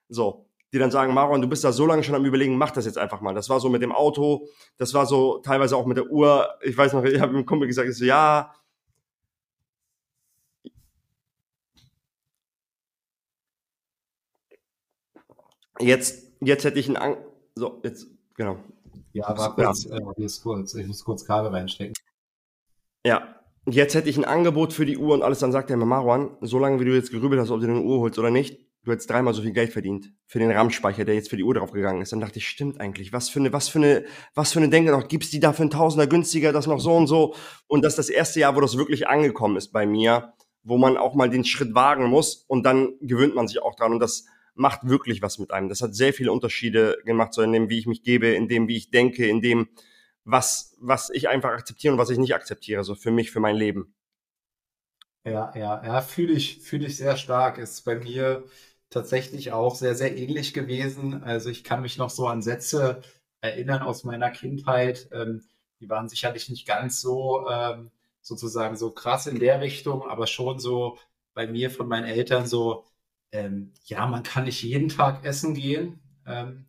So. 0.08 0.46
die 0.72 0.78
dann 0.78 0.92
sagen, 0.92 1.14
Maron, 1.16 1.42
du 1.42 1.50
bist 1.50 1.64
da 1.64 1.72
so 1.72 1.88
lange 1.88 2.04
schon 2.04 2.14
am 2.14 2.26
überlegen, 2.26 2.58
mach 2.58 2.72
das 2.72 2.86
jetzt 2.86 3.00
einfach 3.00 3.22
mal. 3.22 3.34
Das 3.34 3.50
war 3.50 3.60
so 3.60 3.70
mit 3.70 3.82
dem 3.82 3.92
Auto, 3.92 4.48
das 4.78 4.94
war 4.94 5.08
so 5.08 5.40
teilweise 5.40 5.76
auch 5.76 5.88
mit 5.88 5.98
der 5.98 6.08
Uhr. 6.12 6.48
Ich 6.62 6.78
weiß 6.78 6.94
noch, 6.94 7.04
ich 7.06 7.20
habe 7.20 7.34
dem 7.34 7.46
Kumpel 7.46 7.68
gesagt, 7.68 7.90
ich 7.90 7.98
so, 7.98 8.06
ja, 8.06 8.54
jetzt, 15.80 16.34
jetzt 16.42 16.64
hätte 16.66 16.80
ich 16.80 16.88
einen, 16.88 16.98
An 16.98 17.18
so, 17.56 17.82
jetzt, 17.84 18.08
genau. 18.38 18.58
Ja, 19.12 19.38
war 19.38 19.56
kurz, 19.56 19.84
ja. 19.84 19.98
Äh, 19.98 20.24
ist 20.24 20.42
kurz, 20.42 20.74
ich 20.76 20.88
muss 20.88 21.04
kurz 21.04 21.26
Kabel 21.26 21.52
reinstecken. 21.52 21.94
Ja, 23.06 23.36
jetzt 23.66 23.96
hätte 23.96 24.10
ich 24.10 24.18
ein 24.18 24.26
Angebot 24.26 24.72
für 24.72 24.86
die 24.86 24.98
Uhr 24.98 25.14
und 25.14 25.24
alles, 25.24 25.40
dann 25.40 25.52
sagt 25.52 25.70
er 25.70 25.78
mir, 25.78 25.86
Marwan, 25.86 26.38
solange 26.42 26.80
wie 26.80 26.86
du 26.86 26.96
jetzt 26.96 27.12
gerübelt 27.12 27.42
hast, 27.42 27.52
ob 27.52 27.60
du 27.60 27.68
eine 27.68 27.82
Uhr 27.82 28.00
holst 28.00 28.18
oder 28.18 28.32
nicht, 28.32 28.60
du 28.84 28.92
hättest 28.94 29.10
dreimal 29.10 29.34
so 29.34 29.42
viel 29.42 29.52
Geld 29.52 29.74
verdient 29.74 30.14
für 30.26 30.40
den 30.40 30.52
RAM-Speicher, 30.52 31.04
der 31.04 31.16
jetzt 31.16 31.30
für 31.30 31.36
die 31.36 31.44
Uhr 31.44 31.54
draufgegangen 31.54 32.02
ist. 32.02 32.14
Dann 32.14 32.22
dachte 32.22 32.40
ich, 32.40 32.48
stimmt 32.48 32.80
eigentlich. 32.80 33.12
Was 33.12 33.28
für 33.28 33.40
eine, 33.40 33.52
was 33.52 33.68
für 33.68 33.80
eine, 33.80 34.06
was 34.34 34.54
für 34.54 34.60
eine 34.60 34.70
Denke 34.70 34.92
noch, 34.92 35.10
gibt's 35.10 35.30
die 35.30 35.42
da 35.42 35.52
für 35.52 35.64
einen 35.64 35.72
Tausender 35.72 36.08
günstiger, 36.08 36.54
das 36.54 36.68
noch 36.68 36.80
so 36.80 36.96
und 36.96 37.08
so. 37.08 37.36
Und 37.68 37.84
das 37.84 37.94
ist 37.94 37.98
das 37.98 38.10
erste 38.10 38.40
Jahr, 38.40 38.56
wo 38.56 38.62
das 38.62 38.78
wirklich 38.78 39.08
angekommen 39.08 39.58
ist 39.58 39.74
bei 39.74 39.86
mir, 39.86 40.34
wo 40.64 40.78
man 40.78 40.98
auch 40.98 41.16
mal 41.16 41.30
den 41.30 41.44
Schritt 41.44 41.76
wagen 41.76 42.06
muss 42.06 42.46
und 42.48 42.66
dann 42.66 42.94
gewöhnt 43.02 43.36
man 43.36 43.48
sich 43.48 43.62
auch 43.62 43.76
dran 43.76 43.94
und 43.94 44.00
das 44.00 44.26
macht 44.58 44.88
wirklich 44.88 45.22
was 45.22 45.40
mit 45.40 45.52
einem. 45.52 45.70
Das 45.70 45.82
hat 45.82 45.96
sehr 45.96 46.14
viele 46.14 46.32
Unterschiede 46.32 46.98
gemacht, 47.06 47.34
so 47.34 47.42
in 47.42 47.52
dem, 47.52 47.70
wie 47.70 47.80
ich 47.80 47.88
mich 47.88 48.04
gebe, 48.04 48.28
in 48.28 48.48
dem, 48.48 48.68
wie 48.68 48.78
ich 48.78 48.92
denke, 48.92 49.28
in 49.28 49.42
dem, 49.42 49.70
was, 50.24 50.76
was 50.80 51.10
ich 51.10 51.30
einfach 51.30 51.52
akzeptiere 51.52 51.94
und 51.94 52.00
was 52.00 52.10
ich 52.10 52.18
nicht 52.18 52.36
akzeptiere, 52.36 52.84
so 52.84 52.96
für 52.96 53.12
mich, 53.12 53.32
für 53.32 53.40
mein 53.40 53.56
Leben. 53.56 53.94
Ja, 55.24 55.52
ja, 55.56 55.84
ja, 55.86 56.02
fühle 56.02 56.34
ich, 56.34 56.60
fühle 56.62 56.88
ich 56.88 56.98
sehr 56.98 57.18
stark. 57.18 57.58
Ist 57.58 57.84
bei 57.84 57.96
mir 57.96 58.46
tatsächlich 58.90 59.52
auch 59.52 59.76
sehr, 59.76 59.96
sehr 59.96 60.16
ähnlich 60.18 60.54
gewesen. 60.54 61.24
Also 61.24 61.50
ich 61.50 61.64
kann 61.64 61.82
mich 61.82 61.98
noch 61.98 62.10
so 62.10 62.28
an 62.28 62.42
Sätze 62.42 63.02
erinnern 63.42 63.82
aus 63.82 64.04
meiner 64.04 64.32
Kindheit. 64.32 65.10
Ähm, 65.12 65.44
die 65.80 65.90
waren 65.90 66.10
sicherlich 66.10 66.50
nicht 66.50 66.66
ganz 66.68 67.02
so 67.02 67.48
ähm, 67.50 67.92
sozusagen 68.22 68.76
so 68.78 68.92
krass 68.92 69.28
in 69.28 69.40
der 69.40 69.62
Richtung, 69.62 70.04
aber 70.08 70.28
schon 70.28 70.60
so 70.60 70.98
bei 71.34 71.48
mir 71.48 71.72
von 71.72 71.88
meinen 71.88 72.06
Eltern 72.06 72.48
so, 72.48 72.86
ähm, 73.32 73.74
ja, 73.86 74.06
man 74.08 74.24
kann 74.24 74.46
nicht 74.46 74.64
jeden 74.64 74.90
Tag 74.90 75.26
essen 75.26 75.54
gehen. 75.54 76.00
Ähm, 76.26 76.68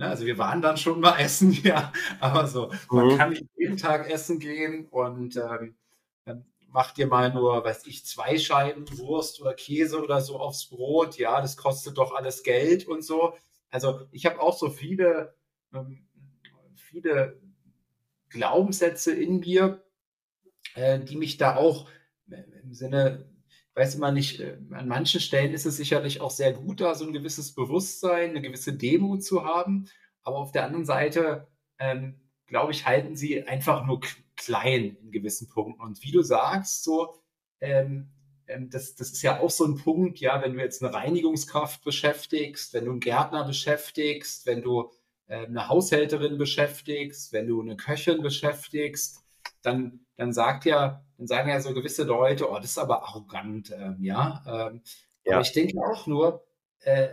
Ne? 0.00 0.08
Also 0.08 0.24
wir 0.24 0.38
waren 0.38 0.62
dann 0.62 0.78
schon 0.78 1.00
mal 1.00 1.16
essen, 1.20 1.52
ja, 1.52 1.92
aber 2.20 2.46
so, 2.46 2.72
man 2.90 3.08
mhm. 3.08 3.16
kann 3.18 3.30
nicht 3.30 3.44
jeden 3.56 3.76
Tag 3.76 4.10
essen 4.10 4.38
gehen 4.38 4.86
und 4.88 5.36
ähm, 5.36 5.76
dann 6.24 6.46
macht 6.68 6.96
ihr 6.98 7.06
mal 7.06 7.32
nur, 7.32 7.62
weiß 7.62 7.86
ich, 7.86 8.06
zwei 8.06 8.38
Scheiben 8.38 8.86
Wurst 8.98 9.40
oder 9.42 9.52
Käse 9.52 10.02
oder 10.02 10.22
so 10.22 10.38
aufs 10.38 10.66
Brot, 10.66 11.18
ja, 11.18 11.40
das 11.42 11.56
kostet 11.56 11.98
doch 11.98 12.14
alles 12.14 12.42
Geld 12.42 12.88
und 12.88 13.04
so. 13.04 13.34
Also 13.68 14.06
ich 14.10 14.24
habe 14.24 14.40
auch 14.40 14.56
so 14.56 14.70
viele, 14.70 15.34
ähm, 15.74 16.06
viele 16.74 17.38
Glaubenssätze 18.30 19.12
in 19.12 19.40
mir, 19.40 19.84
äh, 20.76 20.98
die 20.98 21.16
mich 21.16 21.36
da 21.36 21.56
auch 21.56 21.90
äh, 22.30 22.42
im 22.62 22.72
Sinne 22.72 23.29
weiß 23.80 23.94
immer 23.94 24.12
nicht, 24.12 24.40
äh, 24.40 24.56
an 24.72 24.88
manchen 24.88 25.20
Stellen 25.20 25.54
ist 25.54 25.64
es 25.64 25.76
sicherlich 25.76 26.20
auch 26.20 26.30
sehr 26.30 26.52
gut, 26.52 26.80
da 26.80 26.94
so 26.94 27.06
ein 27.06 27.12
gewisses 27.12 27.54
Bewusstsein, 27.54 28.30
eine 28.30 28.42
gewisse 28.42 28.74
Demut 28.74 29.24
zu 29.24 29.44
haben. 29.44 29.86
Aber 30.22 30.36
auf 30.36 30.52
der 30.52 30.66
anderen 30.66 30.84
Seite, 30.84 31.48
ähm, 31.78 32.20
glaube 32.46 32.72
ich, 32.72 32.86
halten 32.86 33.16
sie 33.16 33.42
einfach 33.42 33.86
nur 33.86 34.00
klein 34.36 34.96
in 35.02 35.10
gewissen 35.10 35.48
Punkten. 35.48 35.80
Und 35.82 36.02
wie 36.02 36.12
du 36.12 36.22
sagst, 36.22 36.84
so, 36.84 37.14
ähm, 37.60 38.10
ähm, 38.48 38.68
das, 38.68 38.96
das 38.96 39.12
ist 39.12 39.22
ja 39.22 39.40
auch 39.40 39.50
so 39.50 39.64
ein 39.64 39.76
Punkt, 39.76 40.20
ja, 40.20 40.42
wenn 40.42 40.52
du 40.52 40.60
jetzt 40.60 40.82
eine 40.82 40.92
Reinigungskraft 40.92 41.82
beschäftigst, 41.82 42.74
wenn 42.74 42.84
du 42.84 42.90
einen 42.90 43.00
Gärtner 43.00 43.44
beschäftigst, 43.46 44.44
wenn 44.44 44.60
du 44.60 44.90
äh, 45.26 45.46
eine 45.46 45.68
Haushälterin 45.68 46.36
beschäftigst, 46.36 47.32
wenn 47.32 47.46
du 47.46 47.62
eine 47.62 47.76
Köchin 47.76 48.20
beschäftigst, 48.20 49.24
dann, 49.62 50.00
dann 50.16 50.34
sagt 50.34 50.66
ja, 50.66 51.02
dann 51.20 51.26
sagen 51.26 51.50
ja 51.50 51.60
so 51.60 51.74
gewisse 51.74 52.04
Leute, 52.04 52.50
oh, 52.50 52.56
das 52.56 52.70
ist 52.70 52.78
aber 52.78 53.02
arrogant, 53.02 53.70
ähm, 53.72 53.98
ja. 54.00 54.42
Ähm, 54.46 54.80
ja. 55.24 55.34
Aber 55.34 55.42
ich 55.42 55.52
denke 55.52 55.78
auch 55.78 56.06
nur, 56.06 56.46
äh, 56.80 57.10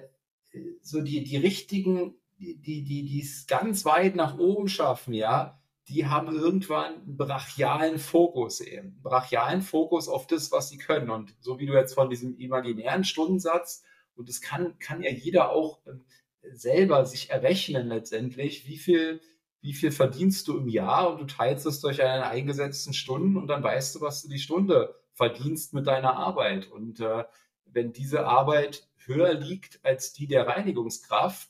so 0.82 1.02
die, 1.02 1.26
die 1.26 1.36
richtigen, 1.36 2.16
die, 2.40 2.56
die, 2.56 2.84
die 2.84 3.22
es 3.22 3.48
ganz 3.48 3.84
weit 3.84 4.16
nach 4.16 4.38
oben 4.38 4.70
schaffen, 4.70 5.14
ja, 5.14 5.62
die 5.90 6.06
haben 6.06 6.34
irgendwann 6.34 6.96
einen 6.96 7.18
brachialen 7.18 8.00
Fokus 8.00 8.62
eben. 8.62 8.88
Einen 8.88 9.02
brachialen 9.04 9.62
Fokus 9.62 10.08
auf 10.08 10.26
das, 10.26 10.54
was 10.54 10.70
sie 10.70 10.78
können. 10.78 11.10
Und 11.10 11.36
so 11.42 11.60
wie 11.60 11.66
du 11.66 11.74
jetzt 11.74 11.94
von 11.94 12.10
diesem 12.10 12.38
imaginären 12.38 13.04
Stundensatz, 13.04 13.84
und 14.16 14.30
das 14.30 14.40
kann, 14.40 14.80
kann 14.80 15.04
ja 15.04 15.12
jeder 15.12 15.52
auch 15.52 15.80
ähm, 15.86 16.06
selber 16.54 17.06
sich 17.06 17.30
errechnen 17.30 17.88
letztendlich, 17.90 18.68
wie 18.68 18.78
viel 18.78 19.20
wie 19.68 19.74
viel 19.74 19.92
verdienst 19.92 20.48
du 20.48 20.58
im 20.58 20.70
Jahr 20.70 21.12
und 21.12 21.20
du 21.20 21.26
teilst 21.26 21.66
es 21.66 21.82
durch 21.82 21.98
deine 21.98 22.28
eingesetzten 22.28 22.94
Stunden 22.94 23.36
und 23.36 23.48
dann 23.48 23.62
weißt 23.62 23.96
du, 23.96 24.02
was 24.02 24.22
du 24.22 24.30
die 24.30 24.40
Stunde 24.40 24.96
verdienst 25.12 25.74
mit 25.74 25.88
deiner 25.88 26.16
Arbeit. 26.16 26.72
Und 26.72 27.02
äh, 27.02 27.26
wenn 27.66 27.92
diese 27.92 28.26
Arbeit 28.26 28.88
höher 29.06 29.34
liegt 29.34 29.84
als 29.84 30.14
die 30.14 30.26
der 30.26 30.48
Reinigungskraft, 30.48 31.50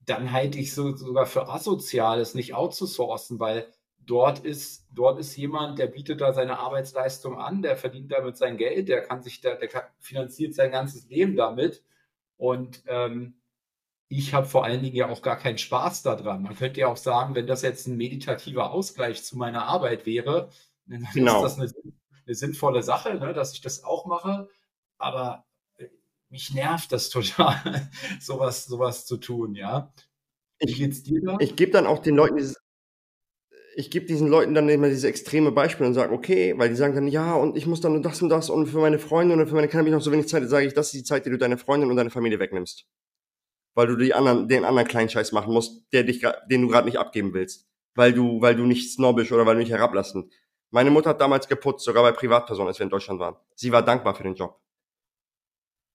dann 0.00 0.32
halte 0.32 0.58
ich 0.58 0.74
so, 0.74 0.96
sogar 0.96 1.24
für 1.24 1.48
asozial, 1.48 2.18
es 2.18 2.34
nicht 2.34 2.52
outzusourcen, 2.52 3.38
weil 3.38 3.72
dort 4.00 4.40
ist, 4.40 4.88
dort 4.90 5.20
ist 5.20 5.36
jemand, 5.36 5.78
der 5.78 5.86
bietet 5.86 6.20
da 6.20 6.32
seine 6.32 6.58
Arbeitsleistung 6.58 7.38
an, 7.38 7.62
der 7.62 7.76
verdient 7.76 8.10
damit 8.10 8.38
sein 8.38 8.56
Geld, 8.56 8.88
der 8.88 9.02
kann 9.02 9.22
sich 9.22 9.40
da, 9.40 9.54
der 9.54 9.68
finanziert 10.00 10.54
sein 10.54 10.72
ganzes 10.72 11.08
Leben 11.08 11.36
damit. 11.36 11.84
Und 12.36 12.82
ähm, 12.88 13.36
ich 14.18 14.34
habe 14.34 14.46
vor 14.46 14.64
allen 14.64 14.82
Dingen 14.82 14.94
ja 14.94 15.08
auch 15.08 15.22
gar 15.22 15.38
keinen 15.38 15.58
Spaß 15.58 16.02
daran. 16.02 16.42
Man 16.42 16.56
könnte 16.56 16.80
ja 16.80 16.88
auch 16.88 16.96
sagen, 16.96 17.34
wenn 17.34 17.46
das 17.46 17.62
jetzt 17.62 17.86
ein 17.86 17.96
meditativer 17.96 18.70
Ausgleich 18.70 19.24
zu 19.24 19.38
meiner 19.38 19.64
Arbeit 19.64 20.04
wäre, 20.04 20.50
dann 20.86 21.06
genau. 21.14 21.44
ist 21.44 21.56
das 21.56 21.58
eine, 21.58 21.92
eine 22.26 22.34
sinnvolle 22.34 22.82
Sache, 22.82 23.14
ne, 23.14 23.32
dass 23.32 23.54
ich 23.54 23.62
das 23.62 23.84
auch 23.84 24.04
mache. 24.04 24.48
Aber 24.98 25.46
äh, 25.78 25.86
mich 26.28 26.52
nervt 26.52 26.92
das 26.92 27.08
total, 27.10 27.90
sowas, 28.20 28.66
sowas 28.66 29.06
zu 29.06 29.16
tun, 29.16 29.54
ja. 29.54 29.92
Wie 30.60 30.74
geht's 30.74 31.02
dir 31.02 31.22
da? 31.22 31.36
Ich 31.40 31.56
gebe 31.56 31.72
dann 31.72 31.86
auch 31.86 32.00
den 32.00 32.14
Leuten 32.14 32.36
dieses, 32.36 32.56
ich 33.74 33.90
gebe 33.90 34.04
diesen 34.04 34.28
Leuten 34.28 34.52
dann 34.52 34.68
immer 34.68 34.90
diese 34.90 35.08
extreme 35.08 35.52
Beispiele 35.52 35.88
und 35.88 35.94
sage, 35.94 36.12
okay, 36.12 36.54
weil 36.58 36.68
die 36.68 36.76
sagen 36.76 36.94
dann, 36.94 37.08
ja, 37.08 37.34
und 37.34 37.56
ich 37.56 37.66
muss 37.66 37.80
dann 37.80 37.94
nur 37.94 38.02
das 38.02 38.20
und 38.20 38.28
das 38.28 38.50
und 38.50 38.66
für 38.66 38.78
meine 38.78 38.98
Freunde 38.98 39.34
und 39.34 39.46
für 39.46 39.54
meine 39.54 39.68
Kinder 39.68 39.78
habe 39.78 39.88
ich 39.88 39.94
noch 39.94 40.02
so 40.02 40.12
wenig 40.12 40.28
Zeit, 40.28 40.46
sage 40.50 40.66
ich, 40.66 40.74
das 40.74 40.88
ist 40.88 40.94
die 40.94 41.02
Zeit, 41.02 41.24
die 41.24 41.30
du 41.30 41.38
deine 41.38 41.56
Freundin 41.56 41.88
und 41.88 41.96
deine 41.96 42.10
Familie 42.10 42.38
wegnimmst 42.38 42.86
weil 43.74 43.86
du 43.86 43.96
die 43.96 44.14
anderen, 44.14 44.48
den 44.48 44.64
anderen 44.64 44.88
kleinen 44.88 45.08
Scheiß 45.08 45.32
machen 45.32 45.52
musst, 45.52 45.86
der 45.92 46.04
dich, 46.04 46.24
den 46.50 46.62
du 46.62 46.68
gerade 46.68 46.86
nicht 46.86 46.98
abgeben 46.98 47.34
willst, 47.34 47.68
weil 47.94 48.12
du, 48.12 48.40
weil 48.40 48.56
du 48.56 48.64
nicht 48.64 48.92
snobbisch 48.92 49.32
oder 49.32 49.46
weil 49.46 49.54
du 49.54 49.60
nicht 49.60 49.72
herablassend. 49.72 50.32
Meine 50.70 50.90
Mutter 50.90 51.10
hat 51.10 51.20
damals 51.20 51.48
geputzt, 51.48 51.84
sogar 51.84 52.02
bei 52.02 52.12
Privatpersonen, 52.12 52.68
als 52.68 52.78
wir 52.78 52.84
in 52.84 52.90
Deutschland 52.90 53.20
waren. 53.20 53.36
Sie 53.54 53.72
war 53.72 53.82
dankbar 53.82 54.14
für 54.14 54.22
den 54.22 54.34
Job. 54.34 54.58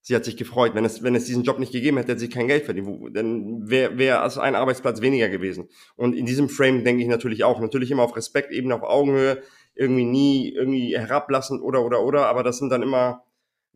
Sie 0.02 0.16
hat 0.16 0.24
sich 0.24 0.38
gefreut. 0.38 0.74
Wenn 0.74 0.86
es, 0.86 1.04
wenn 1.04 1.16
es 1.16 1.26
diesen 1.26 1.44
Job 1.44 1.60
nicht 1.60 1.74
gegeben 1.74 1.98
hätte, 1.98 2.12
hätte 2.12 2.22
sie 2.22 2.30
kein 2.30 2.48
Geld 2.48 2.64
verdient. 2.64 3.14
Dann 3.14 3.70
wäre 3.70 3.98
wär 3.98 4.22
also 4.22 4.40
ein 4.40 4.56
Arbeitsplatz 4.56 5.02
weniger 5.02 5.28
gewesen. 5.28 5.68
Und 5.98 6.16
in 6.16 6.26
diesem 6.26 6.48
Frame 6.48 6.86
denke 6.86 7.02
ich 7.02 7.10
natürlich 7.10 7.44
auch. 7.44 7.60
Natürlich 7.60 7.92
immer 7.92 8.04
auf 8.04 8.16
Respekt, 8.16 8.52
eben 8.52 8.72
auf 8.72 8.84
Augenhöhe, 8.84 9.42
irgendwie 9.76 10.06
nie 10.06 10.54
irgendwie 10.54 10.98
herablassend 10.98 11.62
oder, 11.62 11.84
oder, 11.84 12.04
oder. 12.04 12.28
Aber 12.28 12.44
das 12.44 12.58
sind 12.60 12.70
dann 12.70 12.84
immer, 12.84 13.26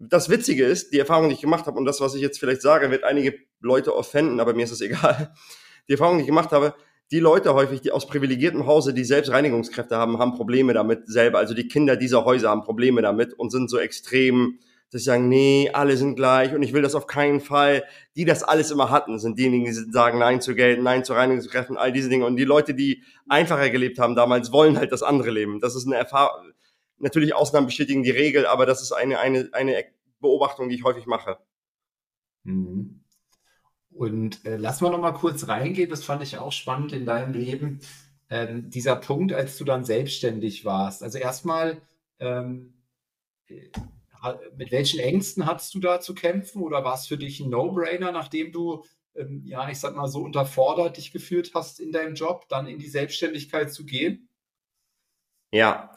das 0.09 0.29
Witzige 0.29 0.65
ist, 0.65 0.93
die 0.93 0.99
Erfahrung, 0.99 1.29
die 1.29 1.35
ich 1.35 1.41
gemacht 1.41 1.67
habe 1.67 1.77
und 1.77 1.85
das, 1.85 2.01
was 2.01 2.15
ich 2.15 2.21
jetzt 2.21 2.39
vielleicht 2.39 2.61
sage, 2.61 2.89
wird 2.89 3.03
einige 3.03 3.35
Leute 3.59 3.95
offenden, 3.95 4.39
aber 4.39 4.53
mir 4.53 4.63
ist 4.63 4.71
es 4.71 4.81
egal. 4.81 5.33
Die 5.87 5.93
Erfahrung, 5.93 6.17
die 6.17 6.21
ich 6.21 6.27
gemacht 6.27 6.51
habe, 6.51 6.73
die 7.11 7.19
Leute 7.19 7.53
häufig, 7.53 7.81
die 7.81 7.91
aus 7.91 8.07
privilegiertem 8.07 8.65
Hause, 8.65 8.93
die 8.93 9.03
selbst 9.03 9.31
Reinigungskräfte 9.31 9.97
haben, 9.97 10.17
haben 10.17 10.33
Probleme 10.33 10.73
damit 10.73 11.07
selber. 11.07 11.39
Also 11.39 11.53
die 11.53 11.67
Kinder 11.67 11.97
dieser 11.97 12.23
Häuser 12.23 12.49
haben 12.49 12.63
Probleme 12.63 13.01
damit 13.01 13.33
und 13.33 13.51
sind 13.51 13.69
so 13.69 13.77
extrem, 13.77 14.59
dass 14.91 15.01
sie 15.01 15.05
sagen, 15.05 15.27
nee, 15.27 15.69
alle 15.73 15.97
sind 15.97 16.15
gleich 16.15 16.55
und 16.55 16.63
ich 16.63 16.71
will 16.73 16.81
das 16.81 16.95
auf 16.95 17.07
keinen 17.07 17.41
Fall. 17.41 17.83
Die 18.15 18.23
das 18.23 18.43
alles 18.43 18.71
immer 18.71 18.89
hatten, 18.89 19.19
sind 19.19 19.37
diejenigen, 19.37 19.65
die 19.65 19.73
sagen 19.91 20.19
Nein 20.19 20.39
zu 20.39 20.55
Geld, 20.55 20.81
Nein 20.81 21.03
zu 21.03 21.13
Reinigungskräften, 21.13 21.75
all 21.77 21.91
diese 21.91 22.07
Dinge. 22.07 22.25
Und 22.25 22.37
die 22.37 22.45
Leute, 22.45 22.73
die 22.73 23.03
einfacher 23.27 23.69
gelebt 23.69 23.99
haben 23.99 24.15
damals, 24.15 24.53
wollen 24.53 24.77
halt 24.77 24.93
das 24.93 25.03
andere 25.03 25.31
Leben. 25.31 25.59
Das 25.59 25.75
ist 25.75 25.85
eine 25.85 25.97
Erfahrung. 25.97 26.53
Natürlich 27.01 27.35
Ausnahmen 27.35 27.67
bestätigen 27.67 28.03
die 28.03 28.11
Regel, 28.11 28.45
aber 28.45 28.65
das 28.65 28.81
ist 28.81 28.91
eine, 28.91 29.19
eine, 29.19 29.49
eine 29.53 29.85
Beobachtung, 30.19 30.69
die 30.69 30.75
ich 30.75 30.83
häufig 30.83 31.05
mache. 31.05 31.37
Mhm. 32.43 33.03
Und 33.91 34.45
äh, 34.45 34.55
lass 34.55 34.81
mal 34.81 34.89
noch 34.89 35.01
mal 35.01 35.11
kurz 35.11 35.47
reingehen, 35.47 35.89
das 35.89 36.03
fand 36.03 36.23
ich 36.23 36.37
auch 36.37 36.51
spannend 36.51 36.93
in 36.93 37.05
deinem 37.05 37.33
Leben. 37.33 37.81
Ähm, 38.29 38.69
dieser 38.69 38.95
Punkt, 38.95 39.33
als 39.33 39.57
du 39.57 39.65
dann 39.65 39.83
selbstständig 39.83 40.63
warst. 40.63 41.03
Also 41.03 41.17
erstmal, 41.17 41.81
ähm, 42.19 42.73
äh, 43.47 43.69
mit 44.55 44.71
welchen 44.71 44.99
Ängsten 44.99 45.45
hattest 45.45 45.73
du 45.73 45.79
da 45.79 45.99
zu 45.99 46.13
kämpfen 46.13 46.61
oder 46.61 46.83
war 46.83 46.93
es 46.93 47.07
für 47.07 47.17
dich 47.17 47.39
ein 47.39 47.49
No-Brainer, 47.49 48.11
nachdem 48.11 48.51
du, 48.51 48.85
ähm, 49.15 49.41
ja, 49.45 49.69
ich 49.69 49.79
sag 49.79 49.95
mal 49.95 50.07
so 50.07 50.21
unterfordert 50.21 50.97
dich 50.97 51.11
gefühlt 51.11 51.53
hast 51.53 51.79
in 51.79 51.91
deinem 51.91 52.15
Job, 52.15 52.47
dann 52.47 52.67
in 52.67 52.79
die 52.79 52.87
Selbstständigkeit 52.87 53.73
zu 53.73 53.85
gehen? 53.85 54.29
Ja, 55.51 55.91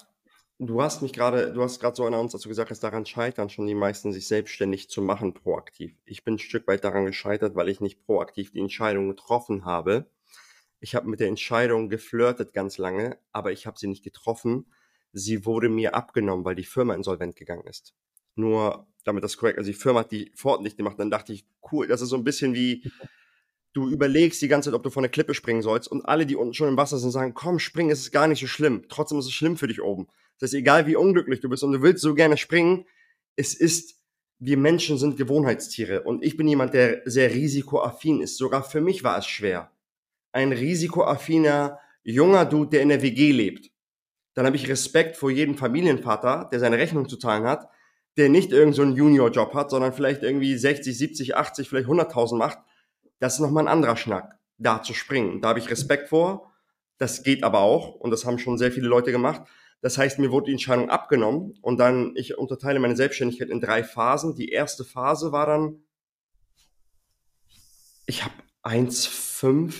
Du 0.58 0.80
hast 0.80 1.02
mich 1.02 1.12
gerade, 1.12 1.52
du 1.52 1.62
hast 1.62 1.80
gerade 1.80 1.96
so 1.96 2.04
einer 2.04 2.20
uns 2.20 2.30
dazu 2.30 2.48
gesagt, 2.48 2.70
dass 2.70 2.78
daran 2.78 3.04
scheitern 3.04 3.50
schon 3.50 3.66
die 3.66 3.74
meisten, 3.74 4.12
sich 4.12 4.28
selbstständig 4.28 4.88
zu 4.88 5.02
machen, 5.02 5.34
proaktiv. 5.34 5.96
Ich 6.04 6.22
bin 6.22 6.34
ein 6.34 6.38
Stück 6.38 6.68
weit 6.68 6.84
daran 6.84 7.06
gescheitert, 7.06 7.56
weil 7.56 7.68
ich 7.68 7.80
nicht 7.80 8.04
proaktiv 8.06 8.52
die 8.52 8.60
Entscheidung 8.60 9.08
getroffen 9.08 9.64
habe. 9.64 10.06
Ich 10.78 10.94
habe 10.94 11.08
mit 11.08 11.18
der 11.18 11.28
Entscheidung 11.28 11.88
geflirtet 11.88 12.52
ganz 12.52 12.78
lange, 12.78 13.18
aber 13.32 13.50
ich 13.50 13.66
habe 13.66 13.78
sie 13.78 13.88
nicht 13.88 14.04
getroffen. 14.04 14.66
Sie 15.12 15.44
wurde 15.44 15.68
mir 15.68 15.94
abgenommen, 15.94 16.44
weil 16.44 16.54
die 16.54 16.64
Firma 16.64 16.94
insolvent 16.94 17.34
gegangen 17.34 17.66
ist. 17.66 17.94
Nur, 18.36 18.86
damit 19.02 19.24
das 19.24 19.36
korrekt, 19.36 19.58
also 19.58 19.70
die 19.70 19.76
Firma 19.76 20.00
hat 20.00 20.12
die 20.12 20.30
Pforten 20.36 20.62
nicht 20.62 20.76
gemacht, 20.76 21.00
dann 21.00 21.10
dachte 21.10 21.32
ich, 21.32 21.46
cool, 21.72 21.88
das 21.88 22.00
ist 22.00 22.10
so 22.10 22.16
ein 22.16 22.24
bisschen 22.24 22.54
wie, 22.54 22.88
du 23.72 23.88
überlegst 23.88 24.40
die 24.40 24.48
ganze 24.48 24.70
Zeit, 24.70 24.76
ob 24.76 24.84
du 24.84 24.90
von 24.90 25.02
der 25.02 25.10
Klippe 25.10 25.34
springen 25.34 25.62
sollst 25.62 25.88
und 25.88 26.02
alle, 26.02 26.26
die 26.26 26.36
unten 26.36 26.54
schon 26.54 26.68
im 26.68 26.76
Wasser 26.76 26.98
sind, 26.98 27.10
sagen, 27.10 27.34
komm, 27.34 27.58
springen, 27.58 27.90
es 27.90 28.00
ist 28.00 28.12
gar 28.12 28.28
nicht 28.28 28.40
so 28.40 28.46
schlimm. 28.46 28.84
Trotzdem 28.88 29.18
ist 29.18 29.26
es 29.26 29.32
schlimm 29.32 29.56
für 29.56 29.66
dich 29.66 29.82
oben. 29.82 30.06
Das 30.38 30.48
heißt, 30.48 30.54
egal 30.54 30.86
wie 30.86 30.96
unglücklich 30.96 31.40
du 31.40 31.48
bist 31.48 31.62
und 31.62 31.72
du 31.72 31.82
willst 31.82 32.02
so 32.02 32.14
gerne 32.14 32.36
springen, 32.36 32.86
es 33.36 33.54
ist, 33.54 34.00
wir 34.38 34.56
Menschen 34.56 34.98
sind 34.98 35.16
Gewohnheitstiere 35.16 36.02
und 36.02 36.24
ich 36.24 36.36
bin 36.36 36.48
jemand, 36.48 36.74
der 36.74 37.02
sehr 37.04 37.32
risikoaffin 37.32 38.20
ist. 38.20 38.36
Sogar 38.36 38.62
für 38.62 38.80
mich 38.80 39.04
war 39.04 39.18
es 39.18 39.26
schwer. 39.26 39.70
Ein 40.32 40.52
risikoaffiner, 40.52 41.78
junger 42.02 42.44
Dude, 42.44 42.70
der 42.70 42.82
in 42.82 42.88
der 42.88 43.02
WG 43.02 43.32
lebt. 43.32 43.70
Dann 44.34 44.46
habe 44.46 44.56
ich 44.56 44.68
Respekt 44.68 45.16
vor 45.16 45.30
jedem 45.30 45.56
Familienvater, 45.56 46.48
der 46.50 46.58
seine 46.58 46.78
Rechnung 46.78 47.08
zu 47.08 47.16
zahlen 47.16 47.44
hat, 47.44 47.68
der 48.16 48.28
nicht 48.28 48.50
irgendeinen 48.50 48.92
so 48.92 48.96
Junior-Job 48.98 49.54
hat, 49.54 49.70
sondern 49.70 49.92
vielleicht 49.92 50.22
irgendwie 50.22 50.56
60, 50.56 50.96
70, 50.96 51.36
80, 51.36 51.68
vielleicht 51.68 51.88
100.000 51.88 52.36
macht 52.36 52.58
das 53.24 53.34
ist 53.34 53.40
nochmal 53.40 53.64
ein 53.64 53.72
anderer 53.72 53.96
Schnack, 53.96 54.38
da 54.58 54.82
zu 54.82 54.94
springen. 54.94 55.40
Da 55.40 55.48
habe 55.48 55.58
ich 55.58 55.70
Respekt 55.70 56.10
vor. 56.10 56.52
Das 56.98 57.22
geht 57.22 57.42
aber 57.42 57.60
auch 57.60 57.94
und 57.94 58.10
das 58.10 58.24
haben 58.24 58.38
schon 58.38 58.58
sehr 58.58 58.70
viele 58.70 58.86
Leute 58.86 59.12
gemacht. 59.12 59.42
Das 59.84 59.98
heißt, 59.98 60.18
mir 60.18 60.32
wurde 60.32 60.46
die 60.46 60.52
Entscheidung 60.52 60.88
abgenommen 60.88 61.58
und 61.60 61.76
dann, 61.76 62.16
ich 62.16 62.38
unterteile 62.38 62.80
meine 62.80 62.96
Selbstständigkeit 62.96 63.50
in 63.50 63.60
drei 63.60 63.84
Phasen. 63.84 64.34
Die 64.34 64.48
erste 64.48 64.82
Phase 64.82 65.30
war 65.30 65.44
dann, 65.44 65.84
ich 68.06 68.24
habe 68.24 68.32
1,5 68.62 69.74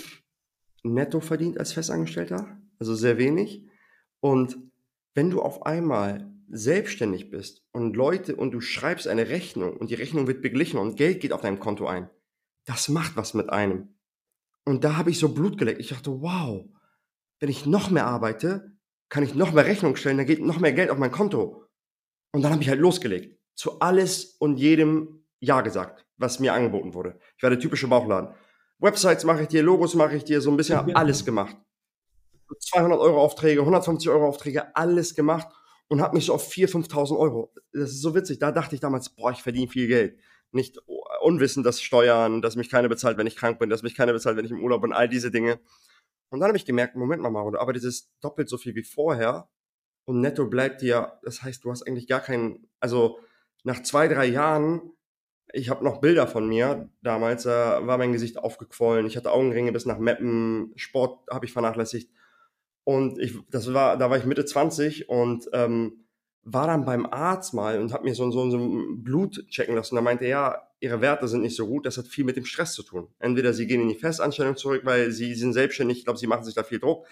netto 0.83 1.21
verdient 1.21 1.57
als 1.57 1.73
Festangestellter, 1.73 2.55
also 2.79 2.95
sehr 2.95 3.17
wenig. 3.17 3.65
Und 4.21 4.59
wenn 5.15 5.31
du 5.31 5.41
auf 5.41 5.65
einmal 5.65 6.31
selbstständig 6.51 7.31
bist 7.31 7.65
und 7.73 7.97
Leute 7.97 8.37
und 8.37 8.51
du 8.51 8.61
schreibst 8.61 9.09
eine 9.09 9.31
Rechnung 9.31 9.75
und 9.75 9.89
die 9.89 9.95
Rechnung 9.95 10.27
wird 10.27 10.43
beglichen 10.43 10.77
und 10.77 10.97
Geld 10.97 11.21
geht 11.21 11.33
auf 11.33 11.41
deinem 11.41 11.61
Konto 11.61 11.87
ein, 11.87 12.11
das 12.67 12.91
macht 12.91 13.17
was 13.17 13.33
mit 13.33 13.49
einem. 13.49 13.95
Und 14.67 14.85
da 14.85 14.99
habe 14.99 15.09
ich 15.09 15.19
so 15.19 15.31
Blut 15.31 15.57
geleckt. 15.57 15.81
Ich 15.81 15.89
dachte, 15.89 16.21
wow, 16.21 16.63
wenn 17.41 17.49
ich 17.49 17.65
noch 17.65 17.89
mehr 17.89 18.05
arbeite, 18.05 18.74
kann 19.15 19.23
ich 19.23 19.37
noch 19.37 19.53
mehr 19.53 19.65
Rechnung 19.65 19.95
stellen, 19.95 20.17
dann 20.17 20.27
geht 20.27 20.41
noch 20.41 20.59
mehr 20.59 20.73
Geld 20.73 20.91
auf 20.91 20.99
mein 20.99 21.13
Konto. 21.13 21.65
Und 22.33 22.43
dann 22.43 22.51
habe 22.51 22.65
ich 22.65 22.69
halt 22.69 22.81
losgelegt. 22.81 23.39
Zu 23.55 23.79
alles 23.79 24.25
und 24.41 24.57
jedem 24.57 25.25
Ja 25.39 25.61
gesagt, 25.61 26.05
was 26.17 26.41
mir 26.41 26.53
angeboten 26.53 26.95
wurde. 26.95 27.21
Ich 27.37 27.45
war 27.45 27.51
der 27.51 27.61
typische 27.61 27.87
Bauchladen. 27.87 28.35
Websites 28.81 29.23
mache 29.23 29.43
ich 29.43 29.49
dir, 29.49 29.63
Logos 29.63 29.95
mache 29.95 30.17
ich 30.17 30.25
dir, 30.25 30.41
so 30.41 30.51
ein 30.51 30.57
bisschen 30.57 30.89
ja. 30.89 30.97
alles 30.97 31.25
gemacht. 31.25 31.57
200 32.59 32.99
Euro 32.99 33.23
Aufträge, 33.23 33.61
150 33.61 34.11
Euro 34.11 34.27
Aufträge, 34.27 34.75
alles 34.75 35.15
gemacht 35.15 35.47
und 35.87 36.03
habe 36.03 36.17
mich 36.17 36.25
so 36.27 36.35
auf 36.35 36.51
4.000, 36.51 36.89
5.000 36.89 37.17
Euro. 37.17 37.55
Das 37.73 37.91
ist 37.91 38.03
so 38.03 38.17
witzig. 38.17 38.41
Da 38.41 38.51
dachte 38.51 38.75
ich 38.75 38.81
damals, 38.81 39.11
boah, 39.11 39.31
ich 39.31 39.45
verdiene 39.45 39.69
viel 39.69 39.87
Geld. 39.87 40.19
Nicht 40.51 40.81
unwissend, 41.21 41.65
dass 41.65 41.81
Steuern, 41.81 42.43
dass 42.43 42.57
mich 42.57 42.69
keiner 42.69 42.89
bezahlt, 42.89 43.17
wenn 43.17 43.29
ich 43.29 43.37
krank 43.37 43.61
bin, 43.61 43.71
dass 43.71 43.85
mich 43.85 43.95
keiner 43.95 44.13
bezahlt, 44.13 44.37
wenn 44.37 44.45
ich 44.45 44.51
im 44.51 44.65
Urlaub 44.65 44.83
bin, 44.83 44.93
all 44.93 45.09
diese 45.09 45.31
Dinge. 45.31 45.61
Und 46.35 46.41
dann 46.41 46.49
habe 46.49 46.59
ich 46.59 46.65
gemerkt, 46.65 46.97
Moment 46.97 47.23
mal, 47.23 47.31
Mauro, 47.31 47.57
aber 47.57 47.73
dieses 47.73 48.11
doppelt 48.21 48.49
so 48.49 48.59
viel 48.59 48.75
wie 48.75 48.83
vorher 48.83 49.49
und 50.05 50.21
netto 50.21 50.49
bleibt 50.49 50.83
dir, 50.83 51.13
das 51.23 51.45
heißt, 51.45 51.63
du 51.63 51.71
hast 51.71 51.87
eigentlich 51.87 52.09
gar 52.09 52.19
keinen, 52.19 52.67
also 52.81 53.21
nach 53.63 53.85
zwei, 53.85 54.09
drei 54.09 54.27
Jahren, 54.27 54.83
ich 55.53 55.71
habe 55.71 55.85
noch 55.85 56.01
Bilder 56.01 56.27
von 56.27 56.49
mir, 56.49 56.91
damals 57.03 57.47
äh, 57.47 57.51
war 57.51 57.99
mein 57.99 58.13
Gesicht 58.13 58.37
aufgequollen, 58.37 59.07
ich 59.07 59.17
hatte 59.17 59.31
Augenringe 59.31 59.71
bis 59.71 59.87
nach 59.87 59.99
Meppen, 59.99 60.73
Sport 60.75 61.21
habe 61.31 61.47
ich 61.47 61.53
vernachlässigt. 61.53 62.11
Und 62.83 63.21
ich, 63.21 63.39
das 63.51 63.73
war, 63.73 63.97
da 63.97 64.11
war 64.11 64.19
ich 64.19 64.25
Mitte 64.25 64.45
20 64.45 65.09
und 65.09 65.49
ähm, 65.53 66.04
war 66.45 66.67
dann 66.67 66.85
beim 66.85 67.07
Arzt 67.07 67.55
mal 67.55 67.81
und 67.81 67.93
habe 67.93 68.05
mir 68.05 68.15
so, 68.15 68.31
so, 68.31 68.51
so 68.51 68.59
ein 68.59 69.03
Blut 69.03 69.47
checken 69.49 69.75
lassen. 69.75 69.97
Da 69.97 70.03
meinte 70.03 70.25
er, 70.25 70.31
ja, 70.31 70.69
ihre 70.81 71.01
Werte 71.01 71.27
sind 71.27 71.41
nicht 71.41 71.57
so 71.57 71.67
gut, 71.67 71.87
das 71.87 71.97
hat 71.97 72.07
viel 72.07 72.25
mit 72.25 72.37
dem 72.37 72.45
Stress 72.45 72.75
zu 72.75 72.83
tun. 72.83 73.09
Entweder 73.19 73.55
sie 73.55 73.67
gehen 73.67 73.81
in 73.81 73.89
die 73.89 73.95
Festanstellung 73.95 74.57
zurück, 74.57 74.83
weil 74.85 75.11
sie, 75.11 75.35
sind 75.35 75.55
selbstständig, 75.55 75.99
ich 75.99 76.05
glaube, 76.05 76.19
sie 76.19 76.27
machen 76.27 76.45
sich 76.45 76.55
da 76.55 76.63
viel 76.63 76.79
Druck. 76.79 77.07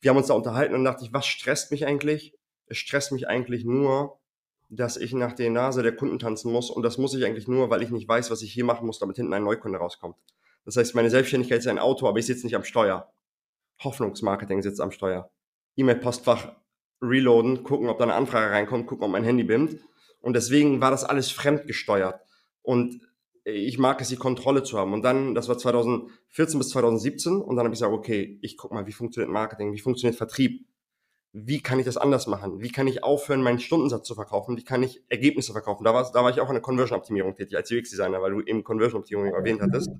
Wir 0.00 0.10
haben 0.10 0.16
uns 0.16 0.28
da 0.28 0.34
unterhalten 0.34 0.74
und 0.74 0.84
dachte 0.84 1.04
ich, 1.04 1.12
was 1.12 1.26
stresst 1.26 1.72
mich 1.72 1.86
eigentlich? 1.86 2.34
Es 2.66 2.78
stresst 2.78 3.10
mich 3.10 3.26
eigentlich 3.26 3.64
nur, 3.64 4.20
dass 4.70 4.96
ich 4.96 5.12
nach 5.12 5.32
der 5.32 5.50
Nase 5.50 5.82
der 5.82 5.96
Kunden 5.96 6.20
tanzen 6.20 6.52
muss 6.52 6.70
und 6.70 6.82
das 6.82 6.98
muss 6.98 7.14
ich 7.14 7.24
eigentlich 7.24 7.48
nur, 7.48 7.70
weil 7.70 7.82
ich 7.82 7.90
nicht 7.90 8.06
weiß, 8.06 8.30
was 8.30 8.42
ich 8.42 8.52
hier 8.52 8.64
machen 8.64 8.86
muss, 8.86 9.00
damit 9.00 9.16
hinten 9.16 9.32
ein 9.32 9.42
Neukunde 9.42 9.78
rauskommt. 9.78 10.16
Das 10.64 10.76
heißt, 10.76 10.94
meine 10.94 11.10
Selbstständigkeit 11.10 11.60
ist 11.60 11.66
ein 11.66 11.78
Auto, 11.78 12.06
aber 12.06 12.18
ich 12.18 12.26
sitze 12.26 12.46
nicht 12.46 12.54
am 12.54 12.64
Steuer. 12.64 13.10
Hoffnungsmarketing 13.82 14.62
sitzt 14.62 14.80
am 14.80 14.90
Steuer. 14.90 15.30
E-Mail-Postfach 15.76 16.52
reloaden, 17.00 17.62
gucken, 17.64 17.88
ob 17.88 17.98
da 17.98 18.04
eine 18.04 18.14
Anfrage 18.14 18.50
reinkommt, 18.50 18.86
gucken, 18.86 19.04
ob 19.04 19.10
mein 19.10 19.24
Handy 19.24 19.44
bimmt. 19.44 19.78
Und 20.20 20.34
deswegen 20.34 20.80
war 20.80 20.90
das 20.90 21.04
alles 21.04 21.30
fremdgesteuert. 21.30 22.20
Und 22.62 23.00
ich 23.44 23.78
mag 23.78 24.00
es, 24.00 24.08
die 24.08 24.16
Kontrolle 24.16 24.62
zu 24.62 24.78
haben. 24.78 24.92
Und 24.92 25.02
dann, 25.02 25.34
das 25.34 25.48
war 25.48 25.56
2014 25.56 26.58
bis 26.58 26.68
2017, 26.70 27.40
und 27.40 27.56
dann 27.56 27.64
habe 27.64 27.74
ich 27.74 27.80
gesagt, 27.80 27.92
okay, 27.92 28.38
ich 28.42 28.56
guck 28.56 28.72
mal, 28.72 28.86
wie 28.86 28.92
funktioniert 28.92 29.32
Marketing, 29.32 29.72
wie 29.72 29.80
funktioniert 29.80 30.16
Vertrieb, 30.16 30.66
wie 31.32 31.60
kann 31.60 31.78
ich 31.78 31.86
das 31.86 31.96
anders 31.96 32.26
machen, 32.26 32.60
wie 32.60 32.70
kann 32.70 32.86
ich 32.86 33.04
aufhören, 33.04 33.42
meinen 33.42 33.58
Stundensatz 33.58 34.06
zu 34.06 34.14
verkaufen, 34.14 34.56
wie 34.56 34.64
kann 34.64 34.82
ich 34.82 35.02
Ergebnisse 35.08 35.52
verkaufen. 35.52 35.84
Da 35.84 35.94
war, 35.94 36.10
da 36.12 36.22
war 36.22 36.30
ich 36.30 36.40
auch 36.40 36.48
in 36.48 36.54
der 36.54 36.62
Conversion-Optimierung 36.62 37.34
tätig 37.34 37.56
als 37.56 37.70
UX-Designer, 37.70 38.20
weil 38.20 38.32
du 38.32 38.40
eben 38.40 38.64
Conversion-Optimierung 38.64 39.34
erwähnt 39.34 39.60
hattest. 39.60 39.90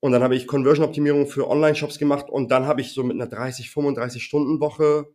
Und 0.00 0.12
dann 0.12 0.22
habe 0.22 0.36
ich 0.36 0.46
Conversion-Optimierung 0.46 1.26
für 1.26 1.48
Online-Shops 1.48 1.98
gemacht 1.98 2.30
und 2.30 2.50
dann 2.50 2.66
habe 2.66 2.80
ich 2.80 2.92
so 2.92 3.02
mit 3.02 3.14
einer 3.14 3.26
30, 3.26 3.70
35 3.70 4.22
Stunden 4.22 4.60
Woche 4.60 5.06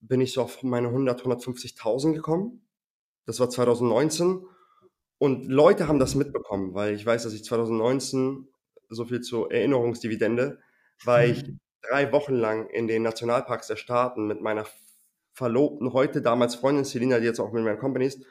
bin 0.00 0.20
ich 0.20 0.32
so 0.32 0.42
auf 0.42 0.62
meine 0.62 0.88
100, 0.88 1.22
150.000 1.22 2.14
gekommen. 2.14 2.66
Das 3.26 3.40
war 3.40 3.50
2019. 3.50 4.46
Und 5.18 5.46
Leute 5.46 5.86
haben 5.86 5.98
das 5.98 6.14
mitbekommen, 6.14 6.74
weil 6.74 6.94
ich 6.94 7.04
weiß, 7.04 7.24
dass 7.24 7.34
ich 7.34 7.44
2019, 7.44 8.48
so 8.88 9.04
viel 9.04 9.20
zur 9.20 9.52
Erinnerungsdividende, 9.52 10.58
war 11.04 11.24
ich 11.24 11.44
drei 11.82 12.10
Wochen 12.12 12.34
lang 12.34 12.68
in 12.70 12.88
den 12.88 13.02
Nationalparks 13.02 13.66
der 13.66 13.76
Staaten 13.76 14.26
mit 14.26 14.40
meiner 14.40 14.66
Verlobten, 15.32 15.92
heute 15.92 16.22
damals 16.22 16.54
Freundin 16.54 16.84
Selina, 16.84 17.18
die 17.18 17.26
jetzt 17.26 17.40
auch 17.40 17.52
mit 17.52 17.62
meiner 17.62 17.76
Company 17.76 18.06
ist. 18.06 18.24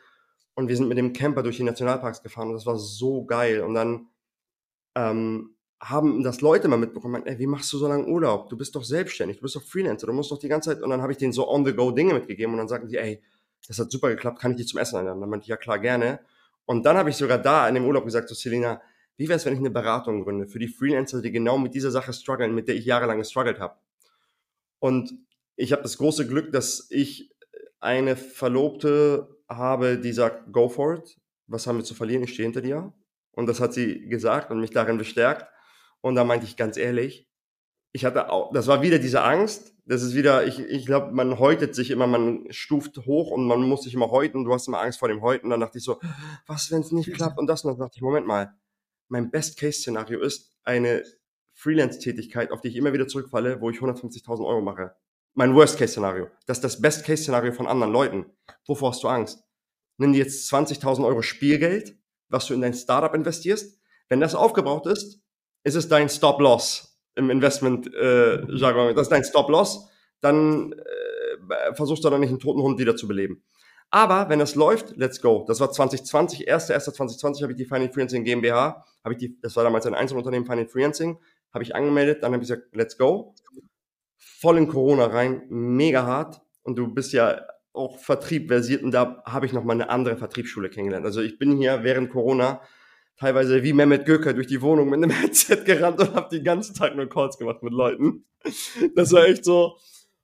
Und 0.55 0.67
wir 0.67 0.75
sind 0.75 0.89
mit 0.89 0.97
dem 0.97 1.13
Camper 1.13 1.43
durch 1.43 1.57
die 1.57 1.63
Nationalparks 1.63 2.21
gefahren 2.21 2.49
und 2.49 2.55
das 2.55 2.65
war 2.65 2.77
so 2.77 3.25
geil. 3.25 3.61
Und 3.61 3.75
dann 3.75 4.07
ähm, 4.95 5.55
haben 5.81 6.23
das 6.23 6.41
Leute 6.41 6.67
mal 6.67 6.77
mitbekommen, 6.77 7.25
ey, 7.25 7.39
wie 7.39 7.47
machst 7.47 7.71
du 7.71 7.77
so 7.77 7.87
lange 7.87 8.05
Urlaub? 8.05 8.49
Du 8.49 8.57
bist 8.57 8.75
doch 8.75 8.83
selbstständig, 8.83 9.37
du 9.37 9.43
bist 9.43 9.55
doch 9.55 9.63
Freelancer, 9.63 10.07
du 10.07 10.13
musst 10.13 10.31
doch 10.31 10.39
die 10.39 10.49
ganze 10.49 10.71
Zeit, 10.71 10.83
und 10.83 10.89
dann 10.89 11.01
habe 11.01 11.13
ich 11.13 11.17
denen 11.17 11.31
so 11.31 11.49
on-the-go 11.49 11.91
Dinge 11.91 12.13
mitgegeben 12.13 12.53
und 12.53 12.59
dann 12.59 12.67
sagten 12.67 12.89
die, 12.89 12.97
ey, 12.97 13.21
das 13.67 13.79
hat 13.79 13.91
super 13.91 14.09
geklappt, 14.09 14.39
kann 14.39 14.51
ich 14.51 14.57
dich 14.57 14.67
zum 14.67 14.79
Essen 14.79 14.97
einladen? 14.97 15.21
Dann 15.21 15.29
meinte 15.29 15.43
ich, 15.43 15.49
ja 15.49 15.57
klar, 15.57 15.79
gerne. 15.79 16.19
Und 16.65 16.85
dann 16.85 16.97
habe 16.97 17.09
ich 17.09 17.15
sogar 17.15 17.37
da 17.37 17.67
in 17.67 17.75
dem 17.75 17.85
Urlaub 17.85 18.05
gesagt 18.05 18.27
zu 18.27 18.35
Selina, 18.35 18.81
wie 19.17 19.27
wäre 19.27 19.37
es, 19.37 19.45
wenn 19.45 19.53
ich 19.53 19.59
eine 19.59 19.69
Beratung 19.69 20.23
gründe 20.23 20.47
für 20.47 20.59
die 20.59 20.67
Freelancer, 20.67 21.21
die 21.21 21.31
genau 21.31 21.57
mit 21.57 21.73
dieser 21.75 21.91
Sache 21.91 22.13
strugglen, 22.13 22.55
mit 22.55 22.67
der 22.67 22.75
ich 22.75 22.85
jahrelang 22.85 23.17
gestruggelt 23.17 23.59
habe. 23.59 23.75
Und 24.79 25.13
ich 25.55 25.71
habe 25.71 25.81
das 25.81 25.97
große 25.97 26.27
Glück, 26.27 26.51
dass 26.51 26.87
ich 26.89 27.31
eine 27.79 28.15
Verlobte 28.15 29.27
habe, 29.47 29.97
die 29.97 30.13
sagt, 30.13 30.51
go 30.53 30.69
for 30.69 30.95
it, 30.95 31.17
was 31.47 31.67
haben 31.67 31.77
wir 31.77 31.83
zu 31.83 31.95
verlieren, 31.95 32.23
ich 32.23 32.33
stehe 32.33 32.45
hinter 32.45 32.61
dir. 32.61 32.93
Und 33.31 33.47
das 33.47 33.59
hat 33.59 33.73
sie 33.73 34.07
gesagt 34.07 34.51
und 34.51 34.59
mich 34.59 34.71
darin 34.71 34.97
bestärkt. 34.97 35.45
Und 36.01 36.15
da 36.15 36.23
meinte 36.23 36.45
ich 36.45 36.57
ganz 36.57 36.77
ehrlich, 36.77 37.27
ich 37.91 38.05
hatte 38.05 38.29
auch, 38.29 38.53
das 38.53 38.67
war 38.67 38.81
wieder 38.81 38.99
diese 38.99 39.23
Angst. 39.23 39.73
Das 39.85 40.03
ist 40.03 40.13
wieder, 40.13 40.45
ich, 40.45 40.59
ich 40.59 40.85
glaube, 40.85 41.11
man 41.11 41.39
häutet 41.39 41.73
sich 41.73 41.89
immer, 41.89 42.05
man 42.05 42.45
stuft 42.51 42.97
hoch 43.05 43.31
und 43.31 43.47
man 43.47 43.61
muss 43.63 43.83
sich 43.83 43.95
immer 43.95 44.11
häuten. 44.11 44.43
Du 44.43 44.53
hast 44.53 44.67
immer 44.67 44.81
Angst 44.81 44.99
vor 44.99 45.07
dem 45.07 45.21
Häuten. 45.21 45.49
Dann 45.49 45.59
dachte 45.59 45.79
ich 45.79 45.83
so, 45.83 45.99
was, 46.45 46.69
wenn 46.69 46.81
es 46.81 46.91
nicht 46.91 47.11
klappt? 47.13 47.39
Und 47.39 47.47
das, 47.47 47.63
und 47.63 47.71
dann 47.71 47.79
dachte 47.79 47.95
ich, 47.95 48.01
Moment 48.01 48.27
mal, 48.27 48.53
mein 49.07 49.31
Best-Case-Szenario 49.31 50.19
ist 50.21 50.55
eine 50.63 51.03
Freelance-Tätigkeit, 51.55 52.51
auf 52.51 52.61
die 52.61 52.67
ich 52.67 52.75
immer 52.75 52.93
wieder 52.93 53.07
zurückfalle, 53.07 53.59
wo 53.59 53.71
ich 53.71 53.79
150.000 53.79 54.45
Euro 54.45 54.61
mache. 54.61 54.95
Mein 55.33 55.55
Worst-Case-Szenario. 55.55 56.27
Das 56.45 56.57
ist 56.57 56.63
das 56.63 56.81
Best-Case-Szenario 56.81 57.51
von 57.51 57.65
anderen 57.65 57.91
Leuten. 57.91 58.25
Wovor 58.67 58.91
hast 58.91 59.03
du 59.03 59.07
Angst? 59.07 59.43
Nimm 59.97 60.13
dir 60.13 60.19
jetzt 60.19 60.51
20.000 60.53 61.05
Euro 61.05 61.23
Spielgeld, 61.23 61.97
was 62.29 62.45
du 62.45 62.53
in 62.53 62.61
dein 62.61 62.75
Startup 62.75 63.13
investierst. 63.15 63.79
Wenn 64.07 64.19
das 64.19 64.35
aufgebraucht 64.35 64.85
ist, 64.85 65.21
ist 65.63 65.75
es 65.75 65.87
dein 65.87 66.09
Stop-Loss 66.09 66.99
im 67.15 67.29
Investment-Jargon. 67.29 68.89
Äh, 68.89 68.93
das 68.93 69.03
ist 69.03 69.11
dein 69.11 69.23
Stop-Loss. 69.23 69.89
Dann 70.21 70.73
äh, 70.73 71.73
versuchst 71.73 72.03
du 72.03 72.09
dann 72.09 72.21
nicht 72.21 72.29
einen 72.29 72.39
toten 72.39 72.61
Hund 72.61 72.79
wieder 72.79 72.95
zu 72.95 73.07
beleben. 73.07 73.43
Aber 73.91 74.29
wenn 74.29 74.39
es 74.39 74.55
läuft, 74.55 74.95
let's 74.97 75.21
go. 75.21 75.45
Das 75.47 75.59
war 75.59 75.71
2020, 75.71 76.51
1.1.2020 76.51 77.41
habe 77.41 77.53
ich 77.53 77.57
die 77.57 77.65
Finance 77.65 77.93
Freelancing 77.93 78.23
GmbH, 78.23 78.85
habe 79.03 79.13
ich 79.13 79.17
die, 79.17 79.39
das 79.41 79.55
war 79.55 79.63
damals 79.63 79.85
ein 79.87 79.95
Einzelunternehmen 79.95 80.45
Finance 80.45 80.71
Freelancing, 80.71 81.17
habe 81.53 81.63
ich 81.63 81.75
angemeldet, 81.75 82.21
dann 82.21 82.33
habe 82.33 82.43
ich 82.43 82.49
gesagt, 82.49 82.75
let's 82.75 82.97
go. 82.97 83.33
Voll 84.17 84.57
in 84.57 84.67
Corona 84.67 85.05
rein, 85.05 85.43
mega 85.49 86.05
hart. 86.05 86.41
Und 86.61 86.75
du 86.77 86.93
bist 86.93 87.13
ja 87.13 87.41
auch 87.73 87.97
Vertrieb 87.97 88.47
versiert 88.47 88.83
und 88.83 88.91
da 88.91 89.23
habe 89.25 89.45
ich 89.45 89.53
nochmal 89.53 89.75
eine 89.75 89.89
andere 89.89 90.17
Vertriebsschule 90.17 90.69
kennengelernt. 90.69 91.05
Also 91.05 91.21
ich 91.21 91.39
bin 91.39 91.57
hier 91.57 91.83
während 91.83 92.11
Corona 92.11 92.61
teilweise 93.19 93.63
wie 93.63 93.73
Mehmet 93.73 94.05
Göker 94.05 94.33
durch 94.33 94.47
die 94.47 94.61
Wohnung 94.61 94.89
mit 94.89 94.97
einem 94.97 95.09
Headset 95.21 95.63
gerannt 95.65 95.99
und 95.99 96.13
habe 96.15 96.29
den 96.35 96.43
ganzen 96.43 96.73
Tag 96.75 96.95
nur 96.95 97.07
Calls 97.07 97.37
gemacht 97.37 97.61
mit 97.63 97.73
Leuten. 97.73 98.25
Das 98.95 99.11
war 99.11 99.25
echt 99.25 99.43
so. 99.43 99.77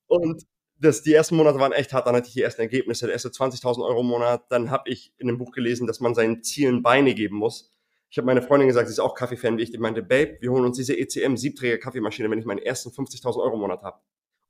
Und 0.07 0.43
das, 0.79 1.01
die 1.01 1.13
ersten 1.13 1.35
Monate 1.35 1.59
waren 1.59 1.73
echt 1.73 1.93
hart, 1.93 2.07
dann 2.07 2.15
hatte 2.15 2.27
ich 2.27 2.33
die 2.33 2.41
ersten 2.41 2.61
Ergebnisse, 2.61 3.05
der 3.05 3.13
erste 3.13 3.29
20.000 3.29 3.85
Euro 3.85 4.01
im 4.01 4.07
Monat. 4.07 4.45
Dann 4.49 4.71
habe 4.71 4.89
ich 4.89 5.13
in 5.17 5.27
einem 5.27 5.37
Buch 5.37 5.51
gelesen, 5.51 5.87
dass 5.87 5.99
man 5.99 6.15
seinen 6.15 6.43
Zielen 6.43 6.81
Beine 6.81 7.13
geben 7.13 7.35
muss. 7.35 7.73
Ich 8.09 8.17
habe 8.17 8.27
meine 8.27 8.41
Freundin 8.41 8.67
gesagt, 8.67 8.87
sie 8.87 8.93
ist 8.93 8.99
auch 8.99 9.15
Kaffeefan 9.15 9.57
wie 9.57 9.63
ich, 9.63 9.71
die 9.71 9.77
meinte, 9.77 10.01
Babe, 10.01 10.37
wir 10.39 10.51
holen 10.51 10.63
uns 10.63 10.77
diese 10.77 10.97
ECM 10.97 11.35
Siebträger 11.35 11.77
Kaffeemaschine, 11.77 12.29
wenn 12.29 12.39
ich 12.39 12.45
meinen 12.45 12.59
ersten 12.59 12.89
50.000 12.89 13.41
Euro 13.41 13.55
im 13.55 13.59
Monat 13.59 13.81
habe. 13.83 13.99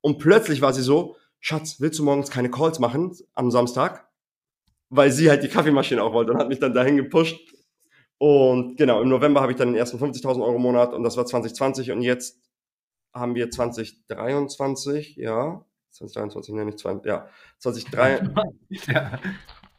Und 0.02 0.20
plötzlich 0.20 0.62
war 0.62 0.74
sie 0.74 0.84
so, 0.84 1.16
Schatz, 1.40 1.78
willst 1.80 1.98
du 1.98 2.04
morgens 2.04 2.30
keine 2.30 2.52
Calls 2.52 2.80
machen 2.80 3.16
am 3.34 3.50
Samstag? 3.50 4.08
Weil 4.90 5.12
sie 5.12 5.30
halt 5.30 5.42
die 5.42 5.48
Kaffeemaschine 5.48 6.04
auch 6.04 6.14
wollte 6.14 6.32
und 6.32 6.38
hat 6.38 6.50
mich 6.50 6.60
dann 6.60 6.74
dahin 6.74 6.98
gepusht. 6.98 7.55
Und 8.18 8.78
genau, 8.78 9.02
im 9.02 9.10
November 9.10 9.42
habe 9.42 9.52
ich 9.52 9.58
dann 9.58 9.70
den 9.70 9.78
ersten 9.78 9.98
50.000 9.98 10.42
Euro 10.42 10.56
im 10.56 10.62
Monat 10.62 10.94
und 10.94 11.04
das 11.04 11.18
war 11.18 11.26
2020 11.26 11.92
und 11.92 12.02
jetzt 12.02 12.40
haben 13.14 13.36
wir 13.36 13.50
2023, 13.50 15.16
ja, 15.18 15.66
2023, 15.92 16.54
nenne 16.54 16.72
ich 16.72 16.78
zwei, 16.78 17.00
ja, 17.04 17.28
2023, 17.60 18.88
ja. 18.88 19.20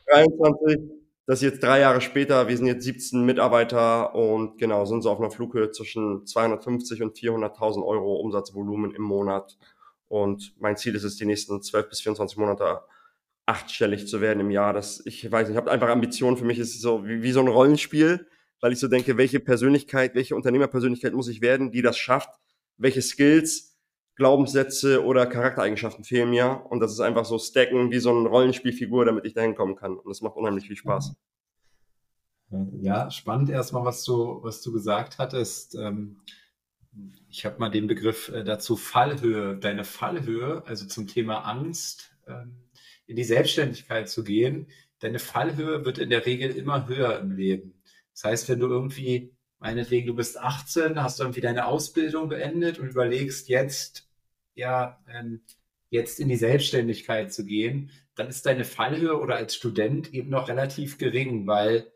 23, 0.08 0.78
das 1.26 1.42
ist 1.42 1.50
jetzt 1.50 1.62
drei 1.62 1.80
Jahre 1.80 2.00
später, 2.00 2.46
wir 2.46 2.56
sind 2.56 2.66
jetzt 2.66 2.84
17 2.84 3.24
Mitarbeiter 3.24 4.14
und 4.14 4.58
genau, 4.58 4.84
sind 4.84 5.02
so 5.02 5.10
auf 5.10 5.18
einer 5.18 5.30
Flughöhe 5.30 5.72
zwischen 5.72 6.24
250 6.24 7.02
und 7.02 7.16
400.000 7.16 7.84
Euro 7.84 8.16
Umsatzvolumen 8.20 8.94
im 8.94 9.02
Monat. 9.02 9.58
Und 10.06 10.54
mein 10.60 10.76
Ziel 10.76 10.94
ist 10.94 11.02
es, 11.02 11.16
die 11.16 11.26
nächsten 11.26 11.60
12 11.60 11.88
bis 11.88 12.00
24 12.00 12.38
Monate 12.38 12.80
achtstellig 13.46 14.08
zu 14.08 14.20
werden 14.20 14.40
im 14.40 14.50
Jahr. 14.50 14.72
Das, 14.72 15.04
ich 15.06 15.30
weiß 15.30 15.48
nicht, 15.48 15.54
ich 15.54 15.56
habe 15.56 15.70
einfach 15.70 15.88
Ambitionen. 15.88 16.36
Für 16.36 16.44
mich 16.44 16.58
ist 16.58 16.80
so 16.80 17.06
wie, 17.06 17.22
wie 17.22 17.32
so 17.32 17.40
ein 17.40 17.48
Rollenspiel, 17.48 18.26
weil 18.60 18.72
ich 18.72 18.80
so 18.80 18.88
denke, 18.88 19.16
welche 19.16 19.40
Persönlichkeit, 19.40 20.14
welche 20.14 20.34
Unternehmerpersönlichkeit 20.34 21.12
muss 21.12 21.28
ich 21.28 21.40
werden, 21.40 21.70
die 21.70 21.82
das 21.82 21.96
schafft, 21.96 22.30
welche 22.76 23.02
Skills 23.02 23.76
Glaubenssätze 24.16 25.04
oder 25.04 25.26
Charaktereigenschaften 25.26 26.02
fehlen 26.02 26.30
mir. 26.30 26.62
Und 26.70 26.80
das 26.80 26.92
ist 26.92 27.00
einfach 27.00 27.26
so 27.26 27.38
stacken 27.38 27.90
wie 27.90 27.98
so 27.98 28.10
eine 28.10 28.28
Rollenspielfigur, 28.28 29.04
damit 29.04 29.26
ich 29.26 29.34
dahin 29.34 29.54
kommen 29.54 29.76
kann. 29.76 29.96
Und 29.96 30.08
das 30.08 30.22
macht 30.22 30.36
unheimlich 30.36 30.66
viel 30.66 30.76
Spaß. 30.76 31.14
Ja, 32.80 33.10
spannend 33.10 33.50
erstmal, 33.50 33.84
was 33.84 34.04
du, 34.04 34.42
was 34.42 34.62
du 34.62 34.72
gesagt 34.72 35.18
hattest. 35.18 35.74
Ähm, 35.74 36.20
ich 37.28 37.44
habe 37.44 37.58
mal 37.58 37.68
den 37.68 37.86
Begriff 37.86 38.28
äh, 38.30 38.42
dazu 38.42 38.76
Fallhöhe, 38.76 39.58
deine 39.58 39.84
Fallhöhe, 39.84 40.62
also 40.66 40.86
zum 40.86 41.06
Thema 41.06 41.40
Angst, 41.40 42.16
ähm, 42.26 42.56
in 43.06 43.16
die 43.16 43.24
Selbstständigkeit 43.24 44.08
zu 44.08 44.24
gehen. 44.24 44.68
Deine 45.00 45.18
Fallhöhe 45.18 45.84
wird 45.84 45.98
in 45.98 46.10
der 46.10 46.26
Regel 46.26 46.50
immer 46.50 46.88
höher 46.88 47.18
im 47.18 47.32
Leben. 47.32 47.82
Das 48.12 48.24
heißt, 48.24 48.48
wenn 48.48 48.60
du 48.60 48.66
irgendwie, 48.66 49.34
meinetwegen, 49.58 50.06
du 50.06 50.14
bist 50.14 50.38
18, 50.38 51.02
hast 51.02 51.18
du 51.18 51.24
irgendwie 51.24 51.40
deine 51.40 51.66
Ausbildung 51.66 52.28
beendet 52.28 52.78
und 52.78 52.88
überlegst 52.88 53.48
jetzt, 53.48 54.08
ja, 54.54 55.02
ähm, 55.08 55.42
jetzt 55.90 56.18
in 56.18 56.28
die 56.28 56.36
Selbstständigkeit 56.36 57.32
zu 57.32 57.44
gehen, 57.44 57.90
dann 58.14 58.28
ist 58.28 58.46
deine 58.46 58.64
Fallhöhe 58.64 59.18
oder 59.20 59.36
als 59.36 59.54
Student 59.54 60.12
eben 60.12 60.30
noch 60.30 60.48
relativ 60.48 60.98
gering, 60.98 61.46
weil, 61.46 61.92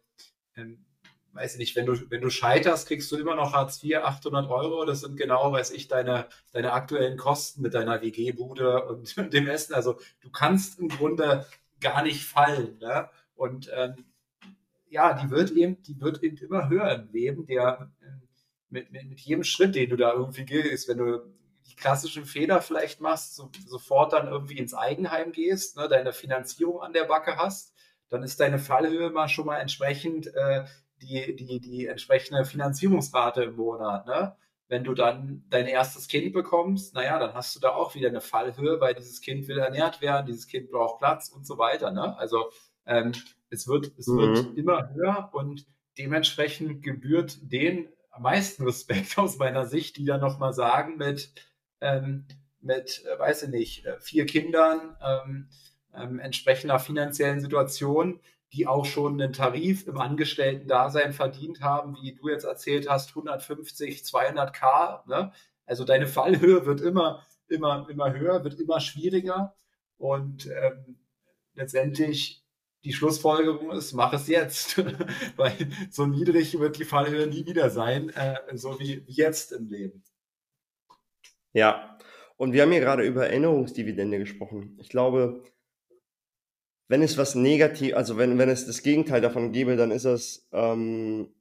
ähm, 0.56 0.84
weiß 1.32 1.54
ich 1.54 1.58
nicht, 1.58 1.76
wenn 1.76 1.86
du, 1.86 2.10
wenn 2.10 2.20
du 2.20 2.30
scheiterst, 2.30 2.88
kriegst 2.88 3.10
du 3.12 3.16
immer 3.16 3.34
noch 3.34 3.52
Hartz 3.52 3.82
IV, 3.82 3.98
800 3.98 4.50
Euro. 4.50 4.84
Das 4.84 5.00
sind 5.00 5.16
genau, 5.16 5.52
weiß 5.52 5.70
ich, 5.72 5.88
deine, 5.88 6.26
deine 6.52 6.72
aktuellen 6.72 7.16
Kosten 7.16 7.62
mit 7.62 7.74
deiner 7.74 8.02
WG-Bude 8.02 8.84
und 8.86 9.16
dem 9.32 9.48
Essen. 9.48 9.74
Also 9.74 9.98
du 10.20 10.30
kannst 10.30 10.78
im 10.78 10.88
Grunde 10.88 11.46
gar 11.80 12.02
nicht 12.02 12.24
fallen. 12.24 12.78
Ne? 12.78 13.08
Und 13.34 13.70
ähm, 13.74 14.04
ja, 14.88 15.14
die 15.14 15.30
wird 15.30 15.52
eben, 15.52 15.82
die 15.82 16.00
wird 16.00 16.22
eben 16.22 16.36
immer 16.38 16.68
höher 16.68 16.92
im 16.94 17.12
Leben, 17.12 17.46
der 17.46 17.90
äh, 18.02 18.06
mit, 18.68 18.92
mit, 18.92 19.08
mit 19.08 19.20
jedem 19.20 19.44
Schritt, 19.44 19.74
den 19.74 19.90
du 19.90 19.96
da 19.96 20.12
irgendwie 20.12 20.44
gehst, 20.44 20.88
wenn 20.88 20.98
du 20.98 21.22
die 21.66 21.76
klassischen 21.76 22.24
Fehler 22.24 22.60
vielleicht 22.60 23.00
machst, 23.00 23.36
so, 23.36 23.50
sofort 23.66 24.12
dann 24.12 24.28
irgendwie 24.28 24.58
ins 24.58 24.74
Eigenheim 24.74 25.32
gehst, 25.32 25.76
ne, 25.76 25.88
deine 25.88 26.12
Finanzierung 26.12 26.80
an 26.82 26.92
der 26.92 27.04
Backe 27.04 27.36
hast, 27.36 27.74
dann 28.08 28.22
ist 28.22 28.40
deine 28.40 28.58
Fallhöhe 28.58 29.10
mal 29.10 29.28
schon 29.28 29.46
mal 29.46 29.58
entsprechend 29.58 30.26
äh, 30.34 30.64
die, 31.02 31.36
die, 31.36 31.60
die 31.60 31.86
entsprechende 31.86 32.44
Finanzierungsrate 32.44 33.44
im 33.44 33.56
Monat. 33.56 34.06
Ne? 34.06 34.36
Wenn 34.68 34.84
du 34.84 34.94
dann 34.94 35.44
dein 35.50 35.66
erstes 35.66 36.08
Kind 36.08 36.32
bekommst, 36.32 36.94
naja, 36.94 37.18
dann 37.18 37.34
hast 37.34 37.56
du 37.56 37.60
da 37.60 37.70
auch 37.70 37.94
wieder 37.94 38.08
eine 38.08 38.20
Fallhöhe, 38.20 38.80
weil 38.80 38.94
dieses 38.94 39.20
Kind 39.20 39.48
will 39.48 39.58
ernährt 39.58 40.00
werden, 40.00 40.26
dieses 40.26 40.46
Kind 40.46 40.70
braucht 40.70 40.98
Platz 40.98 41.28
und 41.28 41.46
so 41.46 41.58
weiter. 41.58 41.90
Ne? 41.90 42.16
Also 42.18 42.50
ähm, 42.86 43.12
es 43.50 43.66
wird, 43.66 43.92
es 43.98 44.06
mhm. 44.06 44.18
wird 44.18 44.58
immer 44.58 44.92
höher 44.94 45.30
und 45.32 45.66
dementsprechend 45.98 46.82
gebührt 46.82 47.38
den 47.42 47.88
am 48.10 48.22
meisten 48.22 48.64
Respekt 48.64 49.18
aus 49.18 49.38
meiner 49.38 49.66
Sicht, 49.66 49.96
die 49.96 50.04
dann 50.04 50.20
nochmal 50.20 50.52
sagen 50.52 50.96
mit, 50.96 51.32
ähm, 51.80 52.26
mit, 52.60 53.04
äh, 53.06 53.18
weiß 53.18 53.44
ich 53.44 53.48
nicht, 53.50 53.86
äh, 53.86 53.98
vier 54.00 54.26
Kindern, 54.26 54.96
ähm, 55.02 55.48
ähm, 55.94 56.18
entsprechender 56.18 56.78
finanziellen 56.78 57.40
Situation, 57.40 58.20
die 58.52 58.66
auch 58.66 58.84
schon 58.84 59.20
einen 59.20 59.32
Tarif 59.32 59.86
im 59.86 59.98
Angestellten-Dasein 59.98 61.12
verdient 61.12 61.60
haben, 61.60 61.96
wie 62.02 62.14
du 62.14 62.28
jetzt 62.28 62.44
erzählt 62.44 62.88
hast, 62.88 63.10
150, 63.10 64.04
200 64.04 64.52
K. 64.52 65.04
Ne? 65.06 65.32
Also 65.66 65.84
deine 65.84 66.06
Fallhöhe 66.06 66.66
wird 66.66 66.80
immer, 66.80 67.24
immer, 67.48 67.86
immer 67.88 68.12
höher, 68.12 68.42
wird 68.42 68.58
immer 68.58 68.80
schwieriger 68.80 69.54
und 69.98 70.46
ähm, 70.46 70.98
letztendlich 71.54 72.44
die 72.84 72.92
Schlussfolgerung 72.92 73.70
ist, 73.72 73.92
mach 73.92 74.12
es 74.12 74.26
jetzt, 74.26 74.78
weil 75.36 75.54
so 75.90 76.06
niedrig 76.06 76.58
wird 76.58 76.78
die 76.78 76.84
Fallhöhe 76.84 77.26
nie 77.26 77.46
wieder 77.46 77.70
sein, 77.70 78.08
äh, 78.10 78.36
so 78.54 78.80
wie 78.80 79.04
jetzt 79.06 79.52
im 79.52 79.68
Leben. 79.68 80.02
Ja, 81.52 81.98
und 82.36 82.52
wir 82.52 82.62
haben 82.62 82.72
hier 82.72 82.80
gerade 82.80 83.02
über 83.02 83.26
Erinnerungsdividende 83.26 84.18
gesprochen. 84.18 84.78
Ich 84.80 84.88
glaube, 84.88 85.42
wenn 86.90 87.02
es 87.02 87.16
was 87.16 87.36
negativ, 87.36 87.94
also 87.94 88.16
wenn, 88.18 88.36
wenn 88.36 88.48
es 88.48 88.66
das 88.66 88.82
Gegenteil 88.82 89.20
davon 89.20 89.52
gäbe, 89.52 89.76
dann 89.76 89.92
ist 89.92 90.06
das 90.06 90.48
ähm, 90.50 91.32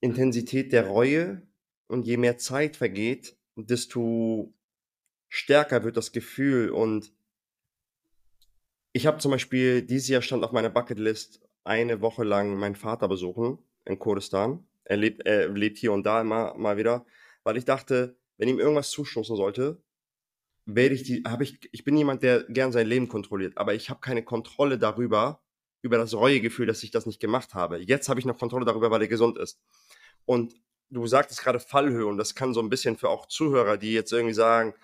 Intensität 0.00 0.72
der 0.72 0.88
Reue. 0.88 1.42
Und 1.86 2.04
je 2.04 2.16
mehr 2.16 2.36
Zeit 2.36 2.74
vergeht, 2.74 3.36
desto 3.54 4.52
stärker 5.28 5.84
wird 5.84 5.96
das 5.96 6.10
Gefühl. 6.10 6.70
Und 6.70 7.12
ich 8.92 9.06
habe 9.06 9.18
zum 9.18 9.30
Beispiel, 9.30 9.82
dieses 9.82 10.08
Jahr 10.08 10.20
stand 10.20 10.42
auf 10.42 10.50
meiner 10.50 10.70
Bucketlist, 10.70 11.40
eine 11.62 12.00
Woche 12.00 12.24
lang 12.24 12.56
meinen 12.56 12.74
Vater 12.74 13.06
besuchen 13.06 13.58
in 13.84 14.00
Kurdistan. 14.00 14.66
Er 14.82 14.96
lebt, 14.96 15.24
er 15.26 15.48
lebt 15.48 15.78
hier 15.78 15.92
und 15.92 16.04
da 16.04 16.22
immer 16.22 16.54
mal 16.56 16.76
wieder, 16.76 17.06
weil 17.44 17.56
ich 17.56 17.66
dachte, 17.66 18.16
wenn 18.36 18.48
ihm 18.48 18.58
irgendwas 18.58 18.90
zustoßen 18.90 19.36
sollte, 19.36 19.80
werde 20.68 20.94
ich 20.94 21.02
die, 21.02 21.22
habe 21.26 21.44
ich, 21.44 21.58
ich 21.72 21.84
bin 21.84 21.96
jemand, 21.96 22.22
der 22.22 22.44
gern 22.44 22.72
sein 22.72 22.86
Leben 22.86 23.08
kontrolliert, 23.08 23.56
aber 23.56 23.74
ich 23.74 23.88
habe 23.88 24.00
keine 24.00 24.22
Kontrolle 24.22 24.78
darüber, 24.78 25.40
über 25.80 25.96
das 25.96 26.14
Reuegefühl, 26.14 26.66
dass 26.66 26.82
ich 26.82 26.90
das 26.90 27.06
nicht 27.06 27.20
gemacht 27.20 27.54
habe. 27.54 27.78
Jetzt 27.78 28.08
habe 28.08 28.20
ich 28.20 28.26
noch 28.26 28.38
Kontrolle 28.38 28.66
darüber, 28.66 28.90
weil 28.90 29.02
er 29.02 29.08
gesund 29.08 29.38
ist. 29.38 29.58
Und 30.26 30.54
du 30.90 31.06
sagtest 31.06 31.42
gerade 31.42 31.60
Fallhöhe 31.60 32.06
und 32.06 32.18
das 32.18 32.34
kann 32.34 32.52
so 32.52 32.60
ein 32.60 32.68
bisschen 32.68 32.96
für 32.96 33.08
auch 33.08 33.26
Zuhörer, 33.26 33.78
die 33.78 33.92
jetzt 33.92 34.12
irgendwie 34.12 34.34
sagen, 34.34 34.74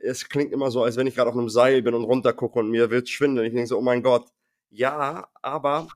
es 0.00 0.28
klingt 0.28 0.52
immer 0.52 0.70
so, 0.70 0.82
als 0.82 0.96
wenn 0.96 1.06
ich 1.06 1.14
gerade 1.14 1.30
auf 1.30 1.36
einem 1.36 1.48
Seil 1.48 1.80
bin 1.82 1.94
und 1.94 2.04
runtergucke 2.04 2.58
und 2.58 2.70
mir 2.70 2.90
wird 2.90 3.08
schwindeln. 3.08 3.46
Ich 3.46 3.54
denke 3.54 3.68
so, 3.68 3.78
oh 3.78 3.82
mein 3.82 4.02
Gott. 4.02 4.28
Ja, 4.70 5.28
aber 5.40 5.88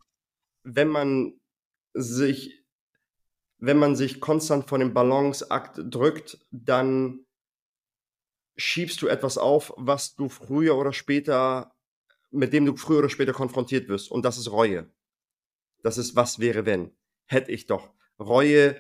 wenn 0.63 0.89
man 0.89 1.35
sich 1.93 2.65
wenn 3.59 3.79
man 3.79 3.97
sich 3.97 4.21
konstant 4.21 4.69
vor 4.69 4.79
dem 4.79 4.95
Balanceakt 4.95 5.81
drückt, 5.91 6.39
dann 6.51 7.27
schiebst 8.59 9.01
du 9.01 9.07
etwas 9.07 9.39
auf, 9.39 9.73
was 9.77 10.17
du 10.17 10.29
früher 10.29 10.77
oder 10.77 10.93
später, 10.93 11.73
mit 12.31 12.53
dem 12.53 12.67
du 12.67 12.77
früher 12.77 12.99
oder 12.99 13.09
später 13.09 13.33
konfrontiert 13.33 13.89
wirst. 13.89 14.11
Und 14.11 14.25
das 14.25 14.37
ist 14.37 14.51
Reue. 14.51 14.91
Das 15.83 15.97
ist 15.97 16.17
was 16.17 16.41
wäre 16.41 16.67
wenn. 16.67 16.91
Hätte 17.25 17.53
ich 17.53 17.67
doch. 17.67 17.93
Reue, 18.19 18.77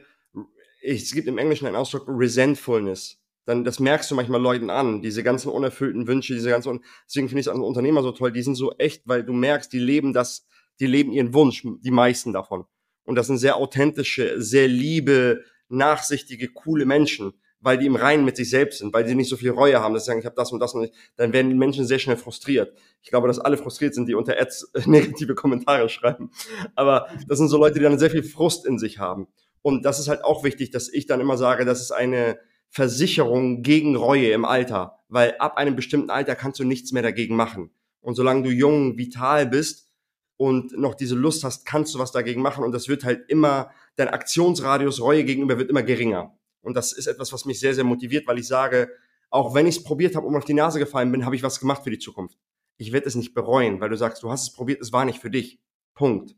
es 0.83 1.13
gibt 1.13 1.29
im 1.29 1.39
Englischen 1.39 1.67
einen 1.67 1.77
Ausdruck 1.77 2.07
Resentfulness. 2.09 3.23
Dann, 3.45 3.65
das 3.65 3.81
merkst 3.81 4.11
du 4.11 4.15
manchmal 4.15 4.43
Leuten 4.43 4.69
an, 4.69 5.01
diese 5.01 5.23
ganzen 5.23 5.51
unerfüllten 5.51 6.07
Wünsche, 6.07 6.35
diese 6.35 6.51
ganzen, 6.51 6.85
deswegen 7.07 7.29
finde 7.29 7.41
ich 7.41 7.47
es 7.47 7.53
an 7.53 7.63
Unternehmer 7.63 8.03
so 8.03 8.13
toll, 8.13 8.31
die 8.31 8.43
sind 8.43 8.57
so 8.57 8.73
echt, 8.73 9.03
weil 9.07 9.25
du 9.25 9.33
merkst, 9.33 9.73
die 9.73 9.79
leben 9.79 10.13
das, 10.13 10.47
die 10.81 10.87
leben 10.87 11.13
ihren 11.13 11.33
Wunsch, 11.33 11.63
die 11.65 11.91
meisten 11.91 12.35
davon. 12.35 12.67
Und 13.05 13.15
das 13.15 13.27
sind 13.27 13.39
sehr 13.39 13.57
authentische, 13.57 14.43
sehr 14.43 14.69
liebe, 14.69 15.45
nachsichtige, 15.69 16.49
coole 16.49 16.85
Menschen, 16.85 17.41
weil 17.61 17.79
die 17.79 17.87
im 17.87 17.97
Reinen 17.97 18.25
mit 18.25 18.37
sich 18.37 18.51
selbst 18.51 18.79
sind, 18.79 18.93
weil 18.95 19.05
die 19.05 19.15
nicht 19.15 19.29
so 19.29 19.37
viel 19.37 19.51
Reue 19.51 19.81
haben, 19.81 19.95
dass 19.95 20.05
sie 20.05 20.09
sagen, 20.09 20.21
ich 20.21 20.27
habe 20.27 20.37
das 20.37 20.53
und 20.53 20.61
das 20.61 20.75
und 20.75 20.83
nicht. 20.83 20.95
Dann 21.17 21.33
werden 21.33 21.51
die 21.51 21.57
Menschen 21.57 21.87
sehr 21.87 21.99
schnell 21.99 22.17
frustriert. 22.17 22.73
Ich 23.03 23.11
glaube, 23.11 23.27
dass 23.27 23.39
alle 23.39 23.57
frustriert 23.57 23.95
sind, 23.95 24.09
die 24.09 24.15
unter 24.15 24.41
Ads 24.41 24.73
negative 24.87 25.35
Kommentare 25.35 25.89
schreiben. 25.89 26.31
Aber 26.75 27.09
das 27.27 27.39
sind 27.39 27.49
so 27.49 27.59
Leute, 27.59 27.79
die 27.79 27.85
dann 27.85 27.99
sehr 27.99 28.11
viel 28.11 28.23
Frust 28.23 28.67
in 28.67 28.79
sich 28.79 28.99
haben. 28.99 29.27
Und 29.63 29.85
das 29.85 29.99
ist 29.99 30.09
halt 30.09 30.25
auch 30.25 30.45
wichtig, 30.45 30.71
dass 30.71 30.89
ich 30.89 31.07
dann 31.07 31.21
immer 31.21 31.37
sage, 31.37 31.65
das 31.65 31.81
ist 31.81 31.91
eine 31.91 32.39
Versicherung 32.71 33.63
gegen 33.63 33.97
Reue 33.97 34.31
im 34.31 34.45
Alter, 34.45 35.01
weil 35.09 35.35
ab 35.39 35.57
einem 35.57 35.75
bestimmten 35.75 36.11
Alter 36.11 36.35
kannst 36.35 36.61
du 36.61 36.65
nichts 36.65 36.93
mehr 36.93 37.03
dagegen 37.03 37.35
machen. 37.35 37.71
Und 38.01 38.15
solange 38.15 38.43
du 38.43 38.51
jung, 38.51 38.97
vital 38.97 39.47
bist 39.47 39.91
und 40.37 40.79
noch 40.79 40.95
diese 40.95 41.17
Lust 41.17 41.45
hast, 41.45 41.67
kannst 41.67 41.95
du 41.95 41.99
was 41.99 42.13
dagegen 42.13 42.41
machen. 42.41 42.65
Und 42.65 42.73
das 42.73 42.89
wird 42.89 43.05
halt 43.05 43.29
immer, 43.29 43.71
dein 43.97 44.09
Aktionsradius 44.09 45.01
Reue 45.01 45.25
gegenüber 45.25 45.59
wird 45.59 45.71
immer 45.71 45.83
geringer. 45.83 46.38
Und 46.63 46.75
das 46.75 46.93
ist 46.93 47.07
etwas, 47.07 47.33
was 47.33 47.45
mich 47.45 47.61
sehr, 47.61 47.75
sehr 47.75 47.85
motiviert, 47.85 48.27
weil 48.27 48.39
ich 48.39 48.47
sage, 48.47 48.91
auch 49.31 49.55
wenn 49.55 49.67
ich 49.67 49.77
es 49.77 49.85
probiert 49.85 50.17
habe 50.17 50.27
und 50.27 50.37
auf 50.37 50.45
die 50.45 50.55
Nase 50.55 50.79
gefallen 50.79 51.13
bin, 51.13 51.25
habe 51.25 51.37
ich 51.37 51.43
was 51.43 51.61
gemacht 51.61 51.85
für 51.85 51.91
die 51.91 51.99
Zukunft. 51.99 52.39
Ich 52.77 52.93
werde 52.93 53.07
es 53.07 53.15
nicht 53.15 53.35
bereuen, 53.35 53.81
weil 53.81 53.91
du 53.91 53.97
sagst, 53.97 54.23
du 54.23 54.31
hast 54.31 54.43
es 54.43 54.53
probiert, 54.53 54.81
es 54.81 54.93
war 54.93 55.05
nicht 55.05 55.21
für 55.21 55.31
dich. 55.31 55.61
Punkt. 55.95 56.37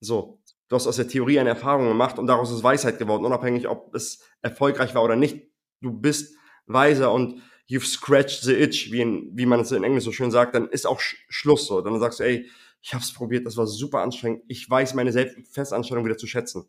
So. 0.00 0.40
Du 0.68 0.76
hast 0.76 0.86
aus 0.86 0.96
der 0.96 1.08
Theorie 1.08 1.40
eine 1.40 1.48
Erfahrung 1.48 1.88
gemacht 1.88 2.18
und 2.18 2.26
daraus 2.26 2.52
ist 2.52 2.62
Weisheit 2.62 2.98
geworden, 2.98 3.24
unabhängig, 3.24 3.68
ob 3.68 3.94
es 3.94 4.22
erfolgreich 4.42 4.94
war 4.94 5.02
oder 5.02 5.16
nicht. 5.16 5.48
Du 5.80 5.92
bist 5.92 6.36
weiser 6.66 7.10
und 7.10 7.40
you've 7.70 7.86
scratched 7.86 8.42
the 8.42 8.52
itch, 8.52 8.92
wie, 8.92 9.00
in, 9.00 9.30
wie 9.34 9.46
man 9.46 9.60
es 9.60 9.72
in 9.72 9.82
Englisch 9.82 10.04
so 10.04 10.12
schön 10.12 10.30
sagt, 10.30 10.54
dann 10.54 10.68
ist 10.68 10.86
auch 10.86 11.00
Sch 11.00 11.16
Schluss 11.30 11.66
so. 11.66 11.80
Dann 11.80 11.98
sagst 12.00 12.20
du, 12.20 12.24
ey, 12.24 12.50
ich 12.82 12.92
habe 12.92 13.02
es 13.02 13.12
probiert, 13.12 13.46
das 13.46 13.56
war 13.56 13.66
super 13.66 14.02
anstrengend. 14.02 14.44
Ich 14.46 14.68
weiß 14.68 14.94
meine 14.94 15.10
Selbstfestanstellung 15.10 16.04
wieder 16.04 16.18
zu 16.18 16.26
schätzen. 16.26 16.68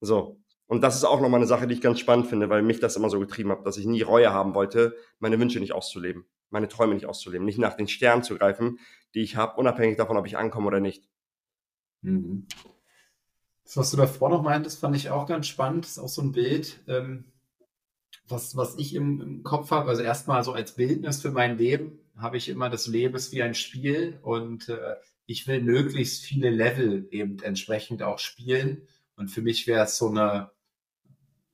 So. 0.00 0.40
Und 0.70 0.82
das 0.82 0.94
ist 0.94 1.02
auch 1.02 1.20
nochmal 1.20 1.40
eine 1.40 1.48
Sache, 1.48 1.66
die 1.66 1.74
ich 1.74 1.80
ganz 1.80 1.98
spannend 1.98 2.28
finde, 2.28 2.48
weil 2.48 2.62
mich 2.62 2.78
das 2.78 2.94
immer 2.94 3.10
so 3.10 3.18
getrieben 3.18 3.50
hat, 3.50 3.66
dass 3.66 3.76
ich 3.76 3.86
nie 3.86 4.02
Reue 4.02 4.32
haben 4.32 4.54
wollte, 4.54 4.94
meine 5.18 5.36
Wünsche 5.40 5.58
nicht 5.58 5.72
auszuleben, 5.72 6.26
meine 6.48 6.68
Träume 6.68 6.94
nicht 6.94 7.06
auszuleben, 7.06 7.44
nicht 7.44 7.58
nach 7.58 7.74
den 7.74 7.88
Sternen 7.88 8.22
zu 8.22 8.38
greifen, 8.38 8.78
die 9.12 9.22
ich 9.22 9.34
habe, 9.34 9.58
unabhängig 9.58 9.96
davon, 9.96 10.16
ob 10.16 10.28
ich 10.28 10.36
ankomme 10.36 10.68
oder 10.68 10.78
nicht. 10.78 11.08
Mhm. 12.02 12.46
Das, 13.64 13.78
was 13.78 13.90
du 13.90 13.96
davor 13.96 14.28
noch 14.28 14.42
meintest, 14.42 14.78
fand 14.78 14.94
ich 14.94 15.10
auch 15.10 15.26
ganz 15.26 15.48
spannend. 15.48 15.86
Das 15.86 15.92
ist 15.92 15.98
auch 15.98 16.08
so 16.08 16.22
ein 16.22 16.30
Bild, 16.30 16.78
ähm, 16.86 17.24
was, 18.28 18.54
was 18.54 18.76
ich 18.78 18.94
im, 18.94 19.20
im 19.20 19.42
Kopf 19.42 19.72
habe. 19.72 19.90
Also 19.90 20.02
erstmal 20.02 20.44
so 20.44 20.52
als 20.52 20.76
Bildnis 20.76 21.20
für 21.20 21.32
mein 21.32 21.58
Leben 21.58 21.98
habe 22.16 22.36
ich 22.36 22.48
immer 22.48 22.70
das 22.70 22.86
Leben 22.86 23.18
wie 23.32 23.42
ein 23.42 23.56
Spiel 23.56 24.20
und 24.22 24.68
äh, 24.68 24.94
ich 25.26 25.48
will 25.48 25.62
möglichst 25.62 26.22
viele 26.22 26.50
Level 26.50 27.08
eben 27.10 27.40
entsprechend 27.40 28.04
auch 28.04 28.20
spielen. 28.20 28.86
Und 29.16 29.32
für 29.32 29.42
mich 29.42 29.66
wäre 29.66 29.82
es 29.84 29.98
so 29.98 30.08
eine, 30.08 30.52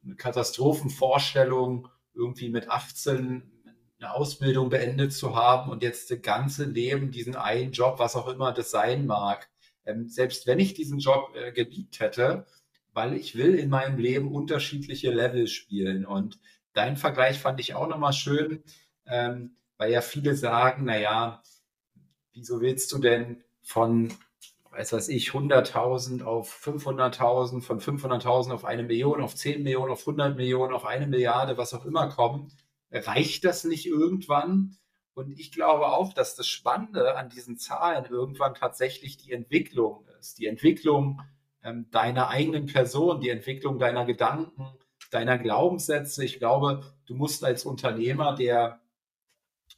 eine 0.07 0.17
Katastrophenvorstellung, 0.17 1.89
irgendwie 2.15 2.49
mit 2.49 2.71
18 2.71 3.53
eine 3.99 4.13
Ausbildung 4.13 4.69
beendet 4.69 5.13
zu 5.13 5.35
haben 5.35 5.71
und 5.71 5.83
jetzt 5.83 6.11
das 6.11 6.21
ganze 6.23 6.65
Leben 6.65 7.11
diesen 7.11 7.35
einen 7.35 7.73
Job, 7.73 7.99
was 7.99 8.15
auch 8.15 8.29
immer 8.29 8.53
das 8.53 8.71
sein 8.71 9.07
mag, 9.07 9.49
ähm, 9.87 10.09
selbst 10.09 10.47
wenn 10.47 10.59
ich 10.59 10.75
diesen 10.75 10.99
Job 10.99 11.35
äh, 11.35 11.53
geliebt 11.53 12.01
hätte, 12.01 12.47
weil 12.93 13.15
ich 13.15 13.37
will 13.37 13.55
in 13.55 13.71
meinem 13.71 13.99
Leben 13.99 14.33
unterschiedliche 14.33 15.11
Level 15.11 15.47
spielen. 15.47 16.05
Und 16.05 16.39
dein 16.73 16.97
Vergleich 16.97 17.39
fand 17.39 17.61
ich 17.61 17.75
auch 17.75 17.89
nochmal 17.89 18.13
schön, 18.13 18.63
ähm, 19.07 19.57
weil 19.79 19.93
ja 19.93 20.01
viele 20.01 20.35
sagen, 20.35 20.85
naja, 20.85 21.43
wieso 22.33 22.61
willst 22.61 22.93
du 22.93 22.99
denn 22.99 23.43
von, 23.63 24.13
weiß 24.77 24.93
was 24.93 25.09
ich, 25.09 25.31
100.000 25.31 26.23
auf 26.23 26.53
500.000, 26.65 27.63
von 27.63 27.81
500.000 27.81 28.53
auf 28.53 28.65
eine 28.65 28.83
Million, 28.83 29.23
auf 29.23 29.35
10 29.35 29.63
Millionen, 29.63 29.91
auf 29.91 30.01
100 30.01 30.37
Millionen, 30.37 30.75
auf 30.75 30.85
eine 30.85 31.07
Milliarde, 31.07 31.57
was 31.57 31.73
auch 31.73 31.87
immer 31.87 32.09
kommen? 32.09 32.53
Reicht 32.91 33.45
das 33.45 33.65
nicht 33.65 33.87
irgendwann? 33.87 34.77
Und 35.15 35.39
ich 35.39 35.51
glaube 35.51 35.87
auch, 35.87 36.13
dass 36.13 36.37
das 36.37 36.47
Spannende 36.47 37.17
an 37.17 37.31
diesen 37.31 37.57
Zahlen 37.57 38.05
irgendwann 38.05 38.55
tatsächlich 38.55 39.17
die 39.17 39.33
Entwicklung 39.33 40.07
ist. 40.21 40.39
Die 40.39 40.47
Entwicklung 40.47 41.23
ähm, 41.65 41.91
deiner 41.91 42.29
eigenen 42.29 42.67
Person, 42.67 43.21
die 43.21 43.31
Entwicklung 43.31 43.79
deiner 43.79 44.05
Gedanken, 44.05 44.67
deiner 45.11 45.39
Glaubenssätze. 45.39 46.23
Ich 46.23 46.39
glaube, 46.39 46.83
du 47.07 47.15
musst 47.15 47.43
als 47.45 47.65
Unternehmer, 47.65 48.35
der, 48.35 48.81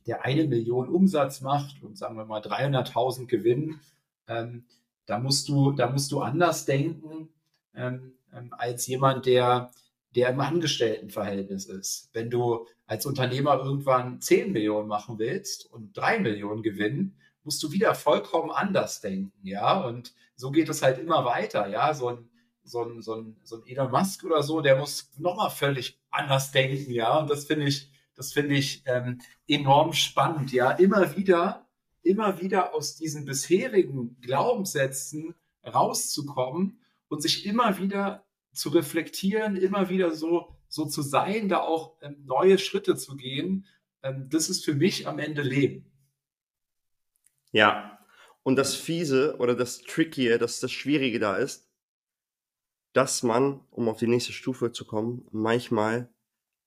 der 0.08 0.24
eine 0.24 0.48
Million 0.48 0.88
Umsatz 0.88 1.40
macht 1.40 1.84
und 1.84 1.96
sagen 1.96 2.16
wir 2.16 2.24
mal 2.24 2.42
300.000 2.42 3.26
Gewinn, 3.26 3.80
ähm, 4.26 4.66
da 5.08 5.18
musst 5.18 5.48
du, 5.48 5.72
da 5.72 5.90
musst 5.90 6.12
du 6.12 6.20
anders 6.20 6.66
denken 6.66 7.30
ähm, 7.74 8.12
ähm 8.32 8.54
als 8.56 8.86
jemand, 8.86 9.24
der, 9.24 9.70
der 10.14 10.28
im 10.28 10.40
Angestelltenverhältnis 10.40 11.64
ist. 11.64 12.10
Wenn 12.12 12.28
du 12.30 12.66
als 12.86 13.06
Unternehmer 13.06 13.58
irgendwann 13.58 14.20
10 14.20 14.52
Millionen 14.52 14.86
machen 14.86 15.18
willst 15.18 15.66
und 15.72 15.96
3 15.96 16.20
Millionen 16.20 16.62
gewinnen, 16.62 17.18
musst 17.42 17.62
du 17.62 17.72
wieder 17.72 17.94
vollkommen 17.94 18.50
anders 18.50 19.00
denken, 19.00 19.46
ja, 19.46 19.80
und 19.80 20.12
so 20.36 20.50
geht 20.50 20.68
es 20.68 20.82
halt 20.82 20.98
immer 20.98 21.24
weiter, 21.24 21.66
ja, 21.68 21.94
so 21.94 22.08
ein, 22.08 22.28
so 22.62 22.82
ein, 22.82 23.00
so 23.00 23.14
ein, 23.14 23.36
so 23.42 23.56
ein 23.56 23.66
Elon 23.66 23.90
Musk 23.90 24.24
oder 24.24 24.42
so, 24.42 24.60
der 24.60 24.76
muss 24.76 25.10
nochmal 25.16 25.48
völlig 25.48 25.98
anders 26.10 26.52
denken, 26.52 26.90
ja, 26.90 27.18
und 27.18 27.30
das 27.30 27.46
finde 27.46 27.66
ich, 27.66 27.90
das 28.14 28.34
finde 28.34 28.56
ich 28.56 28.82
ähm, 28.84 29.22
enorm 29.46 29.94
spannend, 29.94 30.52
ja, 30.52 30.72
immer 30.72 31.16
wieder, 31.16 31.66
immer 32.08 32.40
wieder 32.40 32.74
aus 32.74 32.96
diesen 32.96 33.26
bisherigen 33.26 34.16
Glaubenssätzen 34.20 35.34
rauszukommen 35.64 36.80
und 37.08 37.22
sich 37.22 37.44
immer 37.44 37.78
wieder 37.78 38.24
zu 38.52 38.70
reflektieren, 38.70 39.56
immer 39.56 39.90
wieder 39.90 40.12
so, 40.14 40.56
so 40.68 40.86
zu 40.86 41.02
sein, 41.02 41.48
da 41.48 41.60
auch 41.60 41.96
ähm, 42.00 42.16
neue 42.24 42.58
Schritte 42.58 42.96
zu 42.96 43.16
gehen, 43.16 43.66
ähm, 44.02 44.28
das 44.30 44.48
ist 44.48 44.64
für 44.64 44.74
mich 44.74 45.06
am 45.06 45.18
Ende 45.18 45.42
Leben. 45.42 45.84
Ja, 47.52 47.98
und 48.42 48.56
das 48.56 48.74
Fiese 48.74 49.36
oder 49.38 49.54
das 49.54 49.82
Trickie, 49.82 50.38
das 50.38 50.60
das 50.60 50.72
Schwierige 50.72 51.18
da 51.18 51.36
ist, 51.36 51.68
dass 52.94 53.22
man, 53.22 53.60
um 53.70 53.88
auf 53.88 53.98
die 53.98 54.06
nächste 54.06 54.32
Stufe 54.32 54.72
zu 54.72 54.86
kommen, 54.86 55.26
manchmal 55.30 56.12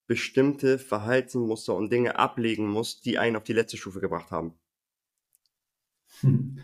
bestimmte 0.05 0.77
Verhaltensmuster 0.77 1.75
und 1.75 1.91
Dinge 1.91 2.17
ablegen 2.17 2.67
muss, 2.67 3.01
die 3.01 3.17
einen 3.17 3.35
auf 3.35 3.43
die 3.43 3.53
letzte 3.53 3.77
Stufe 3.77 3.99
gebracht 3.99 4.29
haben. 4.29 4.53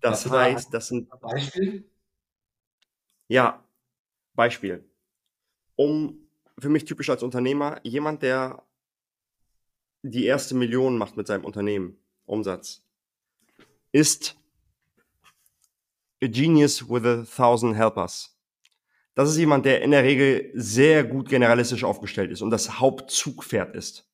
Das 0.00 0.26
Was 0.26 0.32
heißt, 0.32 0.74
das 0.74 0.88
sind 0.88 1.08
Beispiel. 1.20 1.90
Ja, 3.26 3.64
Beispiel. 4.34 4.88
Um 5.74 6.28
für 6.56 6.68
mich 6.68 6.84
typisch 6.84 7.10
als 7.10 7.24
Unternehmer, 7.24 7.80
jemand, 7.82 8.22
der 8.22 8.62
die 10.02 10.24
erste 10.24 10.54
Million 10.54 10.98
macht 10.98 11.16
mit 11.16 11.26
seinem 11.26 11.44
Unternehmen, 11.44 11.98
Umsatz, 12.26 12.84
ist 13.92 14.36
a 16.22 16.26
genius 16.26 16.88
with 16.88 17.04
a 17.04 17.24
thousand 17.24 17.74
helpers. 17.74 18.36
Das 19.14 19.28
ist 19.28 19.36
jemand, 19.36 19.66
der 19.66 19.82
in 19.82 19.90
der 19.90 20.04
Regel 20.04 20.52
sehr 20.54 21.02
gut 21.04 21.28
generalistisch 21.28 21.82
aufgestellt 21.82 22.30
ist 22.30 22.42
und 22.42 22.50
das 22.50 22.78
Hauptzugpferd 22.78 23.74
ist. 23.74 24.08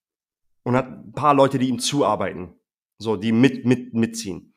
Und 0.62 0.76
hat 0.76 0.86
ein 0.86 1.12
paar 1.12 1.34
Leute, 1.34 1.58
die 1.58 1.68
ihm 1.68 1.78
zuarbeiten. 1.78 2.54
So, 2.96 3.16
die 3.16 3.32
mit, 3.32 3.66
mit, 3.66 3.92
mitziehen. 3.92 4.53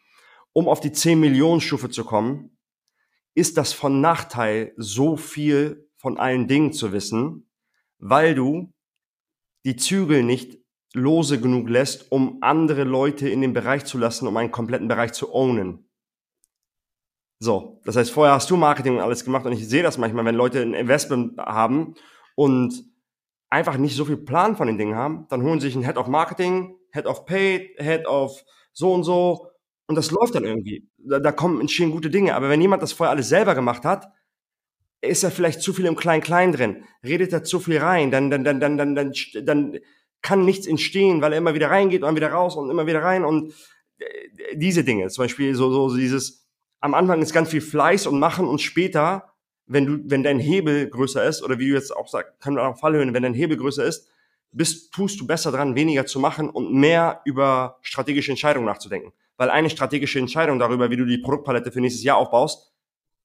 Um 0.57 0.67
auf 0.67 0.79
die 0.79 0.91
10 0.91 1.19
Millionen 1.19 1.61
Stufe 1.61 1.87
zu 1.87 2.03
kommen, 2.03 2.57
ist 3.35 3.57
das 3.57 3.73
von 3.73 4.01
Nachteil, 4.01 4.73
so 4.75 5.15
viel 5.15 5.87
von 5.97 6.17
allen 6.17 6.47
Dingen 6.47 6.73
zu 6.73 6.91
wissen, 6.91 7.47
weil 7.99 8.33
du 8.33 8.73
die 9.65 9.75
Zügel 9.75 10.23
nicht 10.23 10.57
lose 10.95 11.39
genug 11.39 11.69
lässt, 11.69 12.11
um 12.11 12.39
andere 12.41 12.85
Leute 12.85 13.29
in 13.29 13.41
den 13.41 13.53
Bereich 13.53 13.85
zu 13.85 13.99
lassen, 13.99 14.25
um 14.25 14.35
einen 14.35 14.49
kompletten 14.49 14.87
Bereich 14.87 15.13
zu 15.13 15.31
ownen. 15.31 15.87
So, 17.37 17.79
das 17.85 17.95
heißt, 17.95 18.09
vorher 18.09 18.33
hast 18.33 18.49
du 18.49 18.57
Marketing 18.57 18.95
und 18.95 19.01
alles 19.01 19.23
gemacht 19.23 19.45
und 19.45 19.51
ich 19.51 19.69
sehe 19.69 19.83
das 19.83 19.99
manchmal, 19.99 20.25
wenn 20.25 20.33
Leute 20.33 20.63
ein 20.63 20.73
Investment 20.73 21.37
haben 21.37 21.93
und 22.33 22.83
einfach 23.51 23.77
nicht 23.77 23.95
so 23.95 24.05
viel 24.05 24.17
Plan 24.17 24.55
von 24.55 24.65
den 24.65 24.79
Dingen 24.79 24.95
haben, 24.95 25.27
dann 25.29 25.43
holen 25.43 25.59
sie 25.59 25.67
sich 25.67 25.75
einen 25.75 25.85
Head 25.85 25.97
of 25.97 26.07
Marketing, 26.07 26.75
Head 26.93 27.05
of 27.05 27.25
Paid, 27.27 27.79
Head 27.79 28.07
of 28.07 28.43
so 28.73 28.91
und 28.91 29.03
so 29.03 29.51
und 29.87 29.95
das 29.95 30.11
läuft 30.11 30.35
dann 30.35 30.43
irgendwie. 30.43 30.87
Da, 30.97 31.19
da 31.19 31.31
kommen, 31.31 31.61
entstehen 31.61 31.91
gute 31.91 32.09
Dinge. 32.09 32.35
Aber 32.35 32.49
wenn 32.49 32.61
jemand 32.61 32.83
das 32.83 32.91
vorher 32.91 33.11
alles 33.11 33.29
selber 33.29 33.55
gemacht 33.55 33.85
hat, 33.85 34.11
ist 35.01 35.23
er 35.23 35.31
vielleicht 35.31 35.61
zu 35.61 35.73
viel 35.73 35.85
im 35.85 35.95
Klein-Klein 35.95 36.51
drin, 36.51 36.83
redet 37.03 37.31
er 37.31 37.43
zu 37.43 37.59
viel 37.59 37.77
rein, 37.77 38.11
dann, 38.11 38.29
dann, 38.29 38.43
dann, 38.43 38.59
dann, 38.59 38.77
dann, 38.77 38.95
dann, 38.95 39.13
dann 39.43 39.79
kann 40.21 40.43
nichts 40.43 40.67
entstehen, 40.67 41.21
weil 41.21 41.31
er 41.31 41.37
immer 41.37 41.53
wieder 41.53 41.69
reingeht 41.69 42.03
und 42.03 42.15
wieder 42.15 42.31
raus 42.31 42.55
und 42.55 42.69
immer 42.69 42.87
wieder 42.87 43.03
rein 43.03 43.23
und 43.23 43.53
äh, 43.99 44.55
diese 44.55 44.83
Dinge. 44.83 45.07
Zum 45.09 45.23
Beispiel 45.23 45.55
so, 45.55 45.71
so 45.71 45.95
dieses, 45.95 46.47
am 46.79 46.93
Anfang 46.95 47.21
ist 47.21 47.31
ganz 47.31 47.49
viel 47.49 47.61
Fleiß 47.61 48.07
und 48.07 48.19
Machen 48.19 48.47
und 48.47 48.59
später, 48.59 49.33
wenn 49.67 49.85
du, 49.85 49.99
wenn 50.05 50.23
dein 50.23 50.39
Hebel 50.39 50.89
größer 50.89 51.23
ist, 51.23 51.43
oder 51.43 51.59
wie 51.59 51.69
du 51.69 51.75
jetzt 51.75 51.95
auch 51.95 52.07
sagst, 52.07 52.39
kann 52.41 52.55
man 52.55 52.65
auch 52.65 52.79
Fallhöhen, 52.79 53.13
wenn 53.13 53.23
dein 53.23 53.35
Hebel 53.35 53.57
größer 53.57 53.85
ist, 53.85 54.09
bist, 54.51 54.91
tust 54.93 55.19
du 55.19 55.27
besser 55.27 55.51
dran, 55.51 55.75
weniger 55.75 56.07
zu 56.07 56.19
machen 56.19 56.49
und 56.49 56.73
mehr 56.73 57.21
über 57.25 57.77
strategische 57.81 58.31
Entscheidungen 58.31 58.65
nachzudenken 58.65 59.13
weil 59.37 59.49
eine 59.49 59.69
strategische 59.69 60.19
Entscheidung 60.19 60.59
darüber, 60.59 60.89
wie 60.89 60.97
du 60.97 61.05
die 61.05 61.19
Produktpalette 61.19 61.71
für 61.71 61.81
nächstes 61.81 62.03
Jahr 62.03 62.17
aufbaust, 62.17 62.73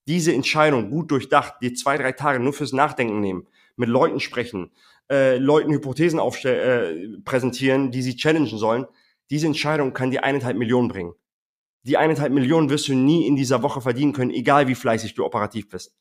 diese 0.07 0.33
Entscheidung 0.33 0.91
gut 0.91 1.11
durchdacht, 1.11 1.55
die 1.63 1.73
zwei, 1.73 1.97
drei 1.97 2.13
Tage 2.13 2.41
nur 2.41 2.53
fürs 2.53 2.73
Nachdenken 2.73 3.21
nehmen, 3.21 3.47
mit 3.77 3.89
Leuten 3.89 4.21
sprechen, 4.21 4.71
äh, 5.11 5.39
Leuten 5.39 5.73
Hypothesen 5.73 6.19
äh, 6.19 7.19
präsentieren, 7.25 7.91
die 7.91 8.03
sie 8.03 8.17
challengen 8.17 8.59
sollen, 8.59 8.87
diese 9.31 9.47
Entscheidung 9.47 9.93
kann 9.93 10.11
dir 10.11 10.25
eineinhalb 10.25 10.57
Millionen 10.57 10.89
bringen. 10.89 11.15
Die 11.85 11.97
eineinhalb 11.97 12.33
Millionen 12.33 12.71
wirst 12.71 12.89
du 12.89 12.95
nie 12.95 13.27
in 13.27 13.35
dieser 13.35 13.63
Woche 13.63 13.81
verdienen 13.81 14.13
können, 14.13 14.31
egal 14.31 14.69
wie 14.69 14.75
fleißig 14.75 15.15
du 15.15 15.25
operativ 15.25 15.69
bist. 15.69 15.95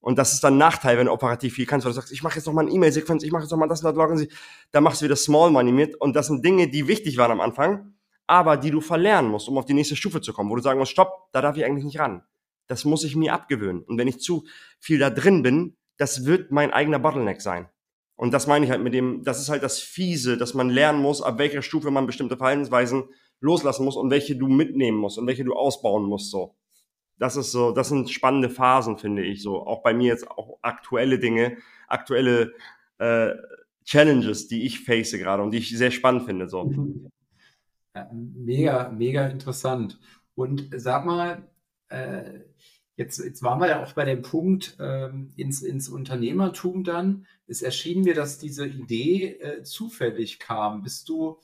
Und 0.00 0.18
das 0.18 0.32
ist 0.32 0.42
dann 0.42 0.58
Nachteil, 0.58 0.98
wenn 0.98 1.06
du 1.06 1.12
operativ 1.12 1.54
viel 1.54 1.64
kannst, 1.64 1.86
weil 1.86 1.92
du 1.92 1.96
sagst, 1.96 2.12
ich 2.12 2.24
mache 2.24 2.36
jetzt 2.36 2.46
noch 2.46 2.52
mal 2.52 2.62
eine 2.62 2.72
E-Mail-Sequenz, 2.72 3.22
ich 3.22 3.30
mache 3.30 3.44
jetzt 3.44 3.52
noch 3.52 3.58
mal 3.58 3.68
das 3.68 3.80
und 3.80 3.86
das, 3.86 3.94
loggen 3.94 4.18
sie, 4.18 4.28
da 4.72 4.80
machst 4.80 5.00
du 5.00 5.04
wieder 5.04 5.14
Small 5.14 5.52
Money 5.52 5.70
mit. 5.70 5.94
Und 5.94 6.16
das 6.16 6.26
sind 6.26 6.44
Dinge, 6.44 6.68
die 6.68 6.88
wichtig 6.88 7.16
waren 7.18 7.30
am 7.30 7.40
Anfang, 7.40 7.91
aber 8.32 8.56
die 8.56 8.70
du 8.70 8.80
verlernen 8.80 9.30
musst, 9.30 9.46
um 9.46 9.58
auf 9.58 9.66
die 9.66 9.74
nächste 9.74 9.94
Stufe 9.94 10.22
zu 10.22 10.32
kommen, 10.32 10.48
wo 10.48 10.56
du 10.56 10.62
sagen 10.62 10.78
musst, 10.78 10.92
stopp, 10.92 11.28
da 11.32 11.42
darf 11.42 11.54
ich 11.58 11.66
eigentlich 11.66 11.84
nicht 11.84 11.98
ran. 11.98 12.22
Das 12.66 12.86
muss 12.86 13.04
ich 13.04 13.14
mir 13.14 13.34
abgewöhnen. 13.34 13.82
Und 13.82 13.98
wenn 13.98 14.08
ich 14.08 14.20
zu 14.20 14.46
viel 14.80 14.98
da 14.98 15.10
drin 15.10 15.42
bin, 15.42 15.76
das 15.98 16.24
wird 16.24 16.50
mein 16.50 16.72
eigener 16.72 16.98
Bottleneck 16.98 17.42
sein. 17.42 17.68
Und 18.16 18.32
das 18.32 18.46
meine 18.46 18.64
ich 18.64 18.70
halt 18.70 18.82
mit 18.82 18.94
dem, 18.94 19.22
das 19.22 19.38
ist 19.38 19.50
halt 19.50 19.62
das 19.62 19.80
Fiese, 19.80 20.38
dass 20.38 20.54
man 20.54 20.70
lernen 20.70 21.02
muss, 21.02 21.20
ab 21.20 21.36
welcher 21.36 21.60
Stufe 21.60 21.90
man 21.90 22.06
bestimmte 22.06 22.38
Verhaltensweisen 22.38 23.04
loslassen 23.40 23.84
muss 23.84 23.96
und 23.96 24.10
welche 24.10 24.34
du 24.34 24.48
mitnehmen 24.48 24.96
musst 24.96 25.18
und 25.18 25.26
welche 25.26 25.44
du 25.44 25.52
ausbauen 25.52 26.04
musst, 26.04 26.30
so. 26.30 26.54
Das 27.18 27.36
ist 27.36 27.52
so, 27.52 27.70
das 27.70 27.90
sind 27.90 28.08
spannende 28.08 28.48
Phasen, 28.48 28.96
finde 28.96 29.22
ich, 29.24 29.42
so. 29.42 29.66
Auch 29.66 29.82
bei 29.82 29.92
mir 29.92 30.06
jetzt 30.06 30.30
auch 30.30 30.58
aktuelle 30.62 31.18
Dinge, 31.18 31.58
aktuelle, 31.86 32.54
äh, 32.96 33.32
Challenges, 33.84 34.48
die 34.48 34.64
ich 34.64 34.80
face 34.80 35.12
gerade 35.12 35.42
und 35.42 35.50
die 35.50 35.58
ich 35.58 35.76
sehr 35.76 35.90
spannend 35.90 36.24
finde, 36.24 36.48
so. 36.48 36.70
Ja, 36.70 37.10
mega, 38.12 38.90
mega 38.90 39.26
interessant. 39.26 39.98
Und 40.34 40.70
sag 40.74 41.04
mal, 41.04 41.48
äh, 41.88 42.40
Jetzt, 42.96 43.18
jetzt 43.24 43.42
waren 43.42 43.58
wir 43.58 43.68
ja 43.68 43.82
auch 43.82 43.94
bei 43.94 44.04
dem 44.04 44.20
Punkt 44.20 44.76
ähm, 44.78 45.32
ins, 45.36 45.62
ins 45.62 45.88
Unternehmertum 45.88 46.84
dann. 46.84 47.26
Es 47.46 47.62
erschien 47.62 48.02
mir, 48.02 48.14
dass 48.14 48.38
diese 48.38 48.66
Idee 48.66 49.38
äh, 49.40 49.62
zufällig 49.62 50.38
kam. 50.38 50.82
Bist 50.82 51.08
du 51.08 51.40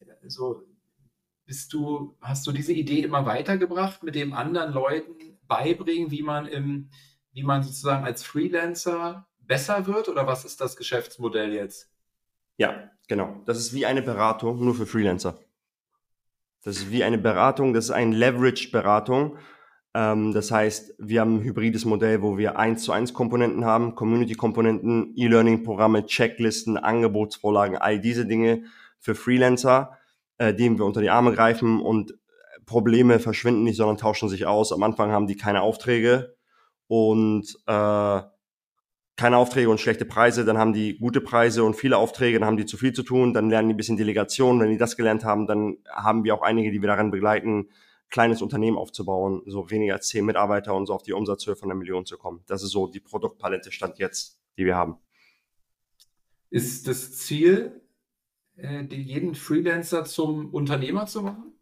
äh, 0.00 0.28
so, 0.28 0.62
bist 1.46 1.72
du, 1.72 2.16
hast 2.20 2.46
du 2.46 2.52
diese 2.52 2.74
Idee 2.74 3.00
immer 3.00 3.24
weitergebracht, 3.24 4.02
mit 4.02 4.14
dem 4.14 4.34
anderen 4.34 4.72
Leuten 4.74 5.38
beibringen, 5.48 6.10
wie 6.10 6.22
man 6.22 6.46
im, 6.46 6.90
wie 7.32 7.42
man 7.42 7.62
sozusagen 7.62 8.04
als 8.04 8.22
Freelancer 8.22 9.26
besser 9.40 9.86
wird? 9.86 10.10
Oder 10.10 10.26
was 10.26 10.44
ist 10.44 10.60
das 10.60 10.76
Geschäftsmodell 10.76 11.54
jetzt? 11.54 11.90
Ja, 12.58 12.90
genau. 13.08 13.40
Das 13.46 13.56
ist 13.56 13.72
wie 13.72 13.86
eine 13.86 14.02
Beratung, 14.02 14.62
nur 14.62 14.74
für 14.74 14.86
Freelancer. 14.86 15.38
Das 16.62 16.76
ist 16.76 16.90
wie 16.90 17.04
eine 17.04 17.18
Beratung, 17.18 17.72
das 17.72 17.86
ist 17.86 17.90
eine 17.90 18.14
Leverage-Beratung 18.14 19.36
ähm, 19.94 20.32
das 20.32 20.50
heißt, 20.50 20.94
wir 20.98 21.20
haben 21.20 21.36
ein 21.36 21.42
hybrides 21.42 21.84
Modell, 21.84 22.22
wo 22.22 22.38
wir 22.38 22.58
eins 22.58 22.84
zu 22.84 22.92
eins 22.92 23.12
Komponenten 23.12 23.64
haben, 23.64 23.94
Community-Komponenten, 23.94 25.12
E-Learning-Programme, 25.16 26.06
Checklisten, 26.06 26.78
Angebotsvorlagen, 26.78 27.76
all 27.76 28.00
diese 28.00 28.26
Dinge 28.26 28.64
für 28.98 29.14
Freelancer, 29.14 29.98
äh, 30.38 30.54
denen 30.54 30.78
wir 30.78 30.86
unter 30.86 31.00
die 31.00 31.10
Arme 31.10 31.32
greifen 31.32 31.80
und 31.80 32.14
Probleme 32.64 33.18
verschwinden 33.18 33.64
nicht, 33.64 33.76
sondern 33.76 33.98
tauschen 33.98 34.28
sich 34.28 34.46
aus. 34.46 34.72
Am 34.72 34.82
Anfang 34.82 35.10
haben 35.10 35.26
die 35.26 35.36
keine 35.36 35.62
Aufträge 35.62 36.36
und 36.86 37.58
äh, 37.66 38.20
keine 39.16 39.36
Aufträge 39.36 39.68
und 39.68 39.80
schlechte 39.80 40.04
Preise, 40.04 40.44
dann 40.44 40.58
haben 40.58 40.72
die 40.72 40.98
gute 40.98 41.20
Preise 41.20 41.64
und 41.64 41.74
viele 41.74 41.98
Aufträge, 41.98 42.38
dann 42.38 42.46
haben 42.46 42.56
die 42.56 42.66
zu 42.66 42.76
viel 42.76 42.92
zu 42.92 43.02
tun, 43.02 43.34
dann 43.34 43.50
lernen 43.50 43.68
die 43.68 43.74
ein 43.74 43.76
bisschen 43.76 43.96
Delegation. 43.96 44.60
Wenn 44.60 44.70
die 44.70 44.78
das 44.78 44.96
gelernt 44.96 45.24
haben, 45.24 45.46
dann 45.46 45.76
haben 45.90 46.24
wir 46.24 46.34
auch 46.34 46.42
einige, 46.42 46.70
die 46.70 46.80
wir 46.80 46.88
darin 46.88 47.10
begleiten, 47.10 47.68
kleines 48.08 48.42
Unternehmen 48.42 48.78
aufzubauen, 48.78 49.42
so 49.46 49.70
weniger 49.70 49.94
als 49.94 50.08
zehn 50.08 50.24
Mitarbeiter 50.24 50.74
und 50.74 50.86
so 50.86 50.94
auf 50.94 51.02
die 51.02 51.12
Umsatzhöhe 51.12 51.56
von 51.56 51.70
einer 51.70 51.78
Million 51.78 52.06
zu 52.06 52.18
kommen. 52.18 52.42
Das 52.46 52.62
ist 52.62 52.70
so 52.70 52.86
die 52.86 53.00
Produktpalette 53.00 53.72
Stand 53.72 53.98
jetzt, 53.98 54.40
die 54.56 54.64
wir 54.64 54.76
haben. 54.76 54.96
Ist 56.50 56.86
das 56.86 57.16
Ziel, 57.16 57.80
äh, 58.56 58.82
jeden 58.82 59.34
Freelancer 59.34 60.04
zum 60.04 60.52
Unternehmer 60.52 61.06
zu 61.06 61.22
machen? 61.22 61.52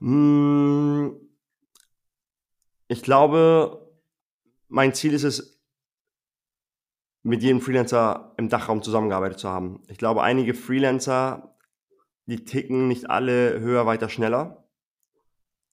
Hm, 0.00 1.20
ich 2.88 3.02
glaube, 3.02 3.89
mein 4.70 4.94
Ziel 4.94 5.12
ist 5.12 5.24
es, 5.24 5.60
mit 7.22 7.42
jedem 7.42 7.60
Freelancer 7.60 8.34
im 8.38 8.48
Dachraum 8.48 8.82
zusammengearbeitet 8.82 9.38
zu 9.38 9.50
haben. 9.50 9.82
Ich 9.88 9.98
glaube, 9.98 10.22
einige 10.22 10.54
Freelancer 10.54 11.50
die 12.30 12.44
ticken 12.44 12.86
nicht 12.86 13.10
alle 13.10 13.58
höher, 13.60 13.86
weiter, 13.86 14.08
schneller. 14.08 14.68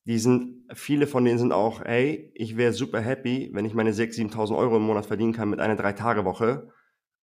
Die 0.06 0.18
sind, 0.18 0.64
viele 0.74 1.06
von 1.06 1.24
denen 1.24 1.38
sind 1.38 1.52
auch, 1.52 1.84
hey, 1.84 2.32
ich 2.34 2.58
wäre 2.58 2.74
super 2.74 3.00
happy, 3.00 3.52
wenn 3.54 3.66
ich 3.66 3.74
meine 3.74 3.92
6.000, 3.92 4.32
7.000 4.32 4.58
Euro 4.58 4.78
im 4.78 4.84
Monat 4.84 5.06
verdienen 5.06 5.34
kann 5.34 5.50
mit 5.50 5.60
einer 5.60 5.76
Drei-Tage-Woche 5.76 6.72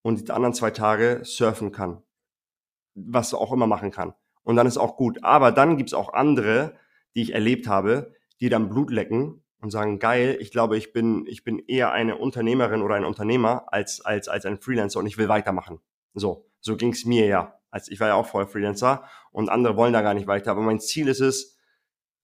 und 0.03 0.29
die 0.29 0.33
anderen 0.33 0.55
zwei 0.55 0.70
Tage 0.70 1.22
surfen 1.25 1.72
kann. 1.72 2.03
Was 2.95 3.35
auch 3.35 3.53
immer 3.53 3.66
machen 3.66 3.91
kann. 3.91 4.14
Und 4.45 4.57
dann 4.57 4.66
ist 4.66 4.77
auch 4.77 4.97
gut. 4.97 5.25
Aber 5.25 5.51
dann 5.51 5.79
gibt's 5.79 5.95
auch 5.95 6.12
andere, 6.12 6.77
die 7.16 7.22
ich 7.22 7.35
erlebt 7.35 7.66
habe, 7.66 8.14
die 8.41 8.51
dann 8.51 8.68
Blut 8.68 8.91
lecken 8.91 9.43
und 9.64 9.70
sagen, 9.70 9.98
geil, 9.98 10.36
ich 10.40 10.52
glaube, 10.52 10.76
ich 10.76 10.92
bin, 10.92 11.26
ich 11.26 11.42
bin 11.42 11.58
eher 11.58 11.90
eine 11.92 12.16
Unternehmerin 12.16 12.82
oder 12.82 12.94
ein 12.94 13.04
Unternehmer 13.04 13.66
als, 13.72 14.00
als, 14.00 14.28
als 14.28 14.46
ein 14.46 14.58
Freelancer 14.58 15.00
und 15.00 15.06
ich 15.06 15.18
will 15.18 15.28
weitermachen. 15.28 15.80
So, 16.14 16.46
so 16.60 16.76
ging's 16.76 17.04
mir 17.04 17.26
ja 17.26 17.58
als 17.74 17.90
ich 17.90 17.98
war 17.98 18.06
ja 18.06 18.14
auch 18.14 18.26
vorher 18.26 18.48
Freelancer 18.48 19.02
und 19.32 19.48
andere 19.48 19.76
wollen 19.76 19.92
da 19.92 20.00
gar 20.00 20.14
nicht 20.14 20.28
weiter. 20.28 20.52
Aber 20.52 20.62
mein 20.62 20.78
Ziel 20.78 21.08
ist 21.08 21.20
es, 21.20 21.58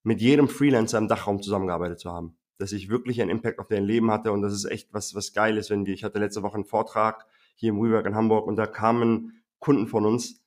mit 0.04 0.20
jedem 0.20 0.48
Freelancer 0.48 0.96
im 0.96 1.08
Dachraum 1.08 1.42
zusammengearbeitet 1.42 1.98
zu 1.98 2.10
haben. 2.10 2.38
Dass 2.58 2.70
ich 2.72 2.88
wirklich 2.88 3.20
einen 3.20 3.30
Impact 3.30 3.58
auf 3.58 3.66
deren 3.66 3.84
Leben 3.84 4.12
hatte 4.12 4.30
und 4.30 4.42
das 4.42 4.52
ist 4.52 4.64
echt 4.64 4.94
was, 4.94 5.14
was 5.14 5.32
geil 5.32 5.58
ist, 5.58 5.68
wenn 5.68 5.86
wir, 5.86 5.92
ich 5.92 6.04
hatte 6.04 6.20
letzte 6.20 6.42
Woche 6.42 6.54
einen 6.54 6.64
Vortrag 6.64 7.26
hier 7.56 7.70
im 7.70 7.82
WeWork 7.82 8.06
in 8.06 8.14
Hamburg 8.14 8.46
und 8.46 8.56
da 8.56 8.66
kamen 8.66 9.42
Kunden 9.58 9.88
von 9.88 10.06
uns 10.06 10.40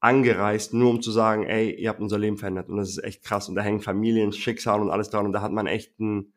angereist, 0.00 0.74
nur 0.74 0.90
um 0.90 1.02
zu 1.02 1.12
sagen, 1.12 1.44
ey, 1.44 1.70
ihr 1.70 1.88
habt 1.88 2.00
unser 2.00 2.18
Leben 2.18 2.36
verändert 2.36 2.68
und 2.68 2.78
das 2.78 2.88
ist 2.88 3.04
echt 3.04 3.22
krass 3.22 3.48
und 3.48 3.54
da 3.54 3.62
hängen 3.62 3.80
Familien, 3.80 4.32
Schicksal 4.32 4.80
und 4.80 4.90
alles 4.90 5.08
dran 5.08 5.24
und 5.24 5.32
da 5.32 5.40
hat 5.40 5.52
man 5.52 5.68
echt 5.68 6.00
einen, 6.00 6.32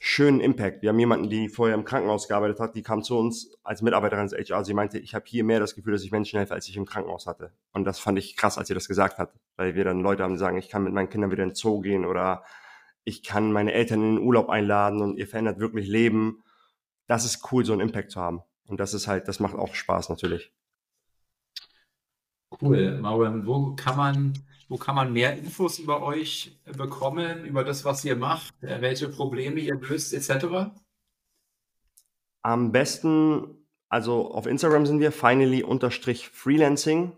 schönen 0.00 0.40
Impact. 0.40 0.82
Wir 0.82 0.90
haben 0.90 0.98
jemanden, 0.98 1.30
die 1.30 1.48
vorher 1.48 1.74
im 1.74 1.84
Krankenhaus 1.84 2.28
gearbeitet 2.28 2.60
hat, 2.60 2.74
die 2.74 2.82
kam 2.82 3.02
zu 3.02 3.16
uns 3.18 3.56
als 3.62 3.82
Mitarbeiterin 3.82 4.28
des 4.28 4.50
HR. 4.50 4.64
Sie 4.64 4.74
meinte, 4.74 4.98
ich 4.98 5.14
habe 5.14 5.24
hier 5.26 5.44
mehr 5.44 5.60
das 5.60 5.74
Gefühl, 5.74 5.92
dass 5.92 6.02
ich 6.02 6.12
Menschen 6.12 6.38
helfe, 6.38 6.54
als 6.54 6.68
ich 6.68 6.76
im 6.76 6.86
Krankenhaus 6.86 7.26
hatte. 7.26 7.52
Und 7.72 7.84
das 7.84 7.98
fand 7.98 8.18
ich 8.18 8.36
krass, 8.36 8.58
als 8.58 8.68
sie 8.68 8.74
das 8.74 8.88
gesagt 8.88 9.18
hat, 9.18 9.32
weil 9.56 9.74
wir 9.74 9.84
dann 9.84 10.00
Leute 10.00 10.22
haben, 10.22 10.32
die 10.32 10.38
sagen, 10.38 10.56
ich 10.58 10.68
kann 10.68 10.84
mit 10.84 10.92
meinen 10.92 11.08
Kindern 11.08 11.30
wieder 11.30 11.42
in 11.42 11.50
den 11.50 11.54
Zoo 11.54 11.80
gehen 11.80 12.04
oder 12.04 12.44
ich 13.04 13.22
kann 13.22 13.52
meine 13.52 13.72
Eltern 13.72 14.00
in 14.00 14.16
den 14.16 14.24
Urlaub 14.24 14.48
einladen 14.48 15.00
und 15.00 15.18
ihr 15.18 15.26
verändert 15.26 15.58
wirklich 15.58 15.88
Leben. 15.88 16.42
Das 17.06 17.24
ist 17.24 17.52
cool, 17.52 17.64
so 17.64 17.72
einen 17.72 17.82
Impact 17.82 18.10
zu 18.10 18.20
haben. 18.20 18.42
Und 18.66 18.80
das 18.80 18.94
ist 18.94 19.06
halt, 19.06 19.28
das 19.28 19.40
macht 19.40 19.54
auch 19.54 19.74
Spaß 19.74 20.08
natürlich. 20.08 20.52
Cool. 22.60 22.98
Mauern, 23.00 23.46
wo 23.46 23.74
kann 23.74 23.96
man 23.96 24.32
wo 24.68 24.76
kann 24.76 24.94
man 24.94 25.12
mehr 25.12 25.36
Infos 25.36 25.78
über 25.78 26.02
euch 26.02 26.58
bekommen, 26.76 27.44
über 27.44 27.64
das, 27.64 27.84
was 27.84 28.04
ihr 28.04 28.16
macht, 28.16 28.54
äh, 28.62 28.80
welche 28.80 29.08
Probleme 29.08 29.60
ihr 29.60 29.76
löst, 29.76 30.14
etc.? 30.14 30.70
Am 32.42 32.72
besten, 32.72 33.66
also 33.88 34.30
auf 34.30 34.46
Instagram 34.46 34.86
sind 34.86 35.00
wir 35.00 35.12
finally-freelancing. 35.12 37.16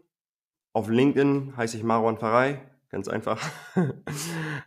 Auf 0.73 0.89
LinkedIn 0.89 1.57
heiße 1.57 1.77
ich 1.77 1.83
Marwan 1.83 2.19
Farai, 2.19 2.61
ganz 2.91 3.09
einfach. 3.09 3.41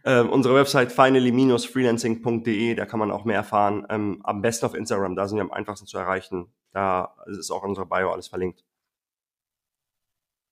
ähm, 0.04 0.30
unsere 0.30 0.56
Website 0.56 0.92
finally-freelancing.de, 0.92 2.76
da 2.76 2.86
kann 2.86 3.00
man 3.00 3.12
auch 3.12 3.26
mehr 3.26 3.38
erfahren. 3.38 3.86
Ähm, 3.90 4.22
am 4.24 4.42
besten 4.42 4.66
auf 4.66 4.74
Instagram, 4.74 5.16
da 5.16 5.28
sind 5.28 5.38
wir 5.38 5.44
am 5.44 5.52
einfachsten 5.52 5.88
zu 5.88 5.98
erreichen. 5.98 6.52
Da 6.72 7.16
ist 7.28 7.52
auch 7.52 7.64
unsere 7.64 7.86
Bio 7.86 8.12
alles 8.12 8.28
verlinkt. 8.28 8.64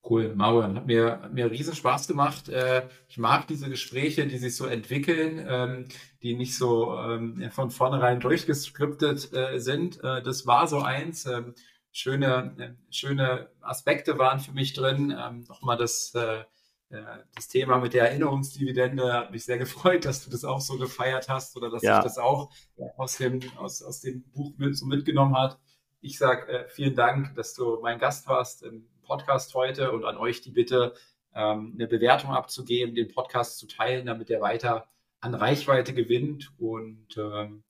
Cool, 0.02 0.34
Marwan, 0.34 0.76
hat 0.76 0.86
mir, 0.86 1.20
hat 1.22 1.34
mir 1.34 1.50
riesen 1.50 1.74
Spaß 1.74 2.06
gemacht. 2.06 2.48
Äh, 2.48 2.88
ich 3.08 3.18
mag 3.18 3.46
diese 3.46 3.68
Gespräche, 3.68 4.26
die 4.26 4.38
sich 4.38 4.56
so 4.56 4.66
entwickeln, 4.66 5.44
ähm, 5.46 5.88
die 6.22 6.34
nicht 6.34 6.56
so 6.56 6.96
ähm, 6.96 7.50
von 7.50 7.70
vornherein 7.70 8.20
durchgeskriptet 8.20 9.32
äh, 9.34 9.58
sind. 9.58 10.02
Äh, 10.02 10.22
das 10.22 10.46
war 10.46 10.66
so 10.66 10.80
eins. 10.80 11.26
Ähm, 11.26 11.54
schöne, 11.90 12.76
schöne 12.90 13.50
Aspekte 13.60 14.18
waren 14.18 14.38
für 14.38 14.52
mich 14.52 14.72
drin. 14.72 15.08
Nochmal 15.48 15.76
das, 15.76 16.12
das 16.12 17.48
Thema 17.48 17.78
mit 17.78 17.92
der 17.92 18.10
Erinnerungsdividende 18.10 19.12
hat 19.12 19.32
mich 19.32 19.44
sehr 19.46 19.58
gefreut, 19.58 20.04
dass 20.04 20.24
du 20.24 20.30
das 20.30 20.44
auch 20.44 20.60
so 20.60 20.78
gefeiert 20.78 21.28
hast 21.28 21.56
oder 21.56 21.70
dass 21.70 21.82
ja. 21.82 21.98
ich 21.98 22.04
das 22.04 22.18
auch 22.18 22.52
aus 22.98 23.16
dem, 23.16 23.40
aus, 23.56 23.82
aus 23.82 24.00
dem 24.00 24.22
Buch 24.30 24.52
mit, 24.58 24.76
so 24.76 24.86
mitgenommen 24.86 25.36
hat. 25.36 25.58
Ich 26.00 26.18
sage 26.18 26.66
vielen 26.68 26.94
Dank, 26.94 27.34
dass 27.34 27.54
du 27.54 27.80
mein 27.82 27.98
Gast 27.98 28.28
warst 28.28 28.62
Podcast 29.08 29.54
heute 29.54 29.90
und 29.90 30.04
an 30.04 30.16
euch 30.16 30.42
die 30.42 30.52
Bitte, 30.52 30.94
ähm, 31.34 31.72
eine 31.74 31.88
Bewertung 31.88 32.30
abzugeben, 32.30 32.94
den 32.94 33.08
Podcast 33.08 33.58
zu 33.58 33.66
teilen, 33.66 34.06
damit 34.06 34.30
er 34.30 34.40
weiter 34.40 34.86
an 35.20 35.34
Reichweite 35.34 35.94
gewinnt. 35.94 36.52
Und 36.58 37.16
ähm, 37.16 37.64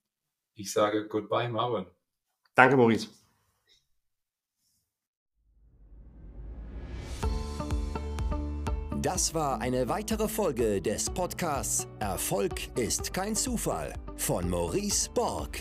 ich 0.54 0.72
sage 0.72 1.06
Goodbye, 1.08 1.48
Marvin. 1.48 1.86
Danke, 2.54 2.76
Maurice. 2.76 3.08
Das 9.00 9.32
war 9.32 9.60
eine 9.60 9.88
weitere 9.88 10.26
Folge 10.26 10.82
des 10.82 11.08
Podcasts 11.08 11.86
Erfolg 12.00 12.76
ist 12.76 13.14
kein 13.14 13.36
Zufall 13.36 13.94
von 14.16 14.50
Maurice 14.50 15.08
Borg. 15.14 15.60